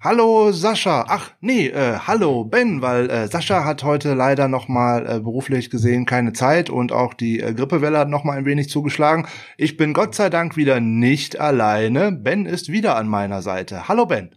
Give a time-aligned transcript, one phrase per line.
[0.00, 1.06] Hallo Sascha.
[1.08, 5.70] Ach nee, äh, hallo Ben, weil äh, Sascha hat heute leider noch mal äh, beruflich
[5.70, 9.26] gesehen keine Zeit und auch die äh, Grippewelle hat noch mal ein wenig zugeschlagen.
[9.56, 12.12] Ich bin Gott sei Dank wieder nicht alleine.
[12.12, 13.88] Ben ist wieder an meiner Seite.
[13.88, 14.36] Hallo Ben.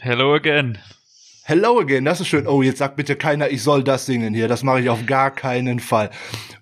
[0.00, 0.78] Hello again.
[1.44, 2.46] Hello again, das ist schön.
[2.46, 4.48] Oh, jetzt sagt bitte keiner, ich soll das singen hier.
[4.48, 6.08] Das mache ich auf gar keinen Fall.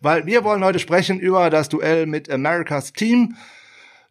[0.00, 3.36] Weil wir wollen heute sprechen über das Duell mit Americas Team.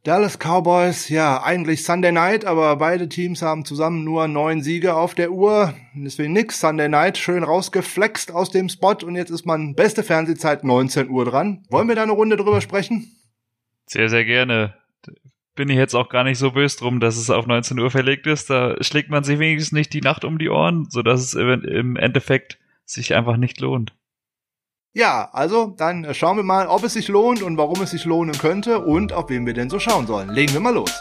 [0.03, 5.13] Dallas Cowboys, ja, eigentlich Sunday Night, aber beide Teams haben zusammen nur neun Siege auf
[5.13, 5.75] der Uhr.
[5.93, 6.59] Deswegen nix.
[6.59, 11.25] Sunday Night schön rausgeflext aus dem Spot und jetzt ist man beste Fernsehzeit 19 Uhr
[11.25, 11.63] dran.
[11.69, 13.11] Wollen wir da eine Runde drüber sprechen?
[13.85, 14.73] Sehr, sehr gerne.
[15.53, 18.25] Bin ich jetzt auch gar nicht so böse drum, dass es auf 19 Uhr verlegt
[18.25, 18.49] ist.
[18.49, 22.57] Da schlägt man sich wenigstens nicht die Nacht um die Ohren, sodass es im Endeffekt
[22.85, 23.93] sich einfach nicht lohnt.
[24.93, 28.03] Ja, also dann äh, schauen wir mal, ob es sich lohnt und warum es sich
[28.03, 30.29] lohnen könnte und auf wen wir denn so schauen sollen.
[30.29, 30.91] Legen wir mal los.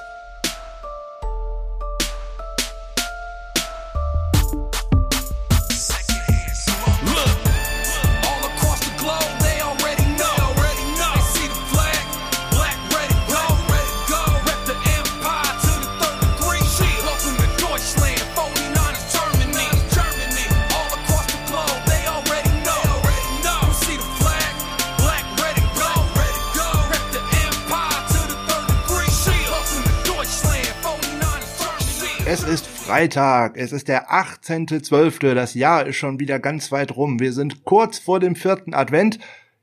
[33.00, 37.18] Freitag, es ist der 18.12., das Jahr ist schon wieder ganz weit rum.
[37.18, 39.18] Wir sind kurz vor dem vierten Advent.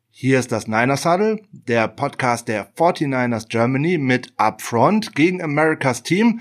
[0.09, 6.39] Hier ist das Niners Huddle, der Podcast der 49ers Germany mit Upfront gegen Americas Team.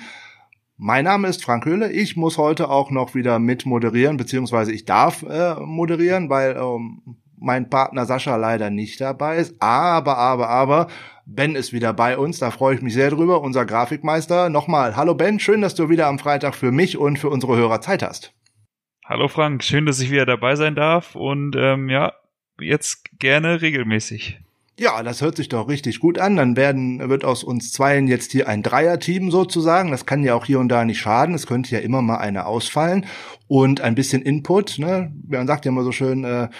[0.78, 1.92] Mein Name ist Frank Höhle.
[1.92, 7.18] Ich muss heute auch noch wieder mit moderieren, beziehungsweise ich darf äh, moderieren, weil ähm,
[7.38, 9.54] mein Partner Sascha leider nicht dabei ist.
[9.60, 10.86] Aber, aber, aber,
[11.28, 14.48] Ben ist wieder bei uns, da freue ich mich sehr drüber, unser Grafikmeister.
[14.48, 17.80] Nochmal, hallo Ben, schön, dass du wieder am Freitag für mich und für unsere Hörer
[17.80, 18.32] Zeit hast.
[19.04, 22.12] Hallo Frank, schön, dass ich wieder dabei sein darf und ähm, ja,
[22.60, 24.38] jetzt gerne regelmäßig.
[24.78, 26.36] Ja, das hört sich doch richtig gut an.
[26.36, 29.90] Dann werden, wird aus uns Zweien jetzt hier ein Dreier-Team sozusagen.
[29.90, 31.34] Das kann ja auch hier und da nicht schaden.
[31.34, 33.06] Es könnte ja immer mal einer ausfallen.
[33.48, 35.14] Und ein bisschen Input, ne?
[35.26, 36.50] Man sagt ja immer so schön, äh,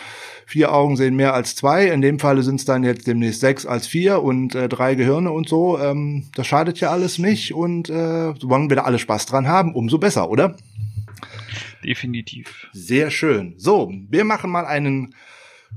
[0.46, 1.88] vier Augen sehen mehr als zwei.
[1.88, 5.30] In dem Falle sind es dann jetzt demnächst sechs als vier und äh, drei Gehirne
[5.30, 5.78] und so.
[5.78, 7.52] Ähm, das schadet ja alles nicht.
[7.52, 10.56] Und äh, solange wir da alle Spaß dran haben, umso besser, oder?
[11.84, 12.66] Definitiv.
[12.72, 13.54] Sehr schön.
[13.58, 15.14] So, wir machen mal einen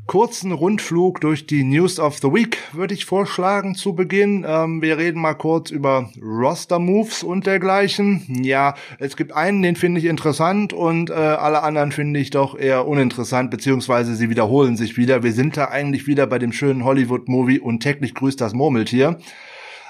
[0.07, 4.45] kurzen Rundflug durch die News of the Week würde ich vorschlagen zu Beginn.
[4.47, 8.25] Ähm, wir reden mal kurz über Roster-Moves und dergleichen.
[8.43, 12.57] Ja, es gibt einen, den finde ich interessant und äh, alle anderen finde ich doch
[12.57, 15.23] eher uninteressant, beziehungsweise sie wiederholen sich wieder.
[15.23, 19.19] Wir sind da eigentlich wieder bei dem schönen Hollywood-Movie und täglich grüßt das Murmeltier.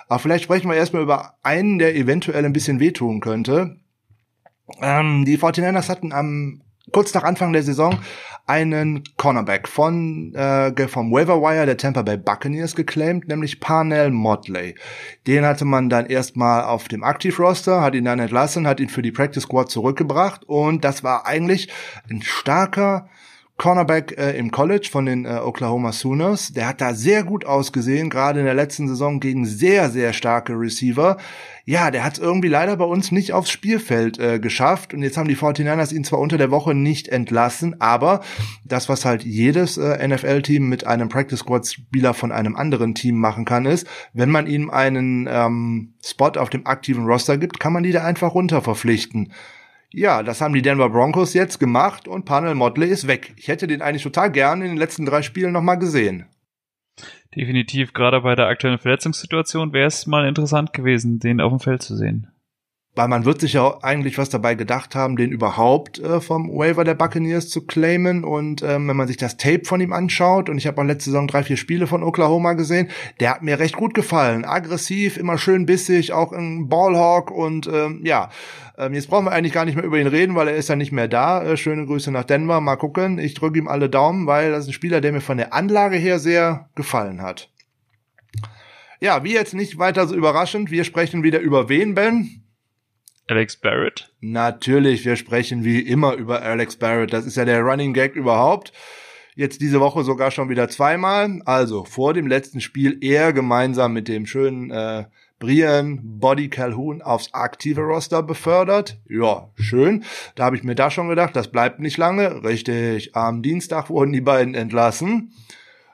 [0.09, 3.77] Aber vielleicht sprechen wir erstmal über einen, der eventuell ein bisschen wehtun könnte.
[4.81, 6.61] Ähm, die 49ers hatten am
[6.91, 7.99] kurz nach Anfang der Saison
[8.49, 14.73] einen Cornerback von äh, vom Waiver Wire der Tampa Bay Buccaneers geclaimed, nämlich Parnell Motley.
[15.27, 18.89] Den hatte man dann erstmal auf dem Active Roster, hat ihn dann entlassen, hat ihn
[18.89, 21.69] für die Practice Squad zurückgebracht und das war eigentlich
[22.09, 23.07] ein starker
[23.59, 26.53] Cornerback äh, im College von den äh, Oklahoma Sooners.
[26.53, 30.53] Der hat da sehr gut ausgesehen, gerade in der letzten Saison gegen sehr, sehr starke
[30.53, 31.17] Receiver.
[31.69, 34.91] Ja, der hat es irgendwie leider bei uns nicht aufs Spielfeld äh, geschafft.
[34.91, 38.21] Und jetzt haben die 49ers ihn zwar unter der Woche nicht entlassen, aber
[38.65, 43.45] das, was halt jedes äh, NFL-Team mit einem Practice Squad-Spieler von einem anderen Team machen
[43.45, 47.83] kann, ist, wenn man ihm einen ähm, Spot auf dem aktiven Roster gibt, kann man
[47.83, 49.31] die da einfach runter verpflichten.
[49.91, 53.33] Ja, das haben die Denver Broncos jetzt gemacht und Panel Motley ist weg.
[53.35, 56.25] Ich hätte den eigentlich total gern in den letzten drei Spielen nochmal gesehen.
[57.35, 61.83] Definitiv, gerade bei der aktuellen Verletzungssituation wäre es mal interessant gewesen, den auf dem Feld
[61.83, 62.31] zu sehen
[62.99, 66.83] weil man wird sich ja eigentlich was dabei gedacht haben, den überhaupt äh, vom Waiver
[66.83, 68.25] der Buccaneers zu claimen.
[68.25, 71.11] Und ähm, wenn man sich das Tape von ihm anschaut, und ich habe auch letzte
[71.11, 72.89] Saison drei, vier Spiele von Oklahoma gesehen,
[73.21, 74.43] der hat mir recht gut gefallen.
[74.43, 78.31] Aggressiv, immer schön bissig, auch ein Ballhawk und ähm, ja.
[78.77, 80.75] Ähm, jetzt brauchen wir eigentlich gar nicht mehr über ihn reden, weil er ist ja
[80.75, 81.41] nicht mehr da.
[81.41, 82.59] Äh, schöne Grüße nach Denver.
[82.59, 83.17] Mal gucken.
[83.17, 85.95] Ich drücke ihm alle Daumen, weil das ist ein Spieler, der mir von der Anlage
[85.95, 87.49] her sehr gefallen hat.
[88.99, 90.69] Ja, wie jetzt nicht weiter so überraschend.
[90.69, 92.43] Wir sprechen wieder über wen, Ben?
[93.29, 94.11] Alex Barrett?
[94.21, 97.13] Natürlich, wir sprechen wie immer über Alex Barrett.
[97.13, 98.73] Das ist ja der Running Gag überhaupt.
[99.35, 101.39] Jetzt diese Woche sogar schon wieder zweimal.
[101.45, 105.05] Also vor dem letzten Spiel er gemeinsam mit dem schönen äh,
[105.37, 108.97] Brian Body Calhoun aufs aktive Roster befördert.
[109.07, 110.03] Ja, schön.
[110.33, 112.43] Da habe ich mir da schon gedacht, das bleibt nicht lange.
[112.43, 115.33] Richtig, am Dienstag wurden die beiden entlassen.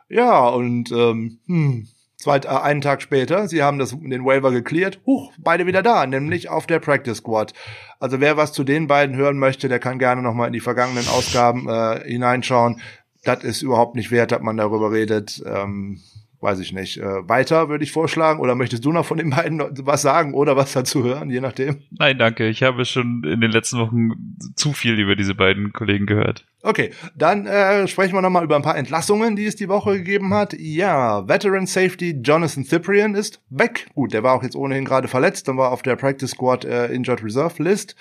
[0.08, 1.88] Ja, und ähm, hm,
[2.25, 6.06] zwei, äh, einen Tag später, sie haben das, den Waiver geklärt, huch, beide wieder da,
[6.07, 7.54] nämlich auf der Practice Squad.
[8.00, 11.07] Also wer was zu den beiden hören möchte, der kann gerne nochmal in die vergangenen
[11.07, 12.81] Ausgaben äh, hineinschauen.
[13.24, 15.42] Das ist überhaupt nicht wert, dass man darüber redet.
[15.45, 16.00] Ähm,
[16.45, 18.39] weiß ich nicht, äh, weiter würde ich vorschlagen.
[18.39, 21.81] Oder möchtest du noch von den beiden was sagen oder was dazu hören, je nachdem?
[21.89, 22.47] Nein, danke.
[22.47, 24.12] Ich habe schon in den letzten Wochen
[24.56, 26.45] zu viel über diese beiden Kollegen gehört.
[26.62, 30.33] Okay, dann äh, sprechen wir nochmal über ein paar Entlassungen, die es die Woche gegeben
[30.33, 30.53] hat.
[30.53, 33.88] Ja, Veteran Safety Jonathan Cyprian ist weg.
[33.94, 36.88] Gut, der war auch jetzt ohnehin gerade verletzt, dann war auf der Practice Squad äh,
[36.88, 37.95] Injured Reserve List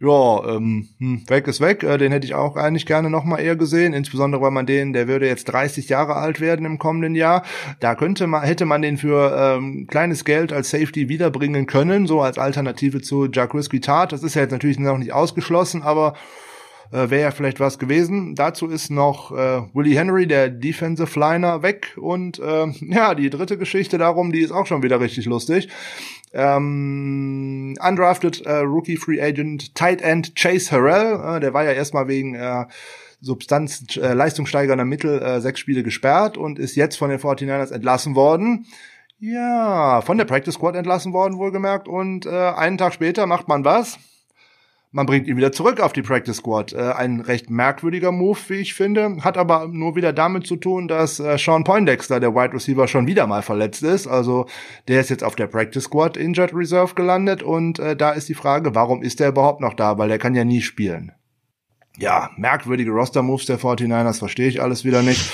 [0.00, 1.82] ja, ähm, hm, weg ist weg.
[1.82, 4.94] Äh, den hätte ich auch eigentlich gerne noch mal eher gesehen, insbesondere weil man den,
[4.94, 7.44] der würde jetzt 30 Jahre alt werden im kommenden Jahr.
[7.80, 12.22] Da könnte man, hätte man den für ähm, kleines Geld als Safety wiederbringen können, so
[12.22, 14.12] als Alternative zu Jacques Tart.
[14.12, 16.14] Das ist ja jetzt natürlich noch nicht ausgeschlossen, aber
[16.92, 18.34] äh, wäre ja vielleicht was gewesen.
[18.34, 21.96] Dazu ist noch äh, Willie Henry, der Defensive Liner, weg.
[21.96, 25.68] Und äh, ja, die dritte Geschichte darum, die ist auch schon wieder richtig lustig.
[26.32, 32.06] Ähm, undrafted äh, Rookie Free Agent Tight End Chase Harrell, äh, der war ja erstmal
[32.06, 32.66] wegen äh,
[33.20, 38.14] Substanz äh, leistungssteigernder Mittel äh, sechs Spiele gesperrt und ist jetzt von den 49ers entlassen
[38.14, 38.66] worden.
[39.18, 41.88] Ja, von der Practice Squad entlassen worden, wohlgemerkt.
[41.88, 43.98] Und äh, einen Tag später macht man was?
[44.92, 46.72] Man bringt ihn wieder zurück auf die Practice Squad.
[46.72, 49.18] Äh, ein recht merkwürdiger Move, wie ich finde.
[49.20, 53.06] Hat aber nur wieder damit zu tun, dass äh, Sean Poindexter, der Wide Receiver, schon
[53.06, 54.06] wieder mal verletzt ist.
[54.06, 54.46] Also
[54.88, 58.34] der ist jetzt auf der Practice Squad Injured Reserve gelandet und äh, da ist die
[58.34, 59.96] Frage, warum ist der überhaupt noch da?
[59.98, 61.12] Weil der kann ja nie spielen.
[61.98, 65.32] Ja, merkwürdige Roster-Moves der 49ers, verstehe ich alles wieder nicht.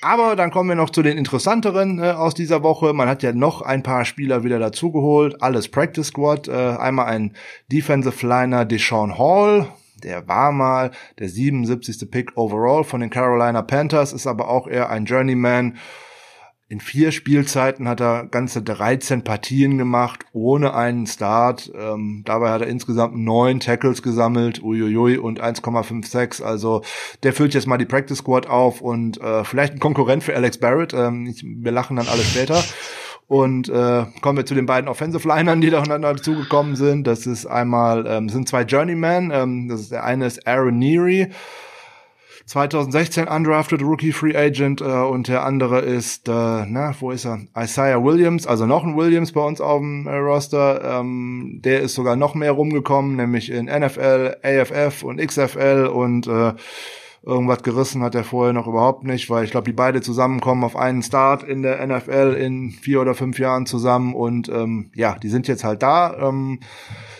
[0.00, 2.92] Aber dann kommen wir noch zu den interessanteren äh, aus dieser Woche.
[2.92, 5.42] Man hat ja noch ein paar Spieler wieder dazugeholt.
[5.42, 6.46] Alles Practice Squad.
[6.46, 7.34] Äh, einmal ein
[7.72, 9.66] Defensive Liner Deshaun Hall.
[10.04, 12.08] Der war mal der 77.
[12.08, 15.76] Pick overall von den Carolina Panthers, ist aber auch eher ein Journeyman
[16.70, 21.72] in vier Spielzeiten hat er ganze 13 Partien gemacht, ohne einen Start.
[21.74, 26.42] Ähm, dabei hat er insgesamt neun Tackles gesammelt, uiuiui, und 1,56.
[26.42, 26.82] Also
[27.22, 30.58] der füllt jetzt mal die Practice Squad auf und äh, vielleicht ein Konkurrent für Alex
[30.58, 30.92] Barrett.
[30.92, 32.62] Ähm, ich, wir lachen dann alle später.
[33.28, 37.06] Und äh, kommen wir zu den beiden Offensive Linern, die da dazugekommen sind.
[37.06, 39.30] Das ist einmal, ähm, sind zwei Journeymen.
[39.32, 41.30] Ähm, das ist der eine ist Aaron Neary
[42.48, 47.40] 2016 undrafted Rookie Free Agent äh, und der andere ist, äh, na, wo ist er?
[47.54, 51.00] Isaiah Williams, also noch ein Williams bei uns auf dem äh, Roster.
[51.00, 56.54] Ähm, der ist sogar noch mehr rumgekommen, nämlich in NFL, AFF und XFL und äh,
[57.22, 60.74] irgendwas gerissen hat er vorher noch überhaupt nicht, weil ich glaube, die beide zusammenkommen auf
[60.74, 65.28] einen Start in der NFL in vier oder fünf Jahren zusammen und ähm, ja, die
[65.28, 66.16] sind jetzt halt da.
[66.18, 66.60] Ähm,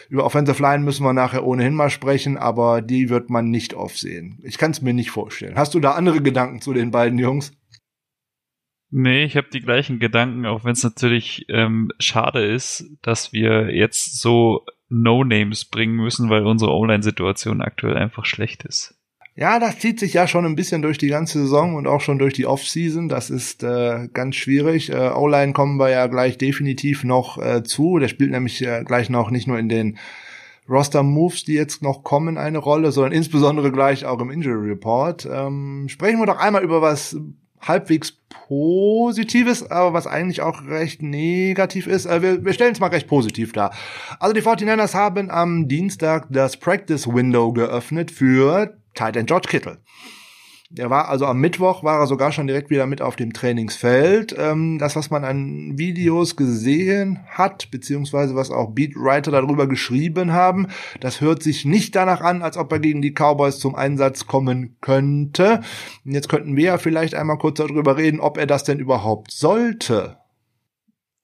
[0.09, 4.39] über Offensive Line müssen wir nachher ohnehin mal sprechen, aber die wird man nicht aufsehen.
[4.43, 5.57] Ich kann es mir nicht vorstellen.
[5.57, 7.53] Hast du da andere Gedanken zu den beiden Jungs?
[8.91, 13.75] Nee, ich habe die gleichen Gedanken, auch wenn es natürlich ähm, schade ist, dass wir
[13.75, 18.98] jetzt so No-Names bringen müssen, weil unsere Online-Situation aktuell einfach schlecht ist.
[19.38, 22.19] Ja, das zieht sich ja schon ein bisschen durch die ganze Saison und auch schon
[22.19, 23.08] durch die Off-Season.
[23.08, 24.90] Das ist äh, ganz schwierig.
[24.90, 28.00] Äh, O-Line kommen wir ja gleich definitiv noch äh, zu.
[28.00, 29.96] Der spielt nämlich äh, gleich noch nicht nur in den
[30.69, 35.29] Roster-Moves, die jetzt noch kommen, eine Rolle, sondern insbesondere gleich auch im Injury Report.
[35.32, 37.17] Ähm, sprechen wir doch einmal über was
[37.61, 38.19] halbwegs
[38.49, 42.06] Positives, aber was eigentlich auch recht negativ ist.
[42.06, 43.73] Äh, wir, wir stellen es mal recht positiv dar.
[44.19, 49.78] Also die 49ers haben am Dienstag das Practice Window geöffnet für Tight End George Kittle.
[50.71, 54.35] Der war also am Mittwoch war er sogar schon direkt wieder mit auf dem Trainingsfeld.
[54.37, 60.67] Ähm, das, was man an Videos gesehen hat, beziehungsweise was auch Beatwriter darüber geschrieben haben,
[61.00, 64.76] das hört sich nicht danach an, als ob er gegen die Cowboys zum Einsatz kommen
[64.83, 65.62] könnte.
[66.05, 70.19] Jetzt könnten wir ja vielleicht einmal kurz darüber reden, ob er das denn überhaupt sollte.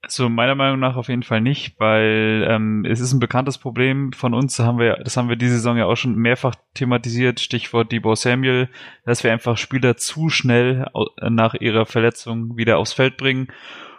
[0.04, 4.12] Also meiner Meinung nach auf jeden Fall nicht, weil ähm, es ist ein bekanntes Problem
[4.12, 4.58] von uns.
[4.58, 7.40] Haben wir, das haben wir diese Saison ja auch schon mehrfach thematisiert.
[7.40, 8.68] Stichwort Debo Samuel,
[9.06, 10.86] dass wir einfach Spieler zu schnell
[11.22, 13.48] nach ihrer Verletzung wieder aufs Feld bringen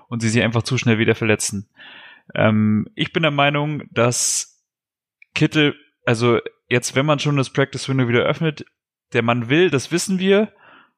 [0.08, 1.70] und sie sich einfach zu schnell wieder verletzen.
[2.36, 4.64] Ähm, ich bin der Meinung, dass
[5.34, 8.64] Kittel, also jetzt, wenn man schon das Practice Window wieder öffnet,
[9.14, 10.52] der Mann will, das wissen wir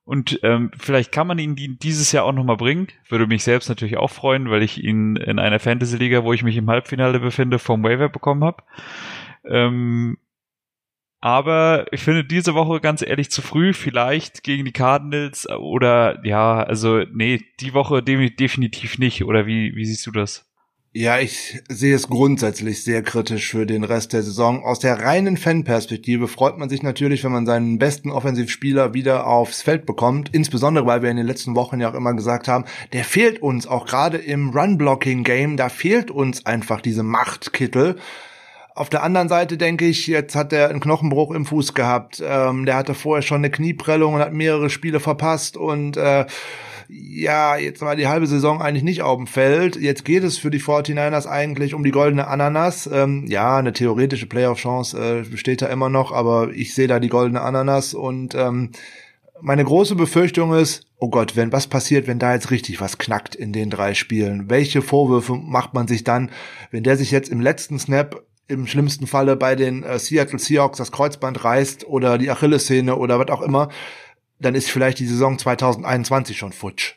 [0.07, 2.87] und ähm, vielleicht kann man ihn dieses Jahr auch nochmal bringen.
[3.09, 6.55] Würde mich selbst natürlich auch freuen, weil ich ihn in einer Fantasy-Liga, wo ich mich
[6.55, 8.63] im Halbfinale befinde, vom Waiver bekommen habe.
[9.43, 10.17] Ähm,
[11.19, 16.63] aber ich finde diese Woche ganz ehrlich zu früh, vielleicht gegen die Cardinals oder ja,
[16.63, 19.25] also nee, die Woche definitiv nicht.
[19.25, 20.49] Oder wie, wie siehst du das?
[20.93, 24.63] Ja, ich sehe es grundsätzlich sehr kritisch für den Rest der Saison.
[24.63, 29.61] Aus der reinen Fanperspektive freut man sich natürlich, wenn man seinen besten Offensivspieler wieder aufs
[29.61, 30.29] Feld bekommt.
[30.33, 33.67] Insbesondere, weil wir in den letzten Wochen ja auch immer gesagt haben, der fehlt uns
[33.67, 35.57] auch gerade im Run-Blocking-Game.
[35.57, 37.97] Da fehlt uns einfach diese Machtkittel.
[38.73, 42.23] Auf der anderen Seite denke ich, jetzt hat er einen Knochenbruch im Fuß gehabt.
[42.25, 46.25] Ähm, der hatte vorher schon eine Knieprellung und hat mehrere Spiele verpasst und äh,
[46.89, 49.75] ja, jetzt war die halbe Saison eigentlich nicht auf dem Feld.
[49.75, 52.89] Jetzt geht es für die 49ers eigentlich um die goldene Ananas.
[52.91, 57.09] Ähm, ja, eine theoretische Playoff-Chance äh, besteht da immer noch, aber ich sehe da die
[57.09, 58.71] goldene Ananas und ähm,
[59.41, 63.35] meine große Befürchtung ist, oh Gott, wenn was passiert, wenn da jetzt richtig was knackt
[63.35, 64.49] in den drei Spielen?
[64.49, 66.31] Welche Vorwürfe macht man sich dann,
[66.71, 70.77] wenn der sich jetzt im letzten Snap im schlimmsten Falle bei den äh, Seattle Seahawks
[70.77, 73.69] das Kreuzband reißt oder die Achillessehne oder was auch immer?
[74.39, 76.95] Dann ist vielleicht die Saison 2021 schon futsch.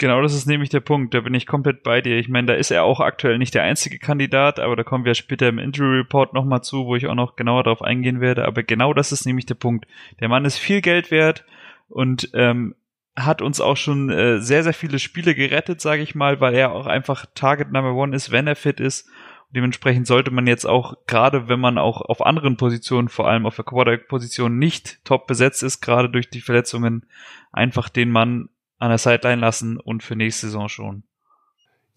[0.00, 1.12] Genau, das ist nämlich der Punkt.
[1.12, 2.18] Da bin ich komplett bei dir.
[2.18, 5.14] Ich meine, da ist er auch aktuell nicht der einzige Kandidat, aber da kommen wir
[5.14, 8.44] später im Injury Report nochmal zu, wo ich auch noch genauer darauf eingehen werde.
[8.44, 9.86] Aber genau das ist nämlich der Punkt.
[10.20, 11.44] Der Mann ist viel Geld wert
[11.88, 12.76] und ähm,
[13.16, 16.70] hat uns auch schon äh, sehr, sehr viele Spiele gerettet, sage ich mal, weil er
[16.70, 19.08] auch einfach Target Number One ist, wenn er fit ist.
[19.50, 23.56] Dementsprechend sollte man jetzt auch, gerade wenn man auch auf anderen Positionen, vor allem auf
[23.56, 27.06] der Quarterback-Position, nicht top besetzt ist, gerade durch die Verletzungen,
[27.50, 31.02] einfach den Mann an der Sideline lassen und für nächste Saison schon.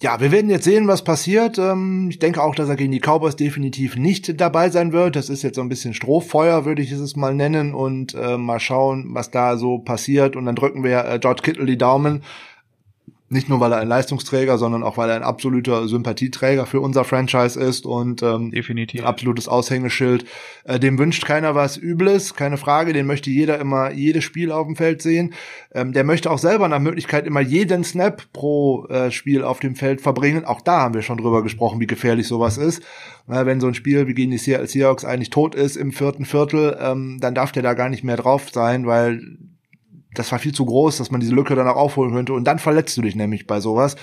[0.02, 1.60] Ja, wir werden jetzt sehen, was passiert.
[1.60, 5.16] Ähm, ich denke auch, dass er gegen die Cowboys definitiv nicht dabei sein wird.
[5.16, 7.76] Das ist jetzt so ein bisschen Strohfeuer, würde ich es mal nennen.
[7.76, 10.36] Und äh, mal schauen, was da so passiert.
[10.36, 12.24] Und dann drücken wir äh, George Kittle die Daumen,
[13.32, 17.04] nicht nur, weil er ein Leistungsträger, sondern auch, weil er ein absoluter Sympathieträger für unser
[17.04, 19.02] Franchise ist und ähm, Definitiv.
[19.02, 20.26] ein absolutes Aushängeschild.
[20.66, 22.94] Äh, dem wünscht keiner was Übles, keine Frage.
[22.94, 25.34] Den möchte jeder immer jedes Spiel auf dem Feld sehen.
[25.74, 29.76] Ähm, der möchte auch selber nach Möglichkeit immer jeden Snap pro äh, Spiel auf dem
[29.76, 30.46] Feld verbringen.
[30.46, 32.82] Auch da haben wir schon drüber gesprochen, wie gefährlich sowas ist.
[33.30, 36.26] Äh, wenn so ein Spiel wie gegen die Seattle Seahawks eigentlich tot ist im vierten
[36.26, 39.38] Viertel, ähm, dann darf der da gar nicht mehr drauf sein, weil
[40.14, 42.34] das war viel zu groß, dass man diese Lücke dann auch aufholen könnte.
[42.34, 43.96] Und dann verletzt du dich nämlich bei sowas.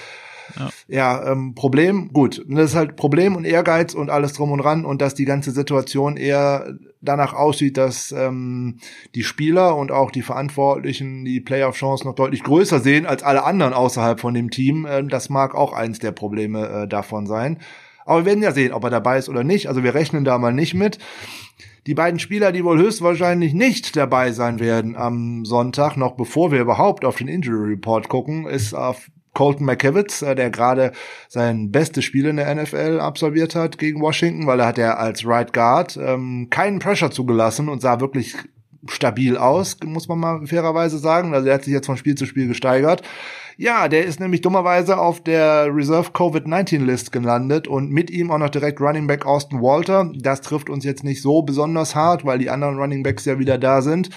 [0.59, 2.45] Ja, ja ähm, Problem, gut.
[2.49, 5.51] Das ist halt Problem und Ehrgeiz und alles drum und ran und dass die ganze
[5.51, 8.79] Situation eher danach aussieht, dass ähm,
[9.15, 13.73] die Spieler und auch die Verantwortlichen die Playoff-Chance noch deutlich größer sehen als alle anderen
[13.73, 14.87] außerhalb von dem Team.
[14.87, 17.59] Äh, das mag auch eins der Probleme äh, davon sein.
[18.05, 19.69] Aber wir werden ja sehen, ob er dabei ist oder nicht.
[19.69, 20.99] Also wir rechnen da mal nicht mit.
[21.89, 26.61] Die beiden Spieler, die wohl höchstwahrscheinlich nicht dabei sein werden am Sonntag, noch bevor wir
[26.61, 30.93] überhaupt auf den Injury Report gucken, ist auf Colton McKivitz, äh, der gerade
[31.29, 35.27] sein bestes Spiel in der NFL absolviert hat gegen Washington, weil er hat ja als
[35.27, 38.37] Right Guard ähm, keinen Pressure zugelassen und sah wirklich
[38.87, 41.33] stabil aus, muss man mal fairerweise sagen.
[41.33, 43.01] Also er hat sich jetzt von Spiel zu Spiel gesteigert.
[43.61, 48.51] Ja, der ist nämlich dummerweise auf der Reserve Covid-19-List gelandet und mit ihm auch noch
[48.51, 50.13] direkt Running Back Austin Walter.
[50.15, 53.59] Das trifft uns jetzt nicht so besonders hart, weil die anderen Running Backs ja wieder
[53.59, 54.11] da sind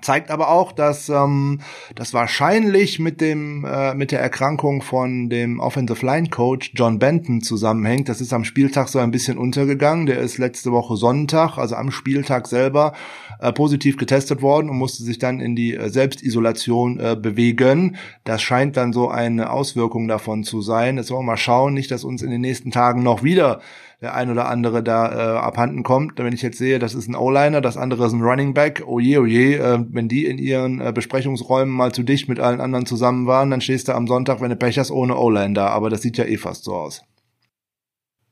[0.00, 1.60] zeigt aber auch, dass ähm,
[1.94, 7.42] das wahrscheinlich mit dem äh, mit der Erkrankung von dem Offensive Line Coach John Benton
[7.42, 8.08] zusammenhängt.
[8.08, 10.06] Das ist am Spieltag so ein bisschen untergegangen.
[10.06, 12.94] Der ist letzte Woche Sonntag, also am Spieltag selber,
[13.40, 17.96] äh, positiv getestet worden und musste sich dann in die äh, Selbstisolation äh, bewegen.
[18.24, 20.96] Das scheint dann so eine Auswirkung davon zu sein.
[20.96, 23.60] Jetzt wollen wir mal schauen, nicht, dass uns in den nächsten Tagen noch wieder
[24.02, 26.18] der ein oder andere da äh, abhanden kommt.
[26.18, 28.98] Wenn ich jetzt sehe, das ist ein O-Liner, das andere ist ein Running Back, oh
[28.98, 32.84] je, oh äh, wenn die in ihren äh, Besprechungsräumen mal zu dicht mit allen anderen
[32.84, 35.68] zusammen waren, dann stehst du am Sonntag, wenn du Pech hast, ohne O-Line da.
[35.68, 37.02] Aber das sieht ja eh fast so aus.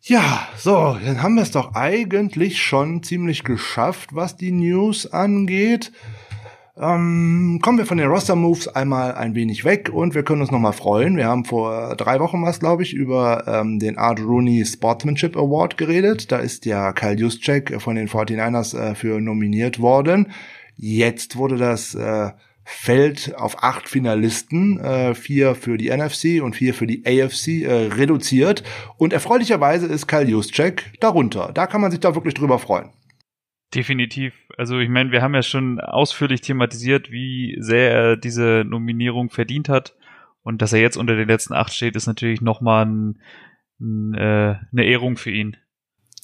[0.03, 5.93] Ja, so, dann haben wir es doch eigentlich schon ziemlich geschafft, was die News angeht.
[6.81, 10.73] Ähm, kommen wir von den Roster-Moves einmal ein wenig weg und wir können uns nochmal
[10.73, 11.15] freuen.
[11.19, 15.77] Wir haben vor drei Wochen was, glaube ich, über ähm, den Art Rooney Sportsmanship Award
[15.77, 16.33] geredet.
[16.33, 20.33] Da ist ja Kyle Juszczyk von den 49ers äh, für nominiert worden.
[20.75, 22.31] Jetzt wurde das äh,
[22.65, 27.89] Feld auf acht Finalisten, äh, vier für die NFC und vier für die AFC äh,
[27.89, 28.63] reduziert.
[28.97, 31.51] Und erfreulicherweise ist Kyle Juszczyk darunter.
[31.53, 32.89] Da kann man sich da wirklich drüber freuen.
[33.75, 34.33] Definitiv.
[34.61, 39.71] Also ich meine, wir haben ja schon ausführlich thematisiert, wie sehr er diese Nominierung verdient
[39.71, 39.97] hat.
[40.43, 43.23] Und dass er jetzt unter den letzten acht steht, ist natürlich nochmal ein,
[43.81, 45.57] ein, äh, eine Ehrung für ihn.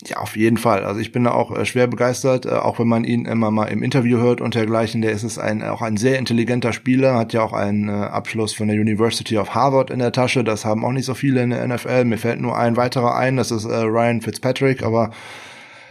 [0.07, 0.85] Ja, auf jeden Fall.
[0.85, 3.69] Also ich bin da auch äh, schwer begeistert, äh, auch wenn man ihn immer mal
[3.69, 5.01] im Interview hört und dergleichen.
[5.01, 8.53] Der ist es ein, auch ein sehr intelligenter Spieler, hat ja auch einen äh, Abschluss
[8.53, 10.45] von der University of Harvard in der Tasche.
[10.45, 12.05] Das haben auch nicht so viele in der NFL.
[12.05, 15.11] Mir fällt nur ein weiterer ein, das ist Ryan Fitzpatrick, aber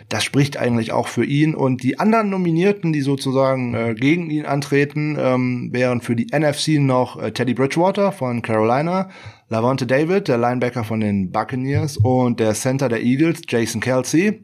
[0.09, 1.55] das spricht eigentlich auch für ihn.
[1.55, 6.79] Und die anderen Nominierten, die sozusagen äh, gegen ihn antreten, ähm, wären für die NFC
[6.79, 9.09] noch äh, Teddy Bridgewater von Carolina,
[9.49, 14.41] Lavonte David, der Linebacker von den Buccaneers und der Center der Eagles, Jason Kelsey.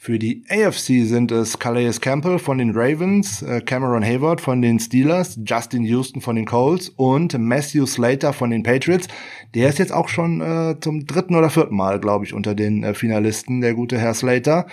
[0.00, 4.78] Für die AFC sind es Calais Campbell von den Ravens, äh, Cameron Hayward von den
[4.78, 9.08] Steelers, Justin Houston von den Colts und Matthew Slater von den Patriots.
[9.54, 12.84] Der ist jetzt auch schon äh, zum dritten oder vierten Mal, glaube ich, unter den
[12.84, 14.68] äh, Finalisten, der gute Herr Slater.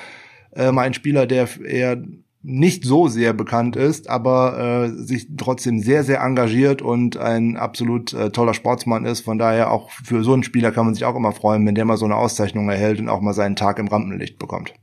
[0.55, 2.03] Ähm, ein Spieler, der eher
[2.43, 8.13] nicht so sehr bekannt ist, aber äh, sich trotzdem sehr, sehr engagiert und ein absolut
[8.13, 9.21] äh, toller Sportsmann ist.
[9.21, 11.85] Von daher auch für so einen Spieler kann man sich auch immer freuen, wenn der
[11.85, 14.75] mal so eine Auszeichnung erhält und auch mal seinen Tag im Rampenlicht bekommt.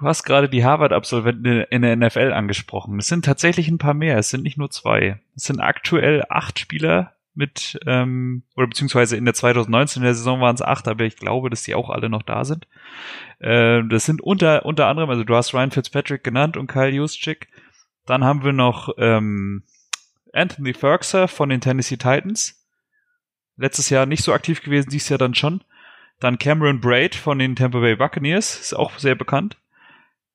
[0.00, 2.98] Du hast gerade die Harvard-Absolventen in der NFL angesprochen.
[2.98, 4.16] Es sind tatsächlich ein paar mehr.
[4.16, 5.20] Es sind nicht nur zwei.
[5.36, 10.40] Es sind aktuell acht Spieler mit, ähm, oder beziehungsweise in der 2019 in der Saison
[10.40, 12.66] waren es acht, aber ich glaube, dass die auch alle noch da sind.
[13.40, 17.48] Äh, das sind unter, unter anderem, also du hast Ryan Fitzpatrick genannt und Kyle Juszczyk.
[18.06, 19.64] Dann haben wir noch ähm,
[20.32, 22.66] Anthony Ferguson von den Tennessee Titans.
[23.58, 25.60] Letztes Jahr nicht so aktiv gewesen, dieses Jahr dann schon.
[26.20, 29.58] Dann Cameron Braid von den Tampa Bay Buccaneers, ist auch sehr bekannt.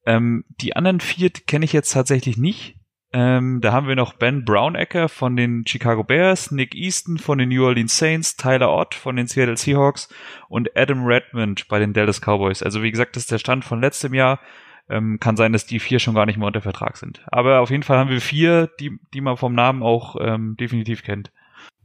[0.06, 2.76] Ähm, die anderen vier kenne ich jetzt tatsächlich nicht.
[3.14, 7.48] Ähm, da haben wir noch Ben Brownecker von den Chicago Bears, Nick Easton von den
[7.48, 10.10] New Orleans Saints, Tyler Ott von den Seattle Seahawks
[10.50, 12.62] und Adam Redmond bei den Dallas Cowboys.
[12.62, 14.42] Also wie gesagt, das ist der Stand von letztem Jahr.
[14.90, 17.24] Ähm, kann sein, dass die vier schon gar nicht mehr unter Vertrag sind.
[17.28, 21.02] Aber auf jeden Fall haben wir vier, die, die man vom Namen auch ähm, definitiv
[21.02, 21.32] kennt.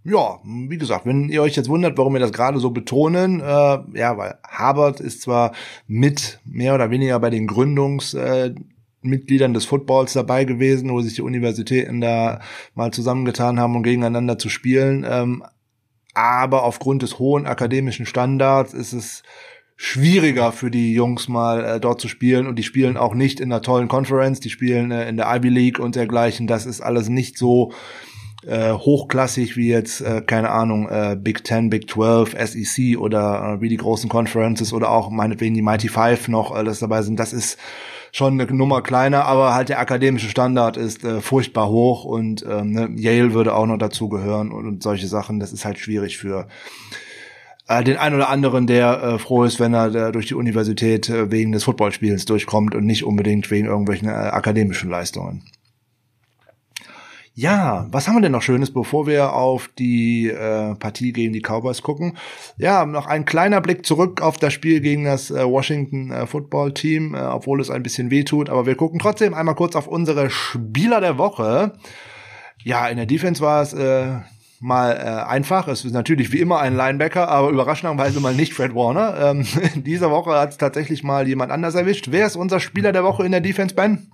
[0.02, 3.44] Ja, wie gesagt, wenn ihr euch jetzt wundert, warum wir das gerade so betonen, äh,
[3.44, 5.52] ja, weil Harvard ist zwar
[5.86, 11.22] mit mehr oder weniger bei den Gründungsmitgliedern äh, des Footballs dabei gewesen, wo sich die
[11.22, 12.40] Universitäten da
[12.74, 15.44] mal zusammengetan haben, um gegeneinander zu spielen, ähm,
[16.14, 19.22] aber aufgrund des hohen akademischen Standards ist es
[19.76, 23.50] schwieriger für die Jungs mal äh, dort zu spielen und die spielen auch nicht in
[23.50, 26.46] einer tollen Conference, die spielen äh, in der Ivy League und dergleichen.
[26.46, 27.72] Das ist alles nicht so
[28.46, 33.60] äh, hochklassig wie jetzt, äh, keine Ahnung, äh, Big Ten, Big 12, SEC oder äh,
[33.60, 37.32] wie die großen Conferences oder auch meinetwegen die Mighty Five noch alles dabei sind, das
[37.32, 37.58] ist
[38.12, 42.72] schon eine Nummer kleiner, aber halt der akademische Standard ist äh, furchtbar hoch und ähm,
[42.72, 46.18] ne, Yale würde auch noch dazu gehören und, und solche Sachen, das ist halt schwierig
[46.18, 46.48] für
[47.68, 51.08] äh, den einen oder anderen, der äh, froh ist, wenn er der durch die Universität
[51.08, 55.42] äh, wegen des Footballspiels durchkommt und nicht unbedingt wegen irgendwelchen äh, akademischen Leistungen.
[57.34, 61.40] Ja, was haben wir denn noch Schönes, bevor wir auf die äh, Partie gegen die
[61.40, 62.18] Cowboys gucken?
[62.58, 66.74] Ja, noch ein kleiner Blick zurück auf das Spiel gegen das äh, Washington äh, Football
[66.74, 69.86] Team, äh, obwohl es ein bisschen weh tut, aber wir gucken trotzdem einmal kurz auf
[69.86, 71.72] unsere Spieler der Woche.
[72.62, 74.18] Ja, in der Defense war es äh,
[74.60, 75.66] mal äh, einfach.
[75.68, 79.30] Es ist natürlich wie immer ein Linebacker, aber überraschenderweise mal nicht Fred Warner.
[79.30, 82.08] Ähm, in dieser Woche hat es tatsächlich mal jemand anders erwischt.
[82.10, 84.10] Wer ist unser Spieler der Woche in der Defense, Ben?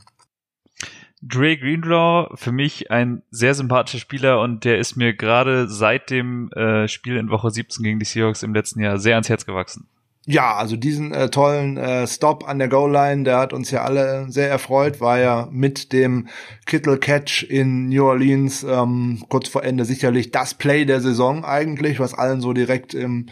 [1.22, 6.50] Dre Greenlaw, für mich ein sehr sympathischer Spieler und der ist mir gerade seit dem
[6.52, 9.88] äh, Spiel in Woche 17 gegen die Seahawks im letzten Jahr sehr ans Herz gewachsen.
[10.28, 14.26] Ja, also diesen äh, tollen äh, Stop an der Goal-Line, der hat uns ja alle
[14.28, 16.26] sehr erfreut, war ja mit dem
[16.66, 22.12] Kittle-Catch in New Orleans ähm, kurz vor Ende sicherlich das Play der Saison eigentlich, was
[22.12, 23.26] allen so direkt im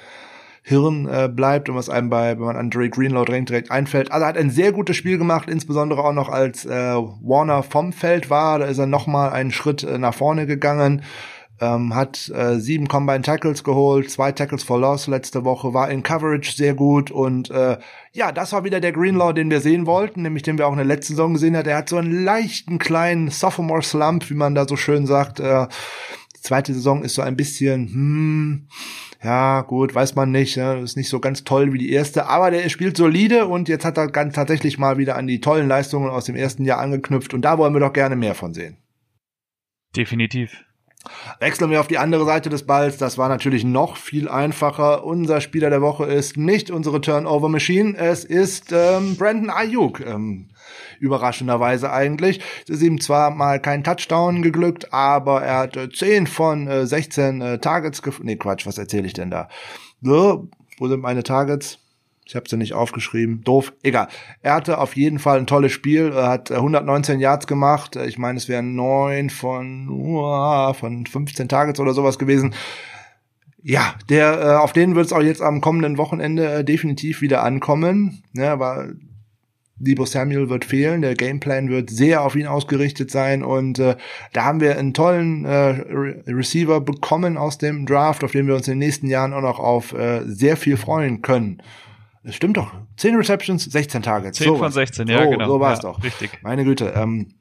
[0.66, 4.11] Hirn äh, bleibt und was einem bei, wenn man an Drake Greenlaw direkt, direkt einfällt.
[4.11, 7.92] Also er hat ein sehr gutes Spiel gemacht, insbesondere auch noch als äh, Warner vom
[7.92, 8.59] Feld war.
[8.59, 11.03] Da ist er noch mal einen Schritt äh, nach vorne gegangen.
[11.61, 16.03] Ähm, hat äh, sieben Combine Tackles geholt, zwei Tackles for Loss letzte Woche, war in
[16.03, 17.79] Coverage sehr gut und äh,
[18.12, 20.79] ja, das war wieder der Greenlaw, den wir sehen wollten, nämlich den wir auch in
[20.79, 21.68] der letzten Saison gesehen haben.
[21.68, 25.38] Er hat so einen leichten kleinen Sophomore Slump, wie man da so schön sagt.
[25.38, 25.68] Äh,
[26.37, 28.68] die zweite Saison ist so ein bisschen, hm,
[29.24, 32.50] ja, gut, weiß man nicht, ja, ist nicht so ganz toll wie die erste, aber
[32.50, 36.10] der spielt solide und jetzt hat er ganz tatsächlich mal wieder an die tollen Leistungen
[36.10, 38.76] aus dem ersten Jahr angeknüpft und da wollen wir doch gerne mehr von sehen.
[39.96, 40.64] Definitiv.
[41.38, 42.96] Wechseln wir auf die andere Seite des Balls.
[42.96, 45.04] Das war natürlich noch viel einfacher.
[45.04, 47.96] Unser Spieler der Woche ist nicht unsere Turnover Machine.
[47.96, 50.00] Es ist ähm, Brandon Ayuk.
[50.00, 50.48] Ähm,
[51.00, 52.40] überraschenderweise eigentlich.
[52.64, 56.87] Es ist ihm zwar mal kein Touchdown geglückt, aber er hat äh, 10 von äh,
[56.87, 58.27] 16 äh, Targets gefunden.
[58.27, 59.48] Nee, Quatsch, was erzähle ich denn da?
[60.03, 60.48] So,
[60.79, 61.79] wo sind meine Targets?
[62.27, 63.42] Ich habe sie nicht aufgeschrieben.
[63.44, 63.74] Doof.
[63.83, 64.09] Egal.
[64.40, 66.11] Er hatte auf jeden Fall ein tolles Spiel.
[66.14, 67.96] Er hat 119 äh, Yards gemacht.
[67.96, 72.55] Ich meine, es wären neun von uh, von 15 Targets oder sowas gewesen.
[73.62, 77.42] Ja, der äh, auf den wird es auch jetzt am kommenden Wochenende äh, definitiv wieder
[77.42, 78.22] ankommen.
[78.33, 78.96] Ja, weil
[79.76, 83.96] Debo Samuel wird fehlen, der Gameplan wird sehr auf ihn ausgerichtet sein und äh,
[84.32, 88.54] da haben wir einen tollen äh, Re Receiver bekommen aus dem Draft, auf den wir
[88.54, 91.60] uns in den nächsten Jahren auch noch auf äh, sehr viel freuen können.
[92.22, 92.72] Das stimmt doch.
[92.96, 94.38] 10 Receptions, 16 Targets.
[94.38, 95.46] 10 so von 16, ja, so, genau.
[95.46, 96.02] So war es ja, doch.
[96.02, 96.30] Richtig.
[96.42, 96.94] Meine Güte.
[96.96, 97.34] Ähm,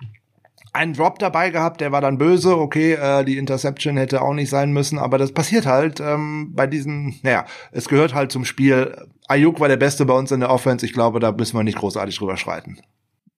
[0.73, 2.57] einen Drop dabei gehabt, der war dann böse.
[2.57, 6.67] Okay, äh, die Interception hätte auch nicht sein müssen, aber das passiert halt ähm, bei
[6.67, 8.95] diesen, naja, es gehört halt zum Spiel.
[9.27, 10.85] Ayuk war der Beste bei uns in der Offense.
[10.85, 12.79] Ich glaube, da müssen wir nicht großartig drüber schreiten.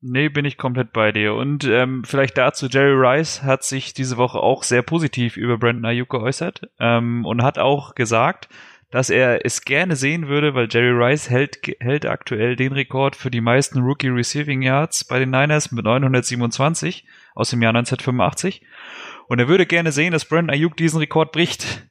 [0.02, 1.34] Nee, bin ich komplett bei dir.
[1.34, 5.86] Und ähm, vielleicht dazu, Jerry Rice hat sich diese Woche auch sehr positiv über Brandon
[5.86, 8.48] Ayuk geäußert ähm, und hat auch gesagt,
[8.92, 13.32] dass er es gerne sehen würde, weil Jerry Rice hält, hält aktuell den Rekord für
[13.32, 18.64] die meisten Rookie Receiving Yards bei den Niners mit 927 aus dem Jahr 1985.
[19.28, 21.88] Und er würde gerne sehen, dass Brandon Ayuk diesen Rekord bricht.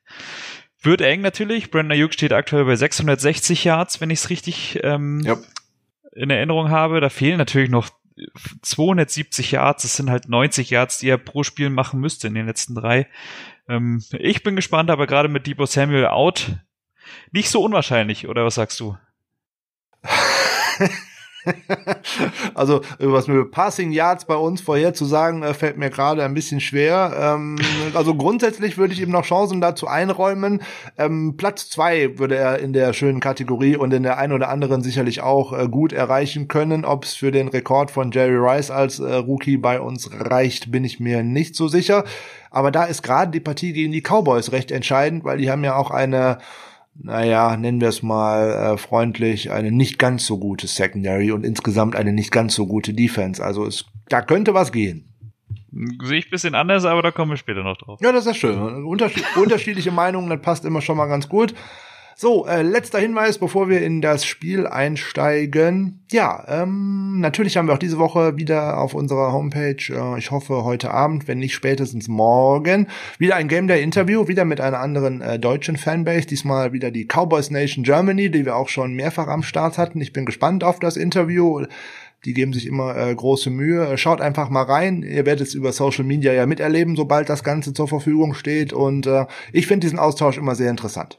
[0.81, 1.71] Wird eng natürlich.
[1.71, 5.39] Brandon Ayuk steht aktuell bei 660 Yards, wenn ich es richtig ähm, yep.
[6.13, 7.01] in Erinnerung habe.
[7.01, 7.89] Da fehlen natürlich noch
[8.63, 9.83] 270 Yards.
[9.83, 13.09] Das sind halt 90 Yards, die er pro Spiel machen müsste in den letzten drei.
[13.69, 16.57] Ähm, ich bin gespannt, aber gerade mit Debo Samuel out
[17.33, 18.97] nicht so unwahrscheinlich, oder was sagst du?
[22.55, 27.13] also was mit Passing Yards bei uns vorherzusagen, äh, fällt mir gerade ein bisschen schwer.
[27.19, 27.59] Ähm,
[27.95, 30.63] also grundsätzlich würde ich ihm noch Chancen dazu einräumen.
[30.99, 34.83] Ähm, Platz zwei würde er in der schönen Kategorie und in der einen oder anderen
[34.83, 36.85] sicherlich auch äh, gut erreichen können.
[36.85, 40.85] Ob es für den Rekord von Jerry Rice als äh, Rookie bei uns reicht, bin
[40.85, 42.05] ich mir nicht so sicher.
[42.51, 45.75] Aber da ist gerade die Partie gegen die Cowboys recht entscheidend, weil die haben ja
[45.77, 46.39] auch eine
[46.97, 51.97] naja, nennen wir es mal äh, freundlich, eine nicht ganz so gute Secondary und insgesamt
[51.97, 53.45] eine nicht ganz so gute Defense.
[53.45, 55.11] Also es, da könnte was gehen.
[56.05, 57.99] Sehe ich bisschen anders, aber da kommen wir später noch drauf.
[58.01, 58.85] Ja, das ist schön.
[58.85, 61.55] Unterschied unterschiedliche Meinungen, das passt immer schon mal ganz gut.
[62.17, 66.05] So, äh, letzter Hinweis, bevor wir in das Spiel einsteigen.
[66.13, 70.63] Ja, ähm, natürlich haben wir auch diese Woche wieder auf unserer Homepage, äh, ich hoffe
[70.63, 72.87] heute Abend, wenn nicht spätestens morgen,
[73.19, 77.07] wieder ein Game Day Interview, wieder mit einer anderen äh, deutschen Fanbase, diesmal wieder die
[77.07, 80.01] Cowboys Nation Germany, die wir auch schon mehrfach am Start hatten.
[80.01, 81.67] Ich bin gespannt auf das Interview.
[82.25, 83.99] Die geben sich immer äh, große Mühe.
[83.99, 85.03] Schaut einfach mal rein.
[85.03, 88.73] Ihr werdet es über Social Media ja miterleben, sobald das Ganze zur Verfügung steht.
[88.73, 91.19] Und äh, ich finde diesen Austausch immer sehr interessant.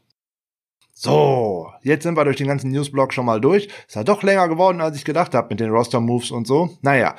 [0.98, 3.68] So, jetzt sind wir durch den ganzen Newsblock schon mal durch.
[3.86, 6.70] Ist ja doch länger geworden, als ich gedacht habe mit den Roster-Moves und so.
[6.82, 7.16] Naja,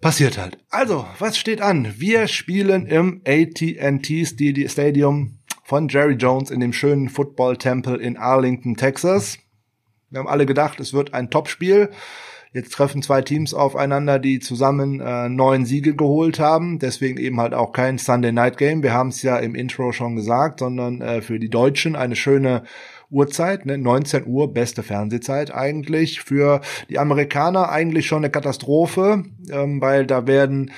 [0.00, 0.58] passiert halt.
[0.70, 1.94] Also, was steht an?
[1.98, 9.38] Wir spielen im AT&T Stadium von Jerry Jones in dem schönen Football-Tempel in Arlington, Texas.
[10.10, 11.90] Wir haben alle gedacht, es wird ein Topspiel.
[11.90, 11.96] spiel
[12.52, 16.78] Jetzt treffen zwei Teams aufeinander, die zusammen äh, neun Siege geholt haben.
[16.78, 18.82] Deswegen eben halt auch kein Sunday Night Game.
[18.82, 22.62] Wir haben es ja im Intro schon gesagt, sondern äh, für die Deutschen eine schöne
[23.10, 23.78] Uhrzeit, ne?
[23.78, 26.20] 19 Uhr, beste Fernsehzeit eigentlich.
[26.20, 30.72] Für die Amerikaner eigentlich schon eine Katastrophe, ähm, weil da werden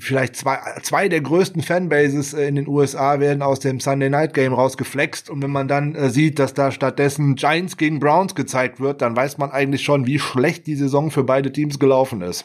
[0.00, 4.34] vielleicht zwei, zwei der größten Fanbases äh, in den USA werden aus dem Sunday Night
[4.34, 5.30] Game rausgeflext.
[5.30, 9.16] Und wenn man dann äh, sieht, dass da stattdessen Giants gegen Browns gezeigt wird, dann
[9.16, 12.44] weiß man eigentlich schon, wie schlecht die Saison für beide Teams gelaufen ist.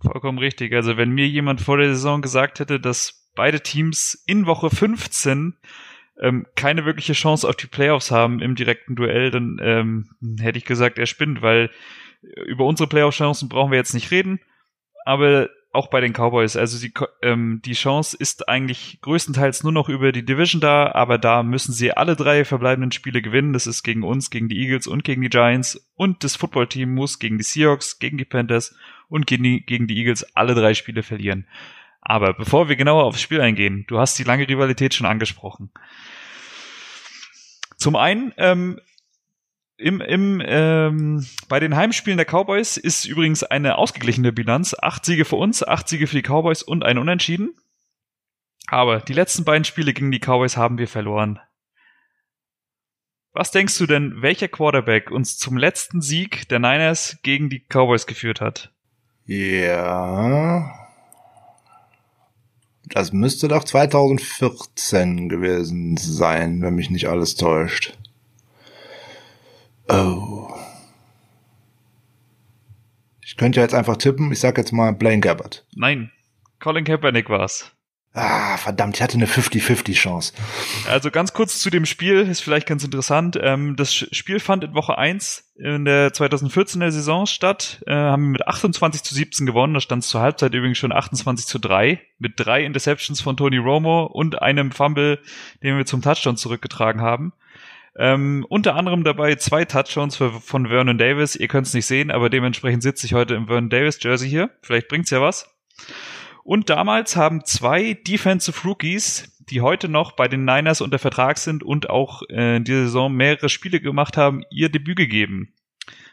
[0.00, 0.72] Vollkommen richtig.
[0.72, 5.54] Also wenn mir jemand vor der Saison gesagt hätte, dass beide Teams in Woche 15
[6.20, 10.64] ähm, keine wirkliche Chance auf die Playoffs haben im direkten Duell, dann ähm, hätte ich
[10.64, 11.70] gesagt, er spinnt, weil
[12.46, 14.40] über unsere Playoff-Chancen brauchen wir jetzt nicht reden,
[15.04, 19.88] aber auch bei den Cowboys, also die, ähm, die Chance ist eigentlich größtenteils nur noch
[19.88, 23.52] über die Division da, aber da müssen sie alle drei verbleibenden Spiele gewinnen.
[23.52, 25.86] Das ist gegen uns, gegen die Eagles und gegen die Giants.
[25.94, 28.74] Und das Footballteam muss gegen die Seahawks, gegen die Panthers
[29.08, 31.46] und gegen die, gegen die Eagles alle drei Spiele verlieren.
[32.08, 35.72] Aber bevor wir genauer aufs Spiel eingehen, du hast die lange Rivalität schon angesprochen.
[37.78, 38.80] Zum einen, ähm,
[39.76, 44.76] im, im, ähm, bei den Heimspielen der Cowboys ist übrigens eine ausgeglichene Bilanz.
[44.80, 47.56] Acht Siege für uns, acht Siege für die Cowboys und ein Unentschieden.
[48.68, 51.40] Aber die letzten beiden Spiele gegen die Cowboys haben wir verloren.
[53.32, 58.06] Was denkst du denn, welcher Quarterback uns zum letzten Sieg der Niners gegen die Cowboys
[58.06, 58.72] geführt hat?
[59.24, 60.85] Ja,
[62.86, 67.96] das müsste doch 2014 gewesen sein, wenn mich nicht alles täuscht.
[69.88, 70.48] Oh.
[73.24, 75.66] Ich könnte jetzt einfach tippen, ich sag jetzt mal Blaine Gabbard.
[75.74, 76.10] Nein,
[76.60, 77.75] Colin Kaepernick war's.
[78.18, 80.32] Ah, verdammt, ich hatte eine 50-50 Chance.
[80.88, 83.38] Also ganz kurz zu dem Spiel, ist vielleicht ganz interessant.
[83.38, 88.30] Ähm, das Spiel fand in Woche 1 in der 2014er Saison statt, äh, haben wir
[88.30, 89.74] mit 28 zu 17 gewonnen.
[89.74, 93.58] Da stand es zur Halbzeit übrigens schon 28 zu 3 mit drei Interceptions von Tony
[93.58, 95.18] Romo und einem Fumble,
[95.62, 97.34] den wir zum Touchdown zurückgetragen haben.
[97.98, 101.36] Ähm, unter anderem dabei zwei Touchdowns für, von Vernon Davis.
[101.36, 104.48] Ihr könnt es nicht sehen, aber dementsprechend sitze ich heute im Vernon Davis Jersey hier.
[104.62, 105.54] Vielleicht bringt's ja was.
[106.46, 111.62] Und damals haben zwei Defensive Rookies die heute noch bei den Niners unter Vertrag sind
[111.62, 115.52] und auch äh, in dieser Saison mehrere Spiele gemacht haben, ihr Debüt gegeben.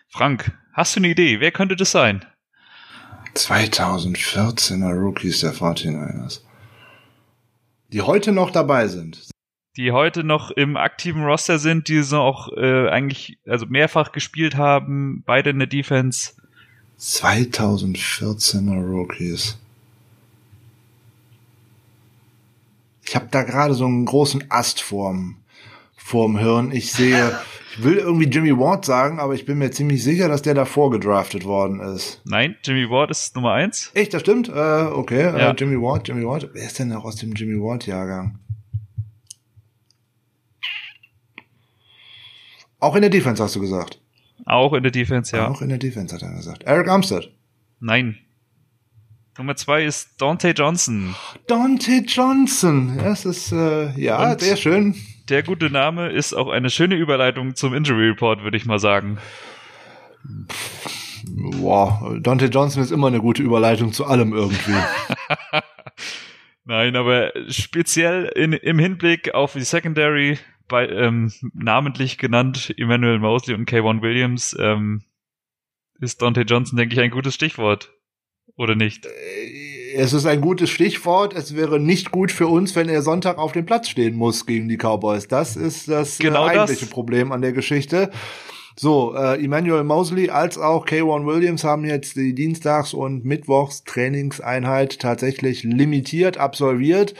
[0.07, 1.39] Frank, hast du eine Idee?
[1.39, 2.25] Wer könnte das sein?
[3.35, 6.41] 2014er Rookies der 49ers.
[7.91, 9.29] Die heute noch dabei sind.
[9.75, 14.55] Die heute noch im aktiven Roster sind, die so auch äh, eigentlich also mehrfach gespielt
[14.55, 16.33] haben, beide in der Defense.
[16.99, 19.57] 2014er Rookies.
[23.05, 25.37] Ich habe da gerade so einen großen Ast vorm,
[25.95, 26.71] vorm Hirn.
[26.71, 27.37] Ich sehe,
[27.77, 30.91] ich will irgendwie Jimmy Ward sagen, aber ich bin mir ziemlich sicher, dass der davor
[30.91, 32.21] gedraftet worden ist.
[32.25, 33.91] Nein, Jimmy Ward ist Nummer eins.
[33.93, 34.49] Echt, das stimmt?
[34.49, 35.51] Äh, okay, äh, ja.
[35.51, 36.49] äh, Jimmy Ward, Jimmy Ward.
[36.53, 38.39] Wer ist denn noch aus dem Jimmy Ward-Jahrgang?
[42.79, 44.01] Auch in der Defense hast du gesagt.
[44.45, 45.47] Auch in der Defense, ja.
[45.47, 46.63] Auch in der Defense hat er gesagt.
[46.63, 47.31] Eric Armstead.
[47.79, 48.17] Nein.
[49.37, 51.15] Nummer zwei ist Dante Johnson.
[51.47, 52.99] Dante Johnson.
[52.99, 54.95] Das ist, äh, ja, Und sehr schön.
[55.29, 59.17] Der gute Name ist auch eine schöne Überleitung zum Injury Report, würde ich mal sagen.
[61.25, 64.75] Boah, Dante Johnson ist immer eine gute Überleitung zu allem irgendwie.
[66.65, 73.55] Nein, aber speziell in, im Hinblick auf die Secondary, bei, ähm, namentlich genannt Emmanuel Mosley
[73.55, 75.03] und K1 Williams, ähm,
[75.99, 77.91] ist Dante Johnson, denke ich, ein gutes Stichwort.
[78.57, 79.05] Oder nicht?
[79.05, 81.33] Äh, es ist ein gutes Stichwort.
[81.33, 84.67] Es wäre nicht gut für uns, wenn er Sonntag auf dem Platz stehen muss gegen
[84.67, 85.27] die Cowboys.
[85.27, 86.89] Das ist das äh, genau eigentliche das.
[86.89, 88.11] Problem an der Geschichte.
[88.75, 94.99] So, äh, Emmanuel Mosley als auch K1 Williams haben jetzt die Dienstags- und Mittwochs Trainingseinheit
[94.99, 97.13] tatsächlich limitiert absolviert.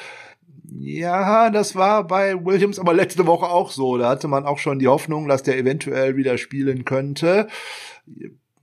[0.76, 4.00] Ja, das war bei Williams aber letzte Woche auch so.
[4.00, 7.48] Da hatte man auch schon die Hoffnung, dass der eventuell wieder spielen könnte.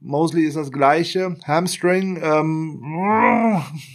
[0.01, 1.37] Mosley ist das gleiche.
[1.45, 2.83] Hamstring, ähm,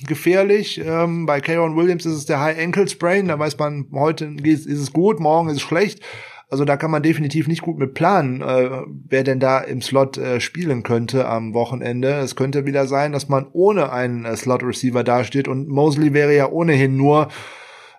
[0.07, 0.79] gefährlich.
[0.85, 3.27] Ähm, bei Kayron Williams ist es der High Ankle Sprain.
[3.27, 6.01] Da weiß man, heute ist es gut, morgen ist es schlecht.
[6.47, 8.69] Also da kann man definitiv nicht gut mit planen, äh,
[9.09, 12.09] wer denn da im Slot äh, spielen könnte am Wochenende.
[12.09, 16.47] Es könnte wieder sein, dass man ohne einen äh, Slot-Receiver dasteht und Mosley wäre ja
[16.47, 17.29] ohnehin nur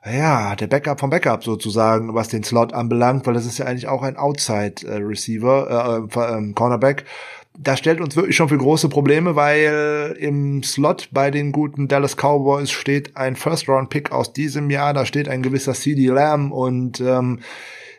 [0.05, 3.89] ja, der Backup vom Backup sozusagen, was den Slot anbelangt, weil das ist ja eigentlich
[3.89, 7.05] auch ein Outside-Receiver, äh, äh, äh, Cornerback
[7.59, 12.17] das stellt uns wirklich schon für große Probleme, weil im Slot bei den guten Dallas
[12.17, 17.41] Cowboys steht ein First-Round-Pick aus diesem Jahr, da steht ein gewisser CD Lamb und ähm,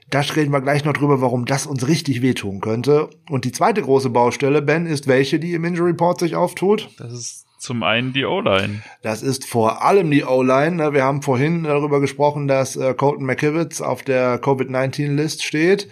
[0.10, 3.10] da reden wir gleich noch drüber, warum das uns richtig wehtun könnte.
[3.30, 6.90] Und die zweite große Baustelle, Ben, ist welche, die im Injury Report sich auftut?
[6.98, 8.84] Das ist zum einen die O-Line.
[9.02, 10.94] Das ist vor allem die O-Line.
[10.94, 15.90] Wir haben vorhin darüber gesprochen, dass äh, Colton McKivitz auf der Covid-19-List steht.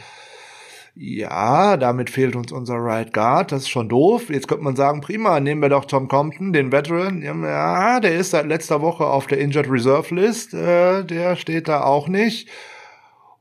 [0.97, 3.51] Ja, damit fehlt uns unser Right Guard.
[3.51, 4.29] Das ist schon doof.
[4.29, 7.21] Jetzt könnte man sagen, prima, nehmen wir doch Tom Compton, den Veteran.
[7.21, 10.53] Ja, der ist seit letzter Woche auf der Injured Reserve List.
[10.53, 12.47] Äh, der steht da auch nicht.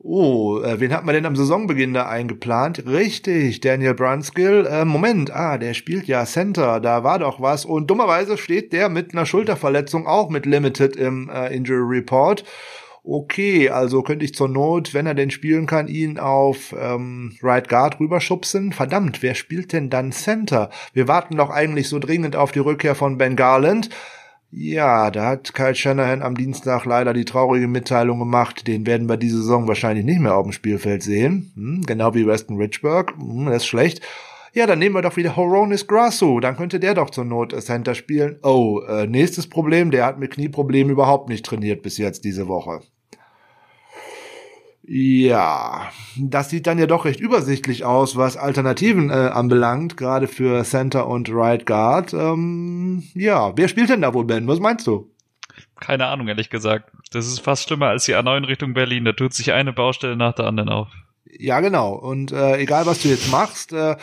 [0.01, 2.87] Oh, äh, wen hat man denn am Saisonbeginn da eingeplant?
[2.87, 4.67] Richtig, Daniel Brunskill.
[4.67, 7.65] Äh, Moment, ah, der spielt ja Center, da war doch was.
[7.65, 12.45] Und dummerweise steht der mit einer Schulterverletzung auch mit Limited im Injury Report
[13.05, 17.69] okay, also könnte ich zur Not, wenn er denn spielen kann, ihn auf ähm, Right
[17.69, 18.73] Guard rüberschubsen.
[18.73, 20.71] Verdammt, wer spielt denn dann Center?
[20.95, 23.91] Wir warten doch eigentlich so dringend auf die Rückkehr von Ben Garland.
[24.51, 29.17] Ja, da hat Kyle Shanahan am Dienstag leider die traurige Mitteilung gemacht, den werden wir
[29.17, 31.53] diese Saison wahrscheinlich nicht mehr auf dem Spielfeld sehen.
[31.57, 33.15] Hm, genau wie Weston Richburg.
[33.19, 34.01] Hm, das ist schlecht.
[34.53, 36.39] Ja, dann nehmen wir doch wieder Horonis Grasso.
[36.39, 38.39] Dann könnte der doch zur Not Center spielen.
[38.45, 42.81] Oh, äh, nächstes Problem, der hat mit Knieproblemen überhaupt nicht trainiert bis jetzt diese Woche.
[44.87, 50.63] Ja, das sieht dann ja doch recht übersichtlich aus, was Alternativen äh, anbelangt, gerade für
[50.63, 52.13] Center und Right Guard.
[52.13, 54.47] Ähm, ja, wer spielt denn da wohl, Ben?
[54.47, 55.11] Was meinst du?
[55.81, 56.91] Keine Ahnung, ehrlich gesagt.
[57.13, 59.07] Das ist fast schlimmer als die A9 Richtung Berlin.
[59.07, 60.89] Da tut sich eine Baustelle nach der anderen auf.
[61.25, 61.95] Ja, genau.
[61.95, 63.97] Und äh, egal, was du jetzt machst, äh,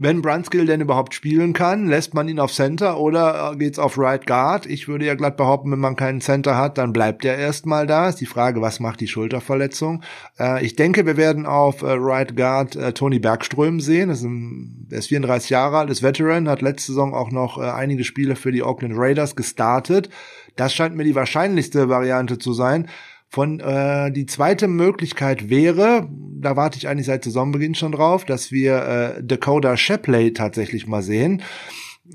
[0.00, 3.98] wenn Brunskill denn überhaupt spielen kann, lässt man ihn auf Center oder äh, geht's auf
[3.98, 4.66] Right Guard?
[4.66, 8.08] Ich würde ja glatt behaupten, wenn man keinen Center hat, dann bleibt er erstmal da.
[8.08, 10.02] Ist die Frage, was macht die Schulterverletzung?
[10.38, 14.10] Äh, ich denke, wir werden auf äh, Right Guard äh, Tony Bergström sehen.
[14.10, 17.62] Ist ein, er ist 34 Jahre alt, ist Veteran, hat letzte Saison auch noch äh,
[17.62, 20.10] einige Spiele für die Oakland Raiders gestartet.
[20.54, 22.88] Das scheint mir die wahrscheinlichste Variante zu sein.
[23.30, 26.08] Von äh, die zweite Möglichkeit wäre,
[26.40, 31.02] da warte ich eigentlich seit Saisonbeginn schon drauf, dass wir äh, Dakota Shepley tatsächlich mal
[31.02, 31.42] sehen.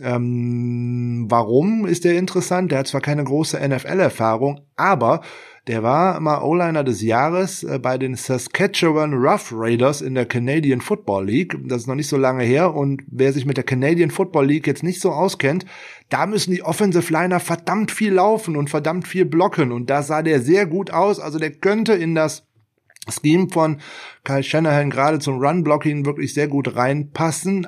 [0.02, 2.72] Ähm, warum ist der interessant?
[2.72, 5.22] Der hat zwar keine große NFL-Erfahrung, aber
[5.68, 10.82] Der war mal O-Liner des Jahres äh, bei den Saskatchewan Rough Raiders in der Canadian
[10.82, 11.58] Football League.
[11.64, 12.76] Das ist noch nicht so lange her.
[12.76, 15.66] Und wer sich mit der Canadian Football League jetzt nicht so auskennt,
[16.10, 19.72] da müssen die Offensive Liner verdammt viel laufen und verdammt viel blocken.
[19.72, 21.22] Und da sah der sehr gut aus.
[21.22, 22.46] Also der könnte in das
[23.08, 23.80] Scheme von
[24.26, 27.68] Kyle Shanahan gerade zum Run-Blocking wirklich sehr gut reinpassen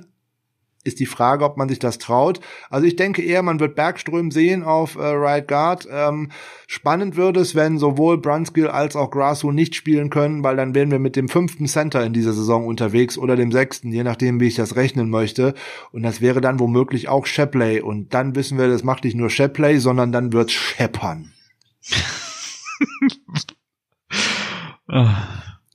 [0.86, 2.40] ist die Frage, ob man sich das traut.
[2.70, 5.88] Also ich denke eher, man wird Bergström sehen auf äh, Right Guard.
[5.92, 6.30] Ähm,
[6.68, 10.92] spannend wird es, wenn sowohl Brunskill als auch Grasso nicht spielen können, weil dann wären
[10.92, 14.48] wir mit dem fünften Center in dieser Saison unterwegs oder dem sechsten, je nachdem, wie
[14.48, 15.56] ich das rechnen möchte.
[15.92, 17.82] Und das wäre dann womöglich auch Shepley.
[17.82, 21.34] Und dann wissen wir, das macht nicht nur Shepley, sondern dann wird's scheppern.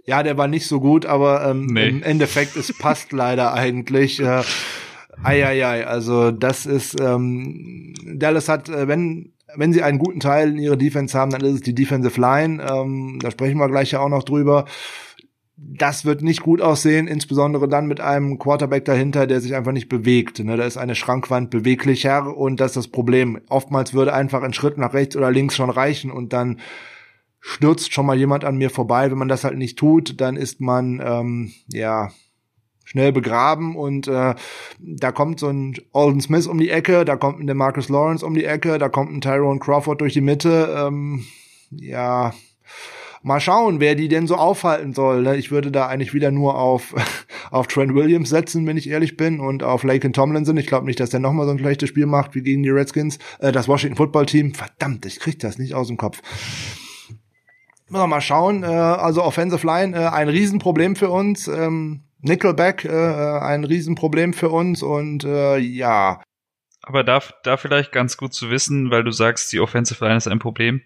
[0.07, 1.89] Ja, der war nicht so gut, aber ähm, nee.
[1.89, 4.19] im Endeffekt, es passt leider eigentlich.
[4.19, 4.43] Äh,
[5.23, 10.59] Eieiei, also das ist, ähm, Dallas hat, äh, wenn wenn sie einen guten Teil in
[10.59, 12.63] ihrer Defense haben, dann ist es die Defensive Line.
[12.63, 14.65] Ähm, da sprechen wir gleich ja auch noch drüber.
[15.57, 19.89] Das wird nicht gut aussehen, insbesondere dann mit einem Quarterback dahinter, der sich einfach nicht
[19.89, 20.39] bewegt.
[20.39, 20.57] Ne?
[20.57, 23.41] Da ist eine Schrankwand beweglicher und das ist das Problem.
[23.49, 26.61] Oftmals würde einfach ein Schritt nach rechts oder links schon reichen und dann
[27.41, 29.11] stürzt schon mal jemand an mir vorbei.
[29.11, 32.11] Wenn man das halt nicht tut, dann ist man ähm, ja
[32.91, 34.35] schnell begraben und äh,
[34.81, 38.35] da kommt so ein Alden Smith um die Ecke, da kommt ein Marcus Lawrence um
[38.35, 40.75] die Ecke, da kommt ein Tyrone Crawford durch die Mitte.
[40.77, 41.25] Ähm,
[41.71, 42.33] ja,
[43.23, 45.23] mal schauen, wer die denn so aufhalten soll.
[45.23, 45.37] Ne?
[45.37, 46.97] Ich würde da eigentlich wieder nur auf,
[47.53, 50.57] auf Trent Williams setzen, wenn ich ehrlich bin, und auf Laken Tomlinson.
[50.57, 53.21] Ich glaube nicht, dass der nochmal so ein schlechtes Spiel macht wie gegen die Redskins.
[53.39, 56.23] Äh, das Washington Football Team, verdammt, ich krieg das nicht aus dem Kopf.
[57.89, 58.65] Mal schauen.
[58.65, 61.47] Äh, also Offensive Line, äh, ein Riesenproblem für uns.
[61.47, 66.23] Ähm, Nickelback äh, äh, ein Riesenproblem für uns und äh, ja.
[66.83, 70.29] Aber da, da vielleicht ganz gut zu wissen, weil du sagst, die Offensive Line ist
[70.29, 70.83] ein Problem.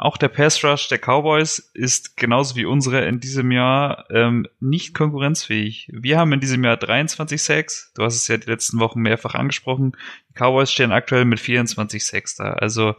[0.00, 4.94] Auch der Pass Rush der Cowboys ist genauso wie unsere in diesem Jahr ähm, nicht
[4.94, 5.90] konkurrenzfähig.
[5.92, 7.92] Wir haben in diesem Jahr 23 Sacks.
[7.96, 9.96] Du hast es ja die letzten Wochen mehrfach angesprochen.
[10.30, 12.52] Die Cowboys stehen aktuell mit 24 Sacks da.
[12.52, 12.94] Also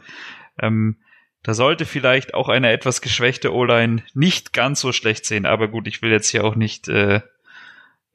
[0.62, 0.98] ähm,
[1.42, 5.46] da sollte vielleicht auch eine etwas geschwächte O-Line nicht ganz so schlecht sehen.
[5.46, 7.22] Aber gut, ich will jetzt hier auch nicht äh,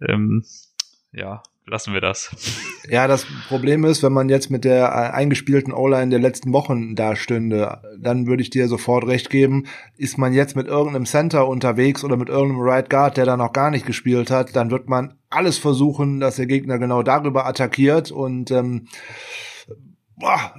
[0.09, 0.45] ähm,
[1.13, 2.31] ja, lassen wir das.
[2.87, 6.95] Ja, das Problem ist, wenn man jetzt mit der äh, eingespielten O-Line der letzten Wochen
[6.95, 9.65] da stünde, dann würde ich dir sofort recht geben,
[9.97, 13.55] ist man jetzt mit irgendeinem Center unterwegs oder mit irgendeinem Right Guard, der da noch
[13.55, 18.11] gar nicht gespielt hat, dann wird man alles versuchen, dass der Gegner genau darüber attackiert
[18.11, 18.87] und ähm,
[20.17, 20.55] boah,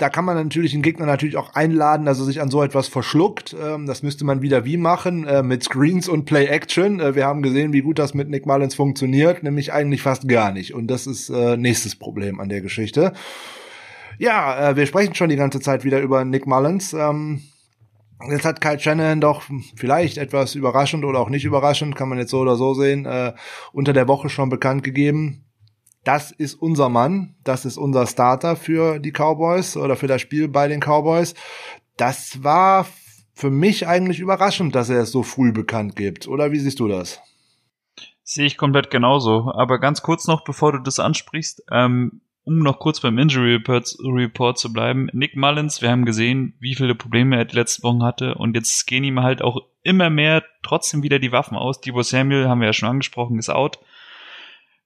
[0.00, 2.88] da kann man natürlich den Gegner natürlich auch einladen, dass er sich an so etwas
[2.88, 3.54] verschluckt.
[3.60, 7.00] Ähm, das müsste man wieder wie machen, äh, mit Screens und Play Action.
[7.00, 10.52] Äh, wir haben gesehen, wie gut das mit Nick Mullins funktioniert, nämlich eigentlich fast gar
[10.52, 10.74] nicht.
[10.74, 13.12] Und das ist äh, nächstes Problem an der Geschichte.
[14.18, 16.92] Ja, äh, wir sprechen schon die ganze Zeit wieder über Nick Mullins.
[16.92, 17.42] Ähm,
[18.28, 19.44] Jetzt hat Kyle Shannon doch
[19.76, 23.32] vielleicht etwas überraschend oder auch nicht überraschend, kann man jetzt so oder so sehen, äh,
[23.72, 25.46] unter der Woche schon bekannt gegeben,
[26.04, 30.48] das ist unser Mann, das ist unser Starter für die Cowboys oder für das Spiel
[30.48, 31.34] bei den Cowboys.
[31.96, 32.86] Das war
[33.34, 36.28] für mich eigentlich überraschend, dass er es so früh bekannt gibt.
[36.28, 37.20] Oder wie siehst du das?
[38.22, 39.52] Sehe ich komplett genauso.
[39.54, 43.96] Aber ganz kurz noch, bevor du das ansprichst, ähm, um noch kurz beim Injury Report,
[44.02, 45.08] Report, zu bleiben.
[45.12, 48.86] Nick Mullins, wir haben gesehen, wie viele Probleme er die letzten Wochen hatte und jetzt
[48.86, 51.80] gehen ihm halt auch immer mehr trotzdem wieder die Waffen aus.
[51.80, 53.78] Debo Samuel, haben wir ja schon angesprochen, ist out.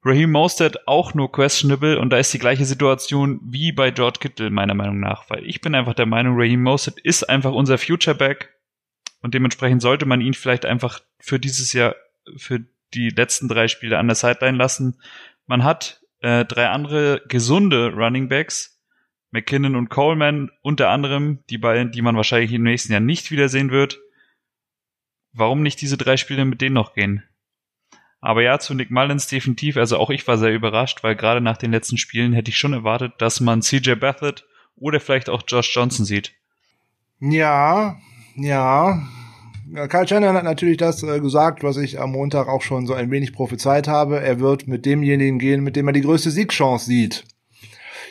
[0.05, 4.51] Raheem Mostert auch nur questionable und da ist die gleiche Situation wie bei George Kittle
[4.51, 8.15] meiner Meinung nach, weil ich bin einfach der Meinung, Raheem Mostert ist einfach unser Future
[8.15, 8.55] Back
[9.23, 11.97] und dementsprechend sollte man ihn vielleicht einfach für dieses Jahr,
[12.37, 12.61] für
[12.93, 15.01] die letzten drei Spiele an der Sideline lassen.
[15.47, 18.83] Man hat äh, drei andere gesunde Running Backs,
[19.31, 23.71] McKinnon und Coleman unter anderem, die beiden, die man wahrscheinlich im nächsten Jahr nicht wiedersehen
[23.71, 23.99] wird.
[25.33, 27.25] Warum nicht diese drei Spiele mit denen noch gehen?
[28.25, 29.77] Aber ja, zu Nick Mullins definitiv.
[29.77, 32.73] Also auch ich war sehr überrascht, weil gerade nach den letzten Spielen hätte ich schon
[32.73, 36.33] erwartet, dass man CJ Bathett oder vielleicht auch Josh Johnson sieht.
[37.21, 37.97] Ja,
[38.35, 39.07] ja.
[39.91, 43.11] Karl Shannon hat natürlich das äh, gesagt, was ich am Montag auch schon so ein
[43.11, 44.21] wenig prophezeit habe.
[44.21, 47.27] Er wird mit demjenigen gehen, mit dem er die größte Siegchance sieht.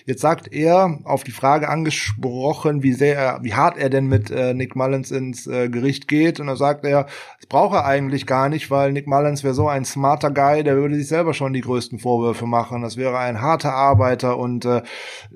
[0.05, 4.29] Jetzt sagt er, auf die Frage angesprochen, wie sehr er, wie hart er denn mit
[4.31, 6.41] äh, Nick Mullins ins äh, Gericht geht.
[6.41, 7.05] Und da sagt er,
[7.39, 10.75] das braucht er eigentlich gar nicht, weil Nick Mullins wäre so ein smarter Guy, der
[10.75, 12.81] würde sich selber schon die größten Vorwürfe machen.
[12.81, 14.81] Das wäre ein harter Arbeiter und äh,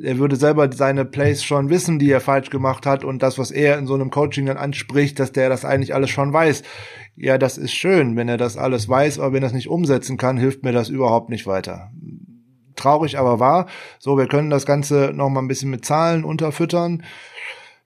[0.01, 3.51] er würde selber seine Plays schon wissen, die er falsch gemacht hat und das, was
[3.51, 6.63] er in so einem Coaching dann anspricht, dass der das eigentlich alles schon weiß.
[7.15, 10.17] Ja, das ist schön, wenn er das alles weiß, aber wenn er es nicht umsetzen
[10.17, 11.89] kann, hilft mir das überhaupt nicht weiter
[12.77, 13.67] traurig aber wahr.
[13.99, 17.03] So, wir können das Ganze noch mal ein bisschen mit Zahlen unterfüttern.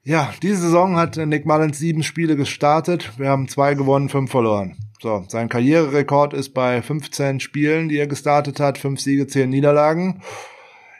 [0.04, 3.12] Ja, diese Saison hat Nick Mullins sieben Spiele gestartet.
[3.18, 4.76] Wir haben zwei gewonnen, fünf verloren.
[5.00, 10.22] So, sein Karriererekord ist bei 15 Spielen, die er gestartet hat, fünf Siege, zehn Niederlagen.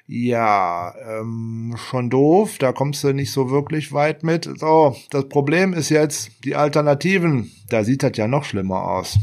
[0.07, 4.49] Ja, ähm, schon doof, da kommst du nicht so wirklich weit mit.
[4.57, 7.51] So, das Problem ist jetzt die Alternativen.
[7.71, 9.19] Da sieht das ja noch schlimmer aus.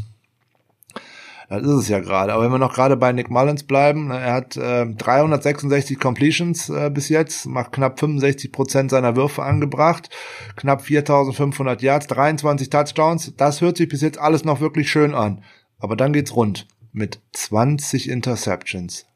[1.49, 2.33] Das ist es ja gerade.
[2.33, 6.69] Aber wenn wir noch gerade bei Nick Mullins bleiben, ne, er hat äh, 366 Completions
[6.69, 10.09] äh, bis jetzt, macht knapp 65 Prozent seiner Würfe angebracht,
[10.55, 13.33] knapp 4500 Yards, 23 Touchdowns.
[13.35, 15.43] Das hört sich bis jetzt alles noch wirklich schön an.
[15.79, 19.07] Aber dann geht's rund mit 20 Interceptions,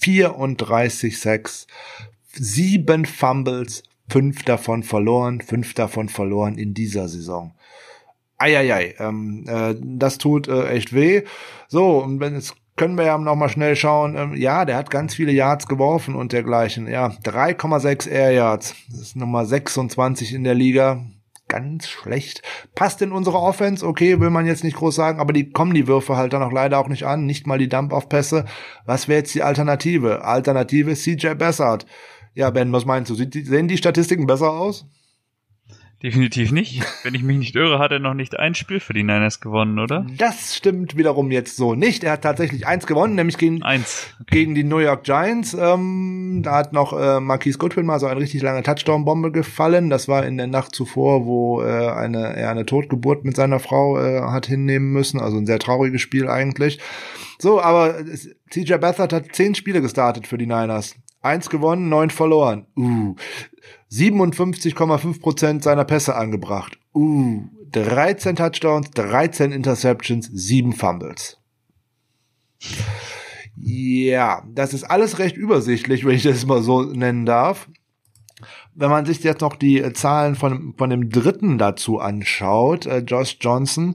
[0.00, 1.68] 34 Sacks,
[2.32, 7.54] sieben Fumbles, fünf davon verloren, fünf davon verloren in dieser Saison.
[8.38, 11.22] Eieiei, ähm, äh, das tut äh, echt weh.
[11.68, 14.16] So, und wenn jetzt können wir ja noch mal schnell schauen.
[14.16, 16.86] Ähm, ja, der hat ganz viele Yards geworfen und dergleichen.
[16.86, 18.74] Ja, 3,6 Air Yards.
[18.90, 21.02] Das ist Nummer 26 in der Liga.
[21.48, 22.42] Ganz schlecht.
[22.74, 25.86] Passt in unsere Offense, okay, will man jetzt nicht groß sagen, aber die kommen die
[25.86, 27.24] Würfe halt dann auch leider auch nicht an.
[27.24, 28.44] Nicht mal die Dump-Off-Pässe.
[28.84, 30.24] Was wäre jetzt die Alternative?
[30.24, 31.86] Alternative CJ Bessart.
[32.34, 33.14] Ja, Ben, was meinst du?
[33.14, 34.86] Sehen die Statistiken besser aus?
[36.02, 36.82] Definitiv nicht.
[37.04, 39.78] Wenn ich mich nicht irre, hat er noch nicht ein Spiel für die Niners gewonnen,
[39.78, 40.06] oder?
[40.18, 42.04] Das stimmt wiederum jetzt so nicht.
[42.04, 44.08] Er hat tatsächlich eins gewonnen, nämlich gegen, eins.
[44.20, 44.36] Okay.
[44.36, 45.54] gegen die New York Giants.
[45.54, 49.88] Ähm, da hat noch äh, Marquise Goodwin mal so eine richtig lange Touchdown-Bombe gefallen.
[49.88, 53.98] Das war in der Nacht zuvor, wo äh, eine, er eine Totgeburt mit seiner Frau
[53.98, 55.18] äh, hat hinnehmen müssen.
[55.18, 56.78] Also ein sehr trauriges Spiel eigentlich.
[57.38, 57.96] So, aber
[58.50, 60.94] TJ Beathard hat zehn Spiele gestartet für die Niners.
[61.22, 62.66] Eins gewonnen, neun verloren.
[62.76, 63.16] Uh.
[63.90, 66.78] 57,5 Prozent seiner Pässe angebracht.
[66.94, 67.44] Uh.
[67.72, 71.38] 13 Touchdowns, 13 Interceptions, 7 Fumbles.
[73.56, 77.68] Ja, das ist alles recht übersichtlich, wenn ich das mal so nennen darf.
[78.74, 83.38] Wenn man sich jetzt noch die Zahlen von, von dem dritten dazu anschaut, äh, Josh
[83.40, 83.94] Johnson,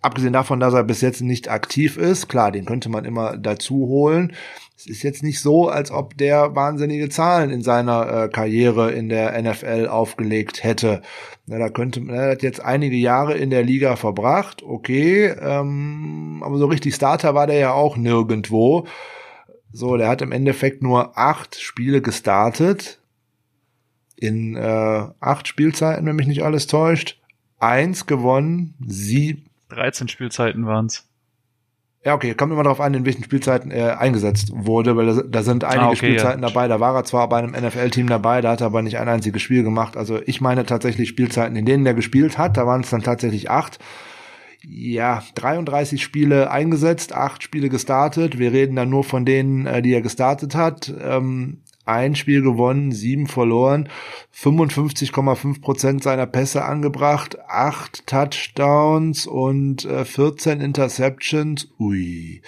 [0.00, 3.74] abgesehen davon, dass er bis jetzt nicht aktiv ist, klar, den könnte man immer dazu
[3.74, 4.32] holen
[4.78, 9.08] es ist jetzt nicht so, als ob der wahnsinnige Zahlen in seiner äh, Karriere in
[9.08, 11.02] der NFL aufgelegt hätte.
[11.46, 16.44] Na, da könnte man, er hat jetzt einige Jahre in der Liga verbracht, okay, ähm,
[16.44, 18.86] aber so richtig Starter war der ja auch nirgendwo.
[19.72, 23.00] So, der hat im Endeffekt nur acht Spiele gestartet.
[24.14, 27.20] In äh, acht Spielzeiten, wenn mich nicht alles täuscht.
[27.58, 29.42] Eins gewonnen, sie.
[29.70, 31.07] 13 Spielzeiten waren's.
[32.04, 35.42] Ja, okay, kommt immer darauf an, in welchen Spielzeiten er eingesetzt wurde, weil da, da
[35.42, 36.48] sind einige ah, okay, Spielzeiten ja.
[36.48, 36.68] dabei.
[36.68, 39.42] Da war er zwar bei einem NFL-Team dabei, da hat er aber nicht ein einziges
[39.42, 39.96] Spiel gemacht.
[39.96, 43.50] Also ich meine tatsächlich Spielzeiten, in denen er gespielt hat, da waren es dann tatsächlich
[43.50, 43.78] acht.
[44.62, 48.38] Ja, 33 Spiele eingesetzt, acht Spiele gestartet.
[48.38, 50.92] Wir reden dann nur von denen, äh, die er gestartet hat.
[51.00, 53.88] Ähm, ein Spiel gewonnen, sieben verloren,
[54.34, 61.68] 55,5 Prozent seiner Pässe angebracht, acht Touchdowns und äh, 14 Interceptions.
[61.78, 62.42] Ui.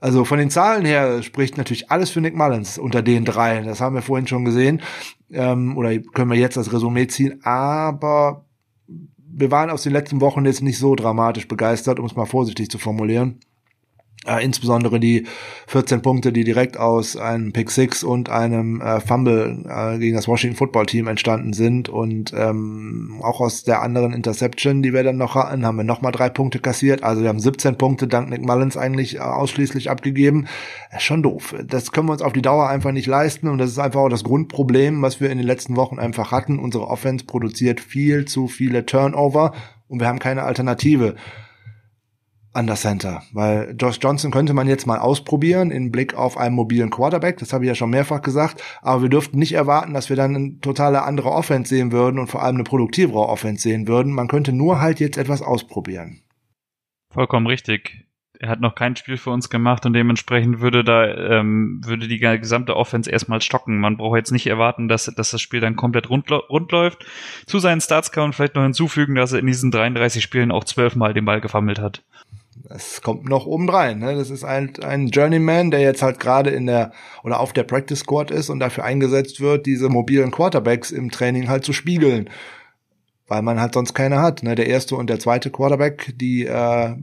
[0.00, 3.62] Also von den Zahlen her spricht natürlich alles für Nick Mullins unter den drei.
[3.62, 4.82] Das haben wir vorhin schon gesehen.
[5.30, 7.40] Ähm, oder können wir jetzt als Resümee ziehen.
[7.44, 8.44] Aber
[9.32, 12.70] wir waren aus den letzten Wochen jetzt nicht so dramatisch begeistert, um es mal vorsichtig
[12.70, 13.40] zu formulieren.
[14.26, 15.26] Äh, insbesondere die
[15.68, 20.28] 14 Punkte, die direkt aus einem Pick Six und einem äh, Fumble äh, gegen das
[20.28, 25.16] Washington Football Team entstanden sind und ähm, auch aus der anderen Interception, die wir dann
[25.16, 27.02] noch hatten, haben wir nochmal drei Punkte kassiert.
[27.02, 30.48] Also wir haben 17 Punkte dank Nick Mullins eigentlich äh, ausschließlich abgegeben.
[30.90, 31.54] Äh, schon doof.
[31.66, 34.10] Das können wir uns auf die Dauer einfach nicht leisten und das ist einfach auch
[34.10, 36.58] das Grundproblem, was wir in den letzten Wochen einfach hatten.
[36.58, 39.54] Unsere Offense produziert viel zu viele Turnover
[39.88, 41.16] und wir haben keine Alternative
[42.52, 46.56] an der Center, weil Josh Johnson könnte man jetzt mal ausprobieren in Blick auf einen
[46.56, 50.08] mobilen Quarterback, das habe ich ja schon mehrfach gesagt, aber wir dürften nicht erwarten, dass
[50.08, 53.86] wir dann eine totale andere Offense sehen würden und vor allem eine produktivere Offense sehen
[53.86, 54.12] würden.
[54.12, 56.22] Man könnte nur halt jetzt etwas ausprobieren.
[57.12, 58.06] Vollkommen richtig.
[58.40, 62.18] Er hat noch kein Spiel für uns gemacht und dementsprechend würde da ähm, würde die
[62.18, 63.78] gesamte Offense erstmal stocken.
[63.78, 67.04] Man braucht jetzt nicht erwarten, dass, dass das Spiel dann komplett rund, rund läuft.
[67.46, 70.64] Zu seinen Starts kann man vielleicht noch hinzufügen, dass er in diesen 33 Spielen auch
[70.64, 72.02] zwölfmal den Ball gefammelt hat
[72.68, 73.98] es kommt noch obendrein.
[73.98, 74.14] Ne?
[74.14, 76.92] Das ist ein, ein Journeyman, der jetzt halt gerade in der
[77.24, 81.48] oder auf der Practice Squad ist und dafür eingesetzt wird, diese mobilen Quarterbacks im Training
[81.48, 82.30] halt zu spiegeln.
[83.26, 84.42] Weil man halt sonst keine hat.
[84.42, 84.54] Ne?
[84.54, 86.94] Der erste und der zweite Quarterback, die äh,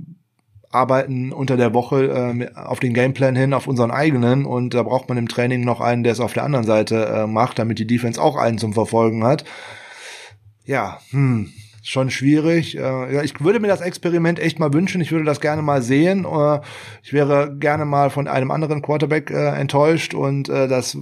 [0.70, 5.10] arbeiten unter der Woche äh, auf den Gameplan hin, auf unseren eigenen und da braucht
[5.10, 7.88] man im Training noch einen, der es auf der anderen Seite äh, macht, damit die
[7.88, 9.46] Defense auch einen zum Verfolgen hat.
[10.66, 11.52] Ja, hm,
[11.88, 12.78] schon schwierig.
[12.78, 15.02] Äh, ich würde mir das Experiment echt mal wünschen.
[15.02, 16.26] Ich würde das gerne mal sehen.
[16.26, 16.60] Äh,
[17.02, 20.98] ich wäre gerne mal von einem anderen Quarterback äh, enttäuscht und das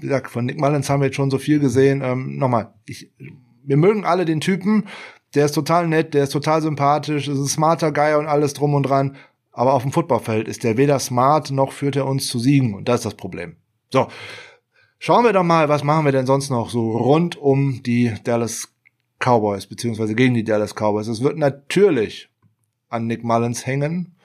[0.00, 2.02] wie gesagt, von Nick Mullins haben wir jetzt schon so viel gesehen.
[2.02, 3.10] Ähm, nochmal, ich,
[3.64, 4.86] wir mögen alle den Typen,
[5.34, 8.74] der ist total nett, der ist total sympathisch, ist ein smarter Guy und alles drum
[8.74, 9.16] und dran.
[9.52, 12.88] Aber auf dem Footballfeld ist der weder smart noch führt er uns zu Siegen und
[12.88, 13.56] das ist das Problem.
[13.90, 14.06] So,
[14.98, 18.68] schauen wir doch mal, was machen wir denn sonst noch so rund um die Dallas
[19.20, 21.06] Cowboys beziehungsweise gegen die Dallas Cowboys.
[21.06, 22.28] Es wird natürlich
[22.88, 24.16] an Nick Mullins hängen,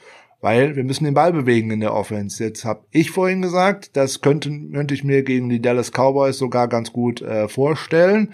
[0.41, 2.43] weil wir müssen den Ball bewegen in der Offense.
[2.43, 6.68] Jetzt habe ich vorhin gesagt, das könnte, könnte ich mir gegen die Dallas Cowboys sogar
[6.68, 8.34] ganz gut äh, vorstellen.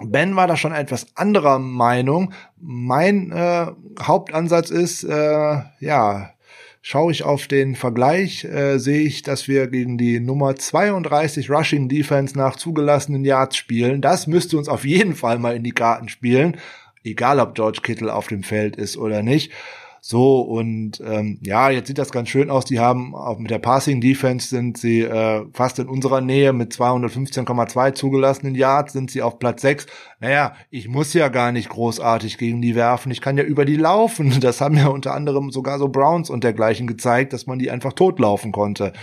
[0.00, 2.32] Ben war da schon etwas anderer Meinung.
[2.56, 3.66] Mein äh,
[4.00, 6.30] Hauptansatz ist, äh, ja,
[6.82, 11.88] schaue ich auf den Vergleich, äh, sehe ich, dass wir gegen die Nummer 32 Rushing
[11.88, 14.00] Defense nach zugelassenen Yards spielen.
[14.00, 16.56] Das müsste uns auf jeden Fall mal in die Karten spielen,
[17.04, 19.52] egal ob George Kittle auf dem Feld ist oder nicht.
[20.10, 22.64] So, und ähm, ja, jetzt sieht das ganz schön aus.
[22.64, 26.72] Die haben auch mit der Passing Defense sind sie äh, fast in unserer Nähe mit
[26.72, 29.84] 215,2 zugelassenen Yards sind sie auf Platz 6.
[30.18, 33.12] Naja, ich muss ja gar nicht großartig gegen die werfen.
[33.12, 34.40] Ich kann ja über die laufen.
[34.48, 37.92] Das haben ja unter anderem sogar so Browns und dergleichen gezeigt, dass man die einfach
[37.92, 38.94] totlaufen konnte.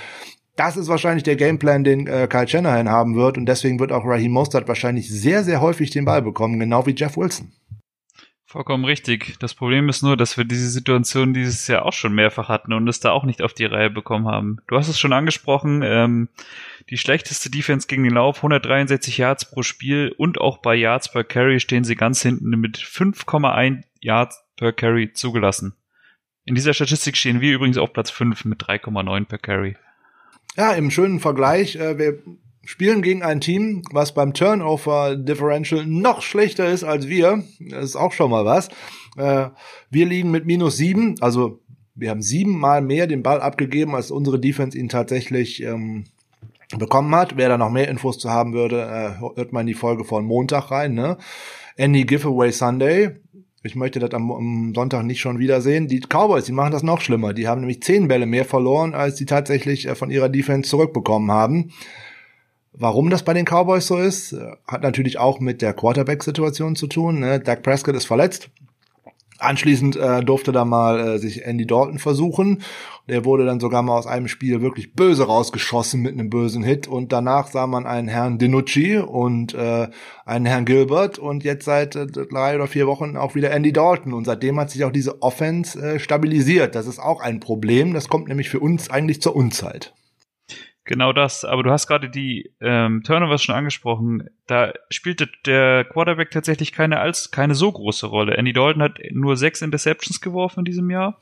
[0.55, 4.05] Das ist wahrscheinlich der Gameplan, den äh, Kyle Shanahan haben wird und deswegen wird auch
[4.05, 7.51] Raheem Mostert wahrscheinlich sehr, sehr häufig den Ball bekommen, genau wie Jeff Wilson.
[8.47, 9.37] Vollkommen richtig.
[9.39, 12.87] Das Problem ist nur, dass wir diese Situation dieses Jahr auch schon mehrfach hatten und
[12.87, 14.59] es da auch nicht auf die Reihe bekommen haben.
[14.67, 16.29] Du hast es schon angesprochen, ähm,
[16.91, 21.23] die schlechteste Defense gegen den Lauf, 163 Yards pro Spiel und auch bei Yards per
[21.23, 25.73] Carry stehen sie ganz hinten mit 5,1 Yards per Carry zugelassen.
[26.45, 29.75] In dieser Statistik stehen wir übrigens auf Platz 5 mit 3,9 per Carry.
[30.55, 32.19] Ja, im schönen Vergleich, äh, wir
[32.65, 37.43] spielen gegen ein Team, was beim Turnover Differential noch schlechter ist als wir.
[37.59, 38.69] Das ist auch schon mal was.
[39.17, 39.49] Äh,
[39.89, 41.61] wir liegen mit minus sieben, also
[41.95, 46.03] wir haben siebenmal mehr den Ball abgegeben, als unsere Defense ihn tatsächlich ähm,
[46.77, 47.37] bekommen hat.
[47.37, 50.25] Wer da noch mehr Infos zu haben würde, äh, hört mal in die Folge von
[50.25, 50.93] Montag rein.
[50.93, 51.17] Ne?
[51.77, 53.11] Any Giveaway Sunday.
[53.63, 55.87] Ich möchte das am, am Sonntag nicht schon wiedersehen.
[55.87, 57.33] Die Cowboys, die machen das noch schlimmer.
[57.33, 61.31] Die haben nämlich zehn Bälle mehr verloren, als sie tatsächlich äh, von ihrer Defense zurückbekommen
[61.31, 61.71] haben.
[62.77, 64.35] Warum das bei den Cowboys so ist,
[64.67, 67.19] hat natürlich auch mit der Quarterback-Situation zu tun.
[67.19, 67.39] Ne?
[67.39, 68.49] Dak Prescott ist verletzt.
[69.37, 72.63] Anschließend äh, durfte da mal äh, sich Andy Dalton versuchen.
[73.09, 76.87] Der wurde dann sogar mal aus einem Spiel wirklich böse rausgeschossen mit einem bösen Hit.
[76.87, 79.89] Und danach sah man einen Herrn Dinucci und äh,
[80.25, 84.13] einen Herrn Gilbert und jetzt seit äh, drei oder vier Wochen auch wieder Andy Dalton.
[84.13, 86.73] Und seitdem hat sich auch diese Offense äh, stabilisiert.
[86.73, 87.93] Das ist auch ein Problem.
[87.93, 89.93] Das kommt nämlich für uns eigentlich zur Unzeit.
[90.87, 94.29] Genau das, aber du hast gerade die ähm, Turnovers schon angesprochen.
[94.45, 98.37] Da spielte der Quarterback tatsächlich keine als keine so große Rolle.
[98.37, 101.19] Andy Dalton hat nur sechs Interceptions geworfen in diesem Jahr.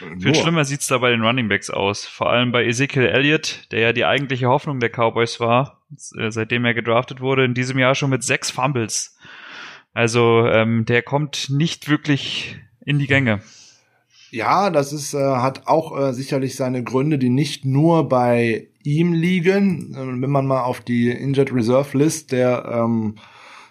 [0.00, 0.20] Nur.
[0.20, 2.06] Viel schlimmer sieht's da bei den Running Backs aus.
[2.06, 5.82] Vor allem bei Ezekiel Elliott, der ja die eigentliche Hoffnung der Cowboys war,
[6.16, 9.18] äh, seitdem er gedraftet wurde, in diesem Jahr schon mit sechs Fumbles.
[9.92, 13.40] Also ähm, der kommt nicht wirklich in die Gänge.
[14.30, 19.12] Ja, das ist, äh, hat auch äh, sicherlich seine Gründe, die nicht nur bei ihm
[19.12, 19.94] liegen.
[20.20, 23.16] Wenn man mal auf die Injured Reserve List der ähm,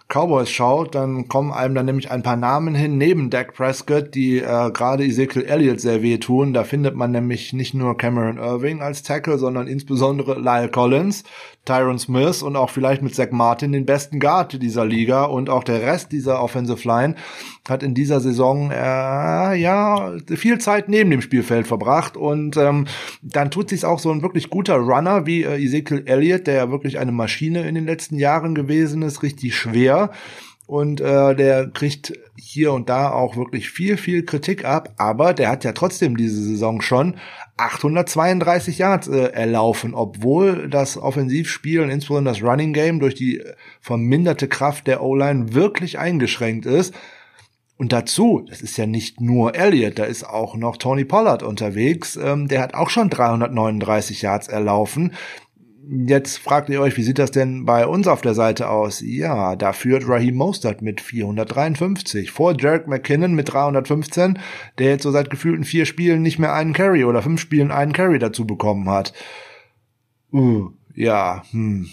[0.10, 4.38] Cowboys schaut, dann kommen einem dann nämlich ein paar Namen hin, neben Dak Prescott, die
[4.38, 6.54] äh, gerade Ezekiel Elliott sehr weh tun.
[6.54, 11.24] Da findet man nämlich nicht nur Cameron Irving als Tackle, sondern insbesondere Lyle Collins,
[11.66, 15.64] Tyron Smith und auch vielleicht mit Zach Martin den besten Guard dieser Liga und auch
[15.64, 17.16] der Rest dieser Offensive Line
[17.68, 22.86] hat in dieser Saison äh, ja viel Zeit neben dem Spielfeld verbracht und ähm,
[23.22, 26.72] dann tut sich auch so ein wirklich guter Runner wie äh, Ezekiel Elliott, der ja
[26.72, 30.12] wirklich eine Maschine in den letzten Jahren gewesen ist, richtig schwer
[30.74, 35.50] und äh, der kriegt hier und da auch wirklich viel, viel Kritik ab, aber der
[35.50, 37.18] hat ja trotzdem diese Saison schon
[37.58, 43.44] 832 Yards äh, erlaufen, obwohl das Offensivspiel und insbesondere das Running Game durch die
[43.82, 46.96] verminderte Kraft der O-Line wirklich eingeschränkt ist.
[47.78, 52.16] Und dazu, das ist ja nicht nur Elliott, da ist auch noch Tony Pollard unterwegs,
[52.16, 55.14] ähm, der hat auch schon 339 Yards erlaufen.
[55.86, 59.02] Jetzt fragt ihr euch, wie sieht das denn bei uns auf der Seite aus?
[59.02, 62.32] Ja, da führt Raheem Mostert mit 453.
[62.32, 64.40] Vor Jarek McKinnon mit 315,
[64.78, 67.92] der jetzt so seit gefühlten vier Spielen nicht mehr einen Carry oder fünf Spielen einen
[67.92, 69.12] Carry dazu bekommen hat.
[70.32, 71.90] Uh, ja, hm.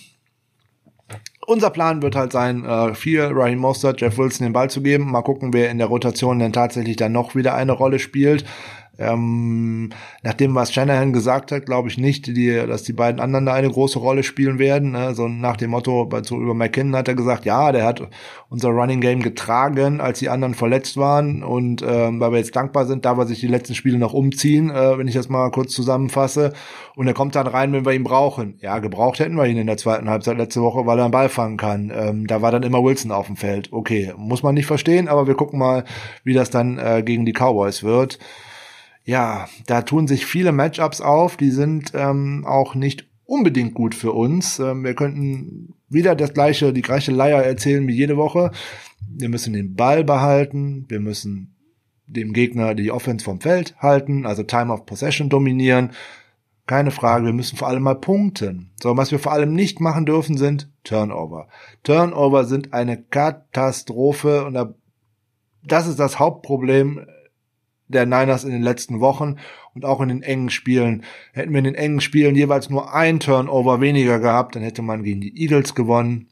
[1.47, 5.11] Unser Plan wird halt sein, äh, Raheem Mostert, Jeff Wilson den Ball zu geben.
[5.11, 8.45] Mal gucken, wer in der Rotation denn tatsächlich dann noch wieder eine Rolle spielt.
[9.01, 9.89] Ähm,
[10.23, 13.55] nach dem, was Shanahan gesagt hat, glaube ich nicht, die, dass die beiden anderen da
[13.55, 14.93] eine große Rolle spielen werden.
[14.93, 15.15] Ne?
[15.15, 18.03] So nach dem Motto, so über McKinnon hat er gesagt, ja, der hat
[18.51, 21.43] unser Running Game getragen, als die anderen verletzt waren.
[21.43, 24.69] Und ähm, weil wir jetzt dankbar sind, da wir sich die letzten Spiele noch umziehen,
[24.69, 26.53] äh, wenn ich das mal kurz zusammenfasse.
[26.95, 28.59] Und er kommt dann rein, wenn wir ihn brauchen.
[28.61, 31.31] Ja, gebraucht hätten wir ihn in der zweiten Halbzeit letzte Woche, weil er einen Ball
[31.31, 31.91] fangen kann.
[31.95, 33.73] Ähm, da war dann immer Wilson auf dem Feld.
[33.73, 35.85] Okay, muss man nicht verstehen, aber wir gucken mal,
[36.23, 38.19] wie das dann äh, gegen die Cowboys wird
[39.05, 44.13] ja, da tun sich viele Matchups auf, die sind ähm, auch nicht unbedingt gut für
[44.13, 44.59] uns.
[44.59, 48.51] Ähm, wir könnten wieder das gleiche, die gleiche Leier erzählen wie jede Woche.
[49.09, 51.57] Wir müssen den Ball behalten, wir müssen
[52.07, 55.93] dem Gegner die Offense vom Feld halten, also Time of Possession dominieren.
[56.67, 58.71] Keine Frage, wir müssen vor allem mal punkten.
[58.81, 61.49] So, was wir vor allem nicht machen dürfen, sind Turnover.
[61.83, 64.75] Turnover sind eine Katastrophe und da,
[65.65, 67.07] das ist das Hauptproblem
[67.91, 69.37] der Niners in den letzten Wochen
[69.75, 71.05] und auch in den engen Spielen.
[71.33, 75.03] Hätten wir in den engen Spielen jeweils nur ein Turnover weniger gehabt, dann hätte man
[75.03, 76.29] gegen die Eagles gewonnen,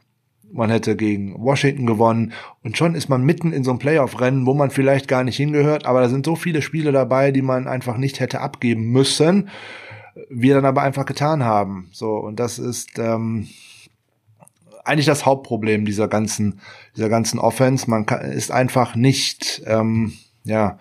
[0.51, 2.33] man hätte gegen Washington gewonnen
[2.63, 5.85] und schon ist man mitten in so einem Playoff-Rennen, wo man vielleicht gar nicht hingehört,
[5.85, 9.51] aber da sind so viele Spiele dabei, die man einfach nicht hätte abgeben müssen,
[10.31, 11.91] wir dann aber einfach getan haben.
[11.93, 13.49] So und das ist ähm,
[14.85, 16.61] eigentlich das Hauptproblem dieser ganzen
[16.97, 17.89] dieser ganzen Offense.
[17.89, 20.79] Man kann, ist einfach nicht ähm, ja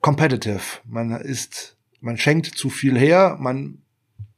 [0.00, 0.80] competitive.
[0.84, 3.78] Man ist, man schenkt zu viel her, man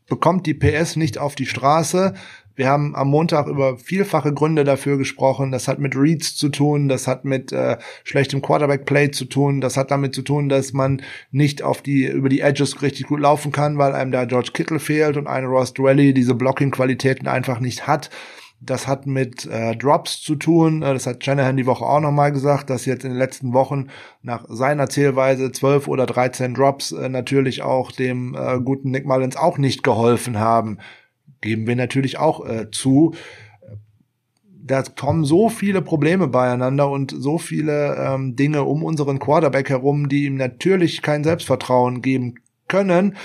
[0.09, 2.15] bekommt die PS nicht auf die Straße.
[2.57, 5.53] Wir haben am Montag über vielfache Gründe dafür gesprochen.
[5.53, 9.77] Das hat mit Reads zu tun, das hat mit äh, schlechtem Quarterback-Play zu tun, das
[9.77, 11.01] hat damit zu tun, dass man
[11.31, 14.81] nicht auf die über die Edges richtig gut laufen kann, weil einem da George Kittle
[14.81, 18.11] fehlt und eine Ross Dwelly diese Blocking-Qualitäten einfach nicht hat.
[18.61, 20.83] Das hat mit äh, Drops zu tun.
[20.83, 23.89] Äh, das hat Shanahan die Woche auch nochmal gesagt, dass jetzt in den letzten Wochen
[24.23, 29.37] nach seiner Zählweise zwölf oder dreizehn Drops äh, natürlich auch dem äh, guten Nick Mullins
[29.37, 30.79] auch nicht geholfen haben.
[31.41, 33.15] Geben wir natürlich auch äh, zu.
[34.61, 40.09] Da kommen so viele Probleme beieinander und so viele ähm, Dinge um unseren Quarterback herum,
[40.09, 42.35] die ihm natürlich kein Selbstvertrauen geben
[42.67, 43.17] können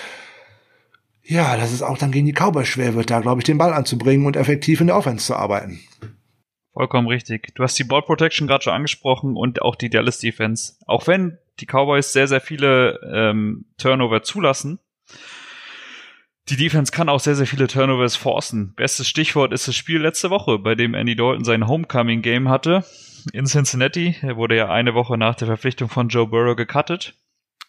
[1.23, 3.73] ja, dass es auch dann gegen die Cowboys schwer wird, da glaube ich den Ball
[3.73, 5.79] anzubringen und effektiv in der Offense zu arbeiten.
[6.73, 7.53] Vollkommen richtig.
[7.55, 10.73] Du hast die Ball Protection gerade schon angesprochen und auch die Dallas Defense.
[10.87, 14.79] Auch wenn die Cowboys sehr, sehr viele ähm, Turnover zulassen,
[16.49, 18.73] die Defense kann auch sehr, sehr viele Turnovers forcen.
[18.75, 22.83] Bestes Stichwort ist das Spiel letzte Woche, bei dem Andy Dalton sein Homecoming-Game hatte
[23.31, 24.17] in Cincinnati.
[24.21, 27.15] Er wurde ja eine Woche nach der Verpflichtung von Joe Burrow gecuttet.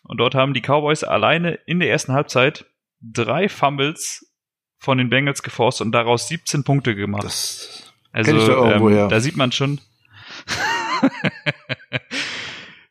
[0.02, 2.66] Und dort haben die Cowboys alleine in der ersten Halbzeit
[3.12, 4.32] drei Fumbles
[4.78, 7.24] von den Bengals geforst und daraus 17 Punkte gemacht.
[7.24, 9.80] Das also da, ähm, da sieht man schon.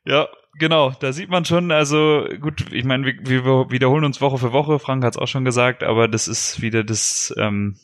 [0.05, 0.27] ja,
[0.59, 4.51] genau, da sieht man schon, also gut, ich meine, wir, wir wiederholen uns Woche für
[4.51, 7.77] Woche, Frank hat es auch schon gesagt, aber das ist wieder das ähm,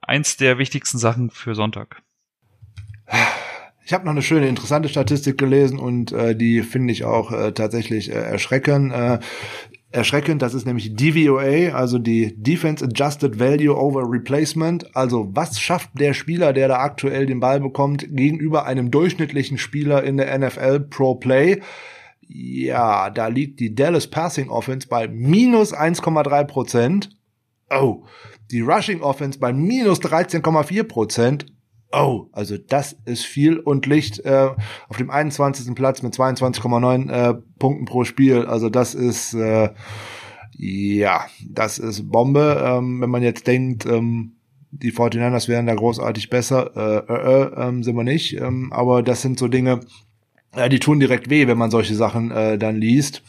[0.00, 2.02] eins der wichtigsten Sachen für Sonntag.
[3.84, 7.52] Ich habe noch eine schöne, interessante Statistik gelesen und äh, die finde ich auch äh,
[7.52, 8.92] tatsächlich äh, erschreckend.
[8.92, 9.18] Äh,
[9.90, 10.42] erschreckend.
[10.42, 14.94] Das ist nämlich DVOA, also die Defense Adjusted Value over Replacement.
[14.94, 20.02] Also was schafft der Spieler, der da aktuell den Ball bekommt, gegenüber einem durchschnittlichen Spieler
[20.04, 21.62] in der NFL Pro Play?
[22.20, 27.10] Ja, da liegt die Dallas Passing Offense bei minus 1,3 Prozent.
[27.70, 28.04] Oh,
[28.50, 31.46] die Rushing Offense bei minus 13,4 Prozent
[31.92, 34.50] oh, also das ist viel und Licht äh,
[34.88, 35.74] auf dem 21.
[35.74, 38.46] Platz mit 22,9 äh, Punkten pro Spiel.
[38.46, 39.70] Also das ist äh,
[40.58, 42.62] ja, das ist Bombe.
[42.64, 44.32] Ähm, wenn man jetzt denkt, ähm,
[44.70, 48.34] die 49ers wären da großartig besser, äh, äh, äh, ähm, sind wir nicht.
[48.34, 49.80] Ähm, aber das sind so Dinge,
[50.56, 53.22] äh, die tun direkt weh, wenn man solche Sachen äh, dann liest.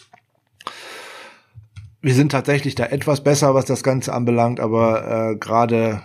[2.01, 6.01] Wir sind tatsächlich da etwas besser, was das Ganze anbelangt, aber äh, gerade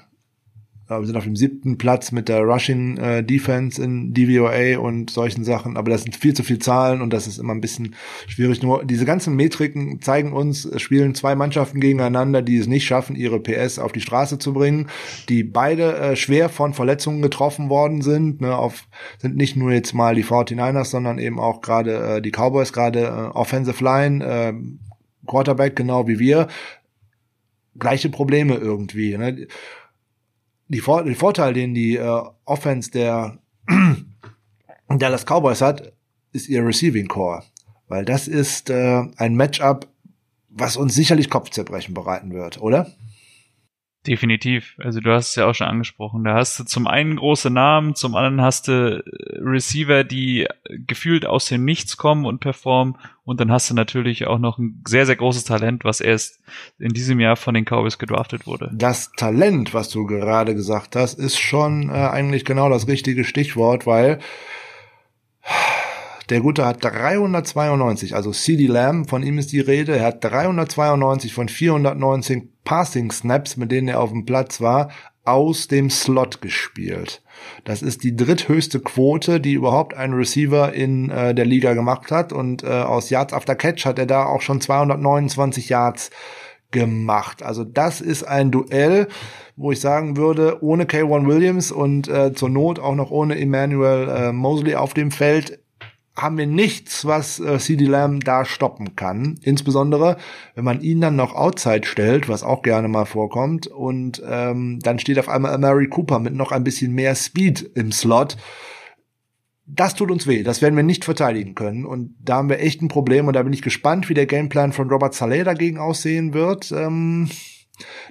[0.87, 5.43] wir sind auf dem siebten Platz mit der Rushing äh, Defense in DVOA und solchen
[5.43, 7.95] Sachen, aber das sind viel zu viel Zahlen und das ist immer ein bisschen
[8.26, 8.62] schwierig.
[8.62, 13.16] Nur diese ganzen Metriken zeigen uns, es spielen zwei Mannschaften gegeneinander, die es nicht schaffen,
[13.16, 14.89] ihre PS auf die Straße zu bringen,
[15.30, 18.43] die beide äh, schwer von Verletzungen getroffen worden sind.
[18.43, 18.87] Ne, auf,
[19.18, 23.01] sind nicht nur jetzt mal die 49ers, sondern eben auch gerade äh, die Cowboys, gerade
[23.05, 24.53] äh, Offensive Line, äh,
[25.26, 26.49] Quarterback, genau wie wir.
[27.78, 29.16] Gleiche Probleme irgendwie.
[29.16, 29.47] Ne?
[30.69, 33.39] Die Vor den Vorteil, den die äh, Offense der
[34.89, 35.93] Dallas Cowboys hat,
[36.33, 37.43] ist ihr Receiving Core.
[37.89, 39.89] Weil das ist äh, ein Matchup,
[40.49, 42.93] was uns sicherlich Kopfzerbrechen bereiten wird, oder?
[44.07, 44.77] Definitiv.
[44.79, 46.25] Also du hast es ja auch schon angesprochen.
[46.25, 51.25] Da hast du zum einen große Namen, zum anderen hast du äh, Receiver, die gefühlt
[51.25, 52.97] aus dem Nichts kommen und performen.
[53.25, 56.41] Und dann hast du natürlich auch noch ein sehr, sehr großes Talent, was erst
[56.79, 58.70] in diesem Jahr von den Cowboys gedraftet wurde.
[58.75, 63.87] Das Talent, was du gerade gesagt hast, ist schon äh, eigentlich genau das richtige Stichwort,
[63.87, 64.18] weil
[66.29, 69.97] der Gute hat 392, also CD Lamb, von ihm ist die Rede.
[69.97, 74.91] Er hat 392 von 419 Passing Snaps, mit denen er auf dem Platz war,
[75.25, 77.22] aus dem Slot gespielt.
[77.64, 82.33] Das ist die dritthöchste Quote, die überhaupt ein Receiver in äh, der Liga gemacht hat.
[82.33, 86.11] Und äh, aus Yards after Catch hat er da auch schon 229 Yards
[86.70, 87.43] gemacht.
[87.43, 89.09] Also das ist ein Duell,
[89.57, 94.09] wo ich sagen würde, ohne K1 Williams und äh, zur Not auch noch ohne Emmanuel
[94.09, 95.64] äh, Mosley auf dem Feld
[96.17, 99.39] haben wir nichts, was äh, CD Lamb da stoppen kann.
[99.43, 100.17] Insbesondere,
[100.55, 104.99] wenn man ihn dann noch outside stellt, was auch gerne mal vorkommt, und ähm, dann
[104.99, 108.37] steht auf einmal Mary Cooper mit noch ein bisschen mehr Speed im Slot.
[109.67, 111.85] Das tut uns weh, das werden wir nicht verteidigen können.
[111.85, 114.73] Und da haben wir echt ein Problem und da bin ich gespannt, wie der Gameplan
[114.73, 116.71] von Robert Saleh dagegen aussehen wird.
[116.71, 117.29] Ähm,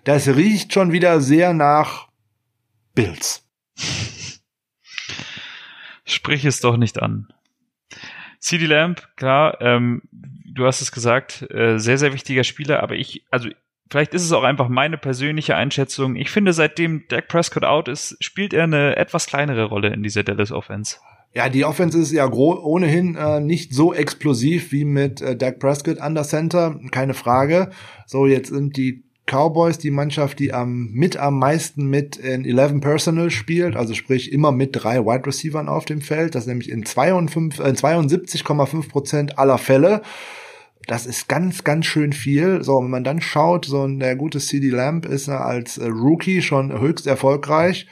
[0.03, 2.09] das riecht schon wieder sehr nach
[2.95, 3.47] Bills.
[6.05, 7.32] Sprich es doch nicht an.
[8.43, 13.25] CD Lamp, klar, ähm, du hast es gesagt, äh, sehr, sehr wichtiger Spieler, aber ich,
[13.31, 13.47] also
[13.89, 16.17] vielleicht ist es auch einfach meine persönliche Einschätzung.
[16.17, 20.23] Ich finde, seitdem Dak Prescott out ist, spielt er eine etwas kleinere Rolle in dieser
[20.23, 20.97] Dallas Offense.
[21.33, 25.99] Ja, die Offense ist ja ohnehin äh, nicht so explosiv wie mit äh, Dak Prescott
[25.99, 27.71] an der Center, keine Frage.
[28.05, 29.02] So, jetzt sind die
[29.33, 34.31] Cowboys die Mannschaft, die am, mit am meisten mit in 11 Personal spielt, also sprich
[34.31, 40.03] immer mit drei Wide Receivers auf dem Feld, das nämlich in 72,5 Prozent aller Fälle.
[40.85, 42.63] Das ist ganz, ganz schön viel.
[42.63, 46.41] So, wenn man dann schaut, so ein der gute CD Lamb ist als äh, Rookie
[46.41, 47.87] schon höchst erfolgreich.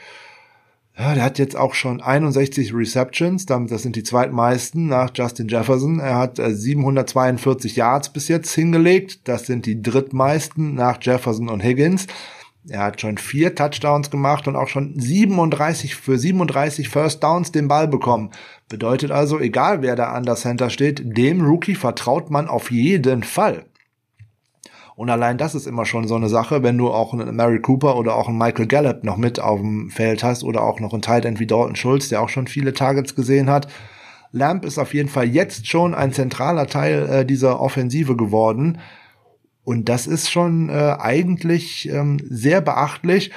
[1.02, 5.98] Ja, der hat jetzt auch schon 61 Receptions, das sind die zweitmeisten nach Justin Jefferson.
[5.98, 11.60] Er hat 742 äh, Yards bis jetzt hingelegt, das sind die drittmeisten nach Jefferson und
[11.60, 12.06] Higgins.
[12.68, 17.66] Er hat schon vier Touchdowns gemacht und auch schon 37 für 37 First Downs den
[17.66, 18.30] Ball bekommen.
[18.68, 23.24] Bedeutet also, egal wer da an der Center steht, dem Rookie vertraut man auf jeden
[23.24, 23.64] Fall.
[25.02, 27.96] Und allein das ist immer schon so eine Sache, wenn du auch einen Mary Cooper
[27.96, 31.02] oder auch einen Michael Gallup noch mit auf dem Feld hast oder auch noch einen
[31.02, 33.66] Tight End wie Dalton Schulz, der auch schon viele Targets gesehen hat.
[34.30, 38.78] Lamp ist auf jeden Fall jetzt schon ein zentraler Teil äh, dieser Offensive geworden.
[39.64, 43.32] Und das ist schon äh, eigentlich ähm, sehr beachtlich.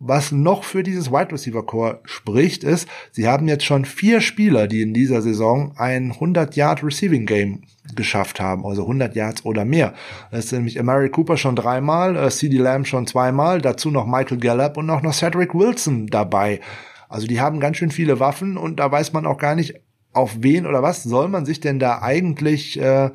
[0.00, 4.66] Was noch für dieses Wide Receiver Core spricht, ist, sie haben jetzt schon vier Spieler,
[4.66, 7.62] die in dieser Saison ein 100 Yard Receiving Game
[7.94, 9.94] geschafft haben, also 100 Yards oder mehr.
[10.30, 14.76] Das ist nämlich Amari Cooper schon dreimal, äh, Lamb schon zweimal, dazu noch Michael Gallup
[14.76, 16.60] und auch noch Cedric Wilson dabei.
[17.08, 19.74] Also die haben ganz schön viele Waffen und da weiß man auch gar nicht,
[20.12, 23.10] auf wen oder was soll man sich denn da eigentlich äh,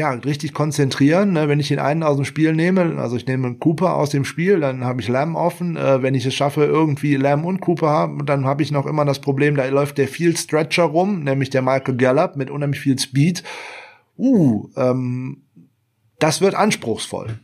[0.00, 1.34] ja, richtig konzentrieren.
[1.34, 1.48] Ne?
[1.48, 4.58] Wenn ich den einen aus dem Spiel nehme, also ich nehme Cooper aus dem Spiel,
[4.60, 5.76] dann habe ich Lamb offen.
[5.76, 9.04] Äh, wenn ich es schaffe, irgendwie Lamb und Cooper haben, dann habe ich noch immer
[9.04, 12.98] das Problem, da läuft der Field Stretcher rum, nämlich der Michael Gallup mit unheimlich viel
[12.98, 13.44] Speed.
[14.16, 15.42] Uh, ähm,
[16.18, 17.38] das wird anspruchsvoll.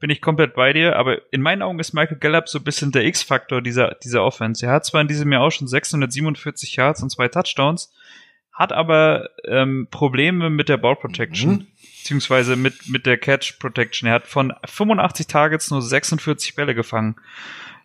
[0.00, 2.92] Bin ich komplett bei dir, aber in meinen Augen ist Michael Gallup so ein bisschen
[2.92, 4.66] der X-Faktor dieser, dieser Offense.
[4.66, 7.90] Er hat zwar in diesem Jahr auch schon 647 Yards und zwei Touchdowns,
[8.58, 11.66] hat aber ähm, Probleme mit der Ball Protection, mhm.
[11.98, 14.08] beziehungsweise mit, mit der Catch Protection.
[14.08, 17.14] Er hat von 85 Targets nur 46 Bälle gefangen.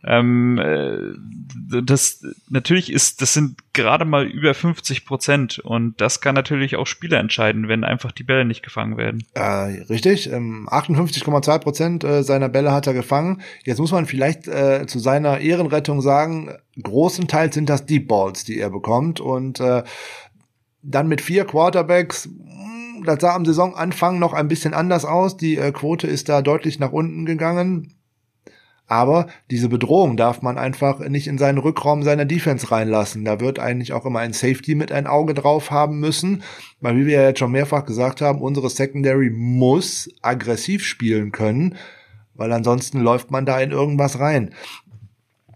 [0.05, 1.13] Ähm, äh,
[1.83, 6.87] das natürlich ist, das sind gerade mal über 50 Prozent und das kann natürlich auch
[6.87, 9.23] Spieler entscheiden, wenn einfach die Bälle nicht gefangen werden.
[9.33, 13.43] Äh, richtig, ähm, 58,2 Prozent äh, seiner Bälle hat er gefangen.
[13.63, 16.51] Jetzt muss man vielleicht äh, zu seiner Ehrenrettung sagen,
[16.81, 19.83] großenteils sind das Deep Balls, die er bekommt und äh,
[20.83, 25.37] dann mit vier Quarterbacks, hm, das sah am Saisonanfang noch ein bisschen anders aus.
[25.37, 27.95] Die äh, Quote ist da deutlich nach unten gegangen.
[28.85, 33.23] Aber diese Bedrohung darf man einfach nicht in seinen Rückraum seiner Defense reinlassen.
[33.23, 36.43] Da wird eigentlich auch immer ein Safety mit ein Auge drauf haben müssen.
[36.81, 41.75] Weil wie wir ja jetzt schon mehrfach gesagt haben, unsere Secondary muss aggressiv spielen können.
[42.35, 44.53] Weil ansonsten läuft man da in irgendwas rein.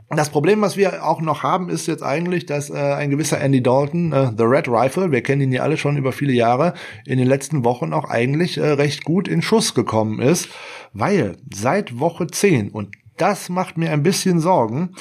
[0.10, 3.62] Das Problem, was wir auch noch haben, ist jetzt eigentlich, dass äh, ein gewisser Andy
[3.62, 7.18] Dalton, äh, The Red Rifle, wir kennen ihn ja alle schon über viele Jahre, in
[7.18, 10.48] den letzten Wochen auch eigentlich äh, recht gut in Schuss gekommen ist,
[10.94, 14.92] weil seit Woche 10, und das macht mir ein bisschen Sorgen,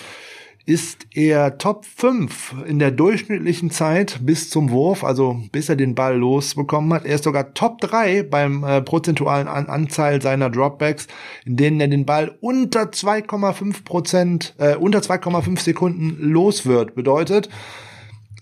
[0.66, 5.94] ist er Top 5 in der durchschnittlichen Zeit bis zum Wurf, also bis er den
[5.94, 7.06] Ball losbekommen hat.
[7.06, 11.06] Er ist sogar Top 3 beim äh, prozentualen An Anzahl seiner Dropbacks,
[11.44, 16.96] in denen er den Ball unter 2,5 Prozent, äh, unter 2,5 Sekunden los wird.
[16.96, 17.48] Bedeutet,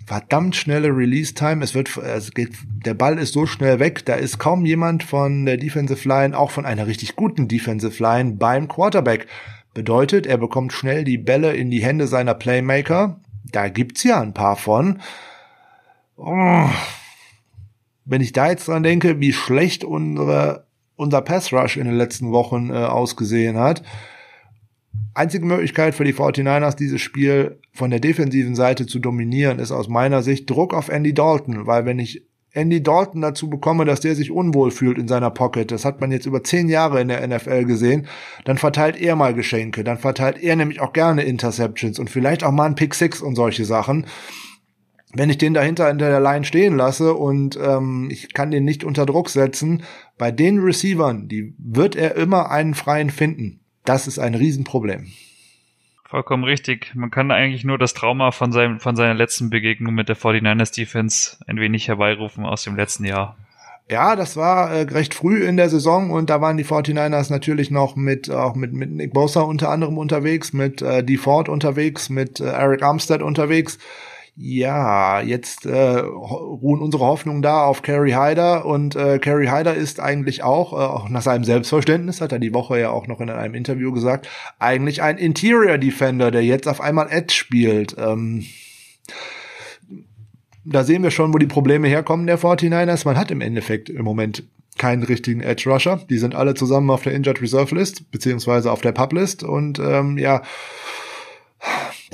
[0.06, 1.62] verdammt schnelle Release-Time.
[1.62, 2.52] Es wird, es geht,
[2.86, 6.50] der Ball ist so schnell weg, da ist kaum jemand von der Defensive Line, auch
[6.50, 9.26] von einer richtig guten Defensive Line beim Quarterback.
[9.74, 13.20] Bedeutet, er bekommt schnell die Bälle in die Hände seiner Playmaker.
[13.50, 15.00] Da gibt's ja ein paar von.
[16.16, 16.68] Oh.
[18.04, 22.30] Wenn ich da jetzt dran denke, wie schlecht unsere, unser Pass Rush in den letzten
[22.30, 23.82] Wochen äh, ausgesehen hat.
[25.12, 29.88] Einzige Möglichkeit für die 49ers, dieses Spiel von der defensiven Seite zu dominieren, ist aus
[29.88, 32.24] meiner Sicht Druck auf Andy Dalton, weil wenn ich
[32.55, 35.70] Andy Dalton dazu bekomme, dass der sich unwohl fühlt in seiner Pocket.
[35.70, 38.07] Das hat man jetzt über zehn Jahre in der NFL gesehen.
[38.44, 39.82] Dann verteilt er mal Geschenke.
[39.82, 43.34] Dann verteilt er nämlich auch gerne Interceptions und vielleicht auch mal ein Pick Six und
[43.34, 44.07] solche Sachen.
[45.12, 48.84] Wenn ich den dahinter hinter der Line stehen lasse und ähm, ich kann den nicht
[48.84, 49.82] unter Druck setzen,
[50.16, 53.61] bei den Receivern, die wird er immer einen freien finden.
[53.84, 55.07] Das ist ein Riesenproblem.
[56.07, 56.94] Vollkommen richtig.
[56.94, 60.74] Man kann eigentlich nur das Trauma von, seinem, von seiner letzten Begegnung mit der 49ers
[60.74, 63.36] Defense ein wenig herbeirufen aus dem letzten Jahr.
[63.90, 67.70] Ja, das war äh, recht früh in der Saison und da waren die 49ers natürlich
[67.70, 72.09] noch mit auch mit mit Nick Bosa unter anderem unterwegs, mit äh, Dee Ford unterwegs,
[72.09, 73.78] mit äh, Eric Armstead unterwegs
[74.37, 80.01] ja, jetzt äh, ruhen unsere Hoffnungen da auf Carrie Hyder und äh, Carrie Hyder ist
[80.01, 83.30] eigentlich auch, äh, auch nach seinem Selbstverständnis, hat er die Woche ja auch noch in
[83.30, 84.28] einem Interview gesagt,
[84.59, 87.95] eigentlich ein Interior Defender, der jetzt auf einmal Edge spielt.
[87.97, 88.45] Ähm,
[90.64, 93.07] da sehen wir schon, wo die Probleme herkommen der 49ers.
[93.07, 94.43] Man hat im Endeffekt im Moment
[94.78, 96.01] keinen richtigen Edge Rusher.
[96.11, 99.78] Die sind alle zusammen auf der Injured Reserve List, beziehungsweise auf der Pub List und
[99.78, 100.43] ähm, ja,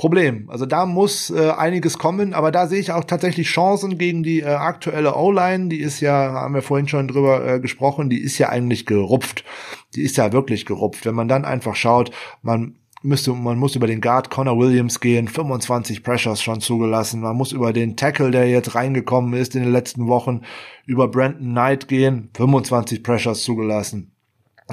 [0.01, 0.49] Problem.
[0.49, 4.39] Also da muss äh, einiges kommen, aber da sehe ich auch tatsächlich Chancen gegen die
[4.39, 5.69] äh, aktuelle O-Line.
[5.69, 9.45] Die ist ja, haben wir vorhin schon drüber äh, gesprochen, die ist ja eigentlich gerupft.
[9.93, 11.05] Die ist ja wirklich gerupft.
[11.05, 12.09] Wenn man dann einfach schaut,
[12.41, 17.21] man müsste, man muss über den Guard Connor Williams gehen, 25 Pressures schon zugelassen.
[17.21, 20.41] Man muss über den Tackle, der jetzt reingekommen ist in den letzten Wochen,
[20.87, 24.10] über Brandon Knight gehen, 25 Pressures zugelassen.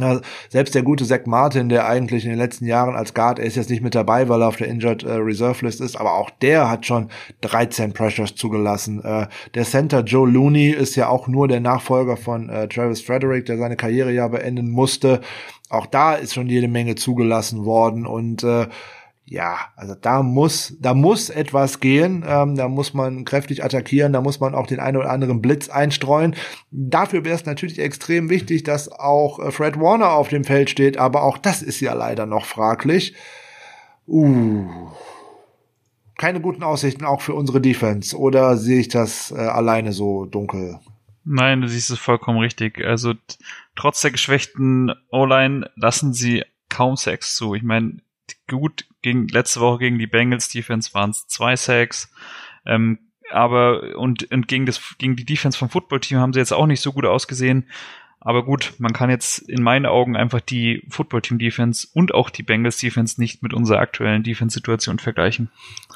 [0.00, 3.46] Ja, selbst der gute Zach Martin, der eigentlich in den letzten Jahren als Guard, er
[3.46, 6.14] ist jetzt nicht mit dabei, weil er auf der Injured äh, Reserve List ist, aber
[6.14, 7.08] auch der hat schon
[7.40, 9.02] 13 Pressures zugelassen.
[9.04, 13.46] Äh, der Center Joe Looney ist ja auch nur der Nachfolger von äh, Travis Frederick,
[13.46, 15.20] der seine Karriere ja beenden musste.
[15.70, 18.66] Auch da ist schon jede Menge zugelassen worden und äh,
[19.30, 24.22] ja, also da muss, da muss etwas gehen, ähm, da muss man kräftig attackieren, da
[24.22, 26.34] muss man auch den einen oder anderen Blitz einstreuen.
[26.70, 30.96] Dafür wäre es natürlich extrem wichtig, dass auch äh, Fred Warner auf dem Feld steht,
[30.96, 33.14] aber auch das ist ja leider noch fraglich.
[34.06, 34.66] Uh,
[36.16, 40.80] keine guten Aussichten auch für unsere Defense, oder sehe ich das äh, alleine so dunkel?
[41.24, 42.82] Nein, du siehst es vollkommen richtig.
[42.82, 43.12] Also
[43.76, 47.54] trotz der geschwächten O-Line lassen sie kaum Sex zu.
[47.54, 47.98] Ich meine,
[48.48, 52.12] gut gegen letzte Woche gegen die Bengals Defense waren es zwei Sacks.
[52.66, 52.98] Ähm,
[53.30, 56.66] aber und, und gegen das gegen die Defense vom Football Team haben sie jetzt auch
[56.66, 57.66] nicht so gut ausgesehen.
[58.20, 62.30] Aber gut, man kann jetzt in meinen Augen einfach die Football Team Defense und auch
[62.30, 65.50] die Bengals Defense nicht mit unserer aktuellen Defense Situation vergleichen.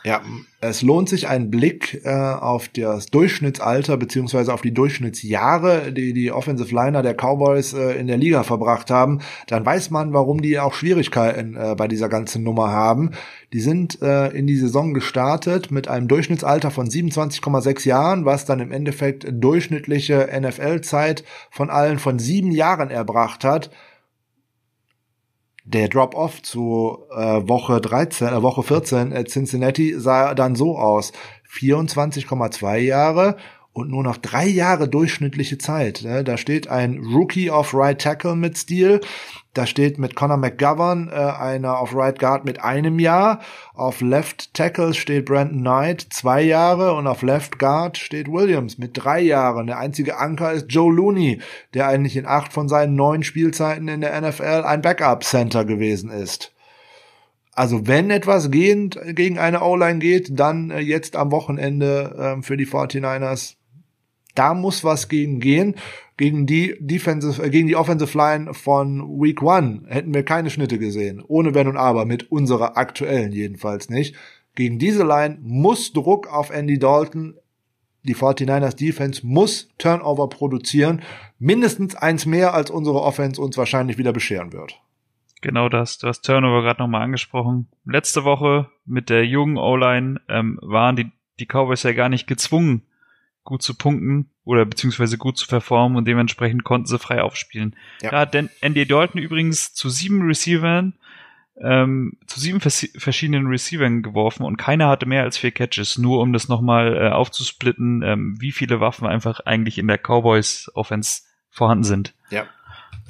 [0.04, 0.20] Ja,
[0.60, 6.32] es lohnt sich ein Blick äh, auf das Durchschnittsalter beziehungsweise auf die Durchschnittsjahre, die die
[6.32, 9.20] Offensive Liner der Cowboys äh, in der Liga verbracht haben.
[9.46, 13.12] Dann weiß man, warum die auch Schwierigkeiten äh, bei dieser ganzen Nummer haben.
[13.52, 18.58] Die sind äh, in die Saison gestartet mit einem Durchschnittsalter von 27,6 Jahren, was dann
[18.58, 23.70] im Endeffekt durchschnittliche NFL-Zeit von allen von sieben Jahren erbracht hat
[25.64, 31.12] der Drop-off zu äh, Woche 13, äh, Woche 14 äh, Cincinnati sah dann so aus.
[31.50, 33.36] 24,2 Jahre
[33.72, 36.04] und nur noch drei Jahre durchschnittliche Zeit.
[36.04, 39.00] Da steht ein Rookie of Right Tackle mit Stil.
[39.54, 43.40] Da steht mit Conor McGovern äh, einer auf Right Guard mit einem Jahr.
[43.74, 48.92] Auf Left Tackle steht Brandon Knight zwei Jahre und auf Left Guard steht Williams mit
[48.94, 49.66] drei Jahren.
[49.66, 51.40] Der einzige Anker ist Joe Looney,
[51.74, 56.10] der eigentlich in acht von seinen neun Spielzeiten in der NFL ein Backup Center gewesen
[56.10, 56.52] ist.
[57.54, 62.56] Also wenn etwas gehend gegen eine O-Line geht, dann äh, jetzt am Wochenende äh, für
[62.56, 63.56] die 49ers
[64.34, 65.76] da muss was gegen gehen.
[66.16, 70.78] Gegen die Defensive, äh, gegen die Offensive Line von Week One hätten wir keine Schnitte
[70.78, 71.22] gesehen.
[71.26, 74.14] Ohne Wenn und Aber, mit unserer aktuellen jedenfalls nicht.
[74.54, 77.34] Gegen diese Line muss Druck auf Andy Dalton.
[78.04, 81.02] Die 49ers Defense muss Turnover produzieren.
[81.38, 84.80] Mindestens eins mehr, als unsere Offense uns wahrscheinlich wieder bescheren wird.
[85.40, 85.98] Genau das.
[85.98, 87.68] Du hast Turnover gerade nochmal angesprochen.
[87.84, 91.10] Letzte Woche mit der jungen O-Line ähm, waren die,
[91.40, 92.82] die Cowboys ja gar nicht gezwungen,
[93.44, 97.76] gut zu punkten oder beziehungsweise gut zu performen und dementsprechend konnten sie frei aufspielen.
[98.02, 98.10] Ja.
[98.10, 100.94] Da hat Andy Dalton übrigens zu sieben Receivern
[101.60, 106.20] ähm, zu sieben vers verschiedenen Receivern geworfen und keiner hatte mehr als vier Catches, nur
[106.20, 111.22] um das nochmal äh, aufzusplitten, ähm, wie viele Waffen einfach eigentlich in der Cowboys Offense
[111.50, 112.14] vorhanden sind.
[112.30, 112.46] Ja.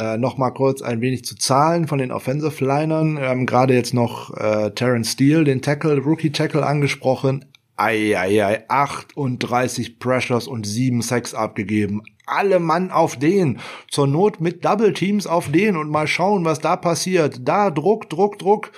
[0.00, 3.18] Äh, noch mal kurz ein wenig zu Zahlen von den Offensive Linern.
[3.18, 7.44] Wir haben gerade jetzt noch äh, Terrence Steele, den Tackle, Rookie Tackle angesprochen.
[7.76, 12.02] Eieiei, 38 Pressures und 7 Sacks abgegeben.
[12.26, 13.58] Alle Mann auf den.
[13.90, 17.40] Zur Not mit Double Teams auf den und mal schauen, was da passiert.
[17.42, 18.72] Da Druck, Druck, Druck.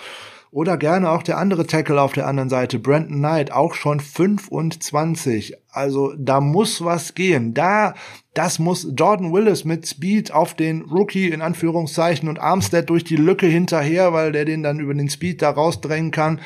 [0.55, 5.55] Oder gerne auch der andere Tackle auf der anderen Seite, Brandon Knight, auch schon 25.
[5.69, 7.55] Also da muss was gehen.
[7.55, 7.95] Da,
[8.35, 13.17] das muss Jordan Willis mit Speed auf den Rookie in Anführungszeichen und Armstead durch die
[13.17, 16.41] Lücke hinterher, weil der den dann über den Speed da rausdrängen kann.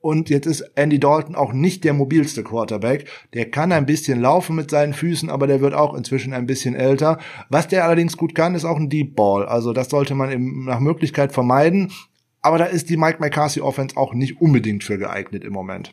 [0.00, 3.06] Und jetzt ist Andy Dalton auch nicht der mobilste Quarterback.
[3.34, 6.74] Der kann ein bisschen laufen mit seinen Füßen, aber der wird auch inzwischen ein bisschen
[6.74, 7.18] älter.
[7.50, 9.44] Was der allerdings gut kann, ist auch ein Deep Ball.
[9.46, 11.92] Also das sollte man eben nach Möglichkeit vermeiden.
[12.40, 15.92] Aber da ist die Mike McCarthy Offense auch nicht unbedingt für geeignet im Moment.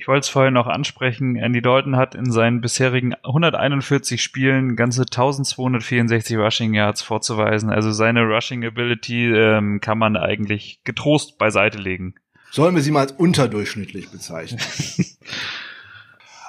[0.00, 1.34] Ich wollte es vorhin noch ansprechen.
[1.34, 7.68] Andy Dalton hat in seinen bisherigen 141 Spielen ganze 1264 Rushing Yards vorzuweisen.
[7.68, 12.14] Also seine Rushing Ability ähm, kann man eigentlich getrost beiseite legen.
[12.50, 14.60] Sollen wir sie mal als unterdurchschnittlich bezeichnen.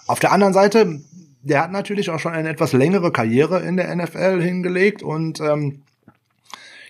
[0.07, 1.01] Auf der anderen Seite,
[1.43, 5.83] der hat natürlich auch schon eine etwas längere Karriere in der NFL hingelegt und ähm,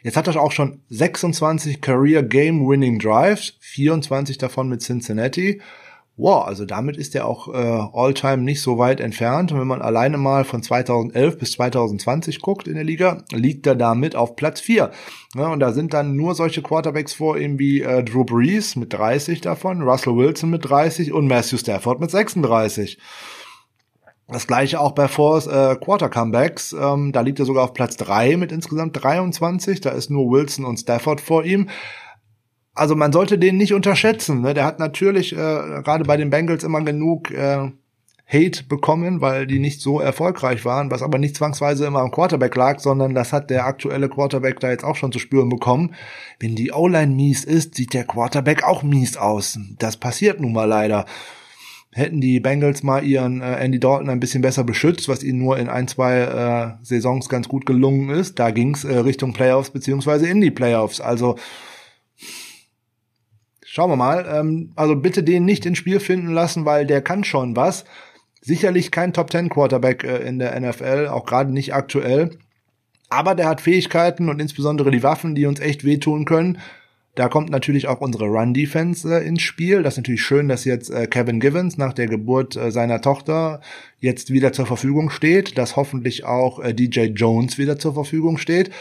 [0.04, 5.62] jetzt hat er auch schon 26 Career Game Winning Drives, 24 davon mit Cincinnati
[6.20, 9.52] wow, also damit ist er auch äh, all-time nicht so weit entfernt.
[9.52, 13.76] Und wenn man alleine mal von 2011 bis 2020 guckt in der Liga, liegt er
[13.76, 14.92] damit auf Platz 4.
[15.36, 18.94] Ja, und da sind dann nur solche Quarterbacks vor ihm wie äh, Drew Brees mit
[18.94, 23.00] 30 davon, Russell Wilson mit 30 und Matthew Stafford mit 36.
[24.28, 26.74] Das gleiche auch bei Force äh, Quarter Comebacks.
[26.74, 29.82] Ähm, da liegt er sogar auf Platz 3 mit insgesamt 23.
[29.82, 31.70] Da ist nur Wilson und Stafford vor ihm
[32.80, 34.42] also man sollte den nicht unterschätzen.
[34.42, 34.54] Ne?
[34.54, 37.72] Der hat natürlich äh, gerade bei den Bengals immer genug äh,
[38.32, 42.56] Hate bekommen, weil die nicht so erfolgreich waren, was aber nicht zwangsweise immer am Quarterback
[42.56, 45.96] lag, sondern das hat der aktuelle Quarterback da jetzt auch schon zu spüren bekommen.
[46.40, 49.58] Wenn die O-Line mies ist, sieht der Quarterback auch mies aus.
[49.80, 51.06] Das passiert nun mal leider.
[51.92, 55.58] Hätten die Bengals mal ihren äh, Andy Dalton ein bisschen besser beschützt, was ihnen nur
[55.58, 60.28] in ein, zwei äh, Saisons ganz gut gelungen ist, da ging's äh, Richtung Playoffs beziehungsweise
[60.28, 61.02] in die Playoffs.
[61.02, 61.36] Also
[63.80, 64.28] Schauen wir mal.
[64.30, 67.86] Ähm, also bitte den nicht ins Spiel finden lassen, weil der kann schon was.
[68.42, 72.32] Sicherlich kein Top Ten Quarterback äh, in der NFL, auch gerade nicht aktuell.
[73.08, 76.58] Aber der hat Fähigkeiten und insbesondere die Waffen, die uns echt wehtun können.
[77.16, 79.82] Da kommt natürlich auch unsere Run-Defense äh, ins Spiel.
[79.82, 83.62] Das ist natürlich schön, dass jetzt äh, Kevin Givens nach der Geburt äh, seiner Tochter
[84.00, 88.72] jetzt wieder zur Verfügung steht, dass hoffentlich auch äh, DJ Jones wieder zur Verfügung steht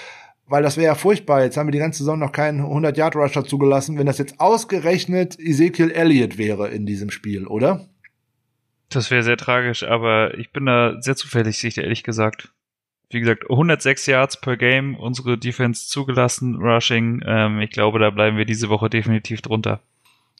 [0.48, 1.44] weil das wäre ja furchtbar.
[1.44, 5.90] Jetzt haben wir die ganze Saison noch keinen 100-Yard-Rusher zugelassen, wenn das jetzt ausgerechnet Ezekiel
[5.90, 7.86] Elliott wäre in diesem Spiel, oder?
[8.88, 12.52] Das wäre sehr tragisch, aber ich bin da sehr zuverlässig, ehrlich gesagt.
[13.10, 17.22] Wie gesagt, 106 Yards per Game, unsere Defense zugelassen, Rushing.
[17.26, 19.80] Ähm, ich glaube, da bleiben wir diese Woche definitiv drunter.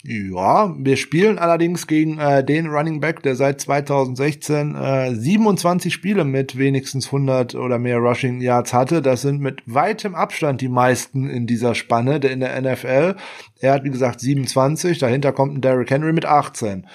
[0.04, 6.24] Ja, wir spielen allerdings gegen äh, den Running Back, der seit 2016 äh, 27 Spiele
[6.24, 9.02] mit wenigstens 100 oder mehr Rushing Yards hatte.
[9.02, 13.16] Das sind mit weitem Abstand die meisten in dieser Spanne der in der NFL.
[13.58, 16.86] Er hat wie gesagt 27, dahinter kommt ein Derrick Henry mit 18.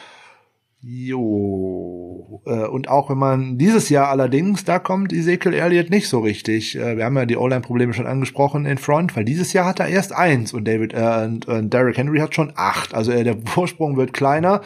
[0.85, 2.41] Jo.
[2.45, 6.75] Äh, und auch wenn man dieses Jahr allerdings, da kommt Ezekiel Elliott nicht so richtig.
[6.75, 9.87] Äh, wir haben ja die O-Line-Probleme schon angesprochen in Front, weil dieses Jahr hat er
[9.87, 12.93] erst eins und David äh, und, und Derrick Henry hat schon acht.
[12.93, 14.61] Also äh, der Vorsprung wird kleiner.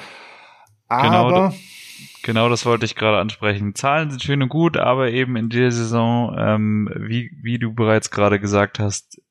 [0.87, 1.53] Aber genau,
[2.23, 3.75] genau das wollte ich gerade ansprechen.
[3.75, 8.09] Zahlen sind schön und gut, aber eben in der Saison, ähm, wie, wie du bereits
[8.09, 9.21] gerade gesagt hast,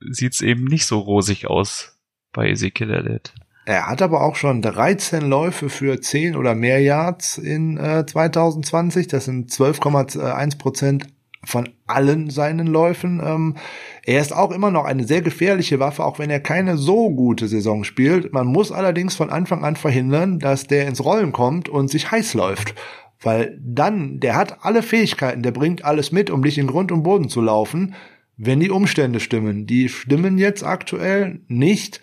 [0.00, 1.98] sieht's eben nicht so rosig aus
[2.32, 3.32] bei Ezekiel Elliott.
[3.66, 9.06] Er hat aber auch schon 13 Läufe für 10 oder mehr Yards in äh, 2020.
[9.08, 11.06] Das sind 12,1 Prozent
[11.44, 13.20] von allen seinen Läufen.
[13.24, 13.56] Ähm,
[14.04, 17.48] er ist auch immer noch eine sehr gefährliche Waffe, auch wenn er keine so gute
[17.48, 18.32] Saison spielt.
[18.32, 22.34] Man muss allerdings von Anfang an verhindern, dass der ins Rollen kommt und sich heiß
[22.34, 22.74] läuft.
[23.22, 27.02] Weil dann, der hat alle Fähigkeiten, der bringt alles mit, um dich in Grund und
[27.02, 27.94] Boden zu laufen,
[28.36, 29.66] wenn die Umstände stimmen.
[29.66, 32.00] Die stimmen jetzt aktuell nicht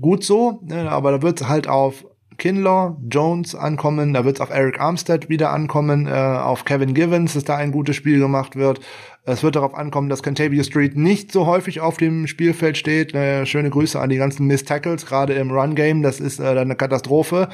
[0.00, 2.04] gut so, ne, aber da wird halt auf
[2.38, 7.34] Kinlaw, Jones ankommen, da wird es auf Eric Armstead wieder ankommen, äh, auf Kevin Givens,
[7.34, 8.80] dass da ein gutes Spiel gemacht wird.
[9.24, 13.14] Es wird darauf ankommen, dass Cantavia Street nicht so häufig auf dem Spielfeld steht.
[13.14, 16.76] Äh, schöne Grüße an die ganzen Miss Tackles, gerade im Run-Game, das ist äh, eine
[16.76, 17.48] Katastrophe.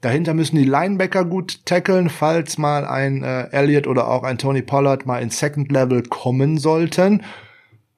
[0.00, 4.62] Dahinter müssen die Linebacker gut tackeln, falls mal ein äh, Elliott oder auch ein Tony
[4.62, 7.24] Pollard mal ins Second Level kommen sollten.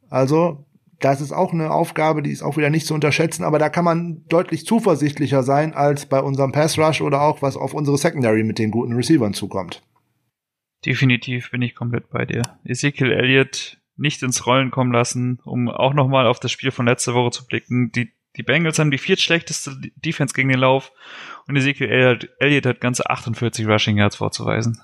[0.09, 0.65] Also
[1.01, 3.85] das ist auch eine Aufgabe, die ist auch wieder nicht zu unterschätzen, aber da kann
[3.85, 8.45] man deutlich zuversichtlicher sein als bei unserem Pass Rush oder auch was auf unsere Secondary
[8.45, 9.83] mit den guten Receivern zukommt.
[10.85, 12.43] Definitiv bin ich komplett bei dir.
[12.65, 17.15] Ezekiel Elliott nicht ins Rollen kommen lassen, um auch nochmal auf das Spiel von letzter
[17.15, 17.93] Woche zu blicken.
[17.93, 20.93] Die, die Bengals haben die viertschlechteste Defense gegen den Lauf
[21.47, 21.89] und Ezekiel
[22.39, 24.81] Elliott, hat ganze 48 Rushing Yards vorzuweisen.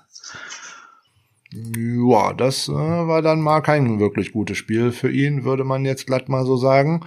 [1.53, 6.05] Ja, das äh, war dann mal kein wirklich gutes Spiel für ihn, würde man jetzt
[6.05, 7.01] glatt mal so sagen.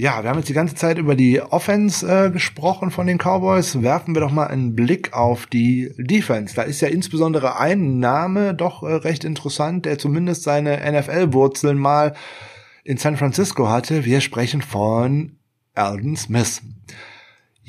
[0.00, 3.82] Ja, wir haben jetzt die ganze Zeit über die Offense äh, gesprochen von den Cowboys.
[3.82, 6.54] Werfen wir doch mal einen Blick auf die Defense.
[6.54, 12.14] Da ist ja insbesondere ein Name doch äh, recht interessant, der zumindest seine NFL-Wurzeln mal
[12.84, 14.04] in San Francisco hatte.
[14.04, 15.32] Wir sprechen von
[15.74, 16.62] Alden Smith.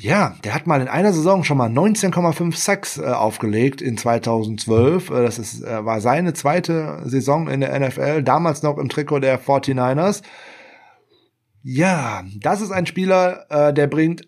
[0.02, 5.10] Ja, der hat mal in einer Saison schon mal 19,5 Sacks äh, aufgelegt in 2012.
[5.10, 9.20] Äh, das ist, äh, war seine zweite Saison in der NFL, damals noch im Trikot
[9.20, 10.22] der 49ers.
[11.62, 14.26] Ja, das ist ein Spieler, äh, der bringt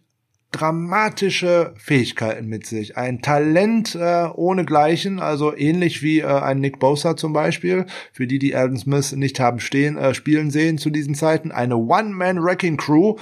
[0.52, 2.98] dramatische Fähigkeiten mit sich.
[2.98, 8.38] Ein Talent äh, ohnegleichen, also ähnlich wie äh, ein Nick Bosa zum Beispiel, für die,
[8.38, 11.50] die Alden Smith nicht haben stehen, äh, spielen sehen zu diesen Zeiten.
[11.50, 13.16] Eine One-Man-Wrecking-Crew,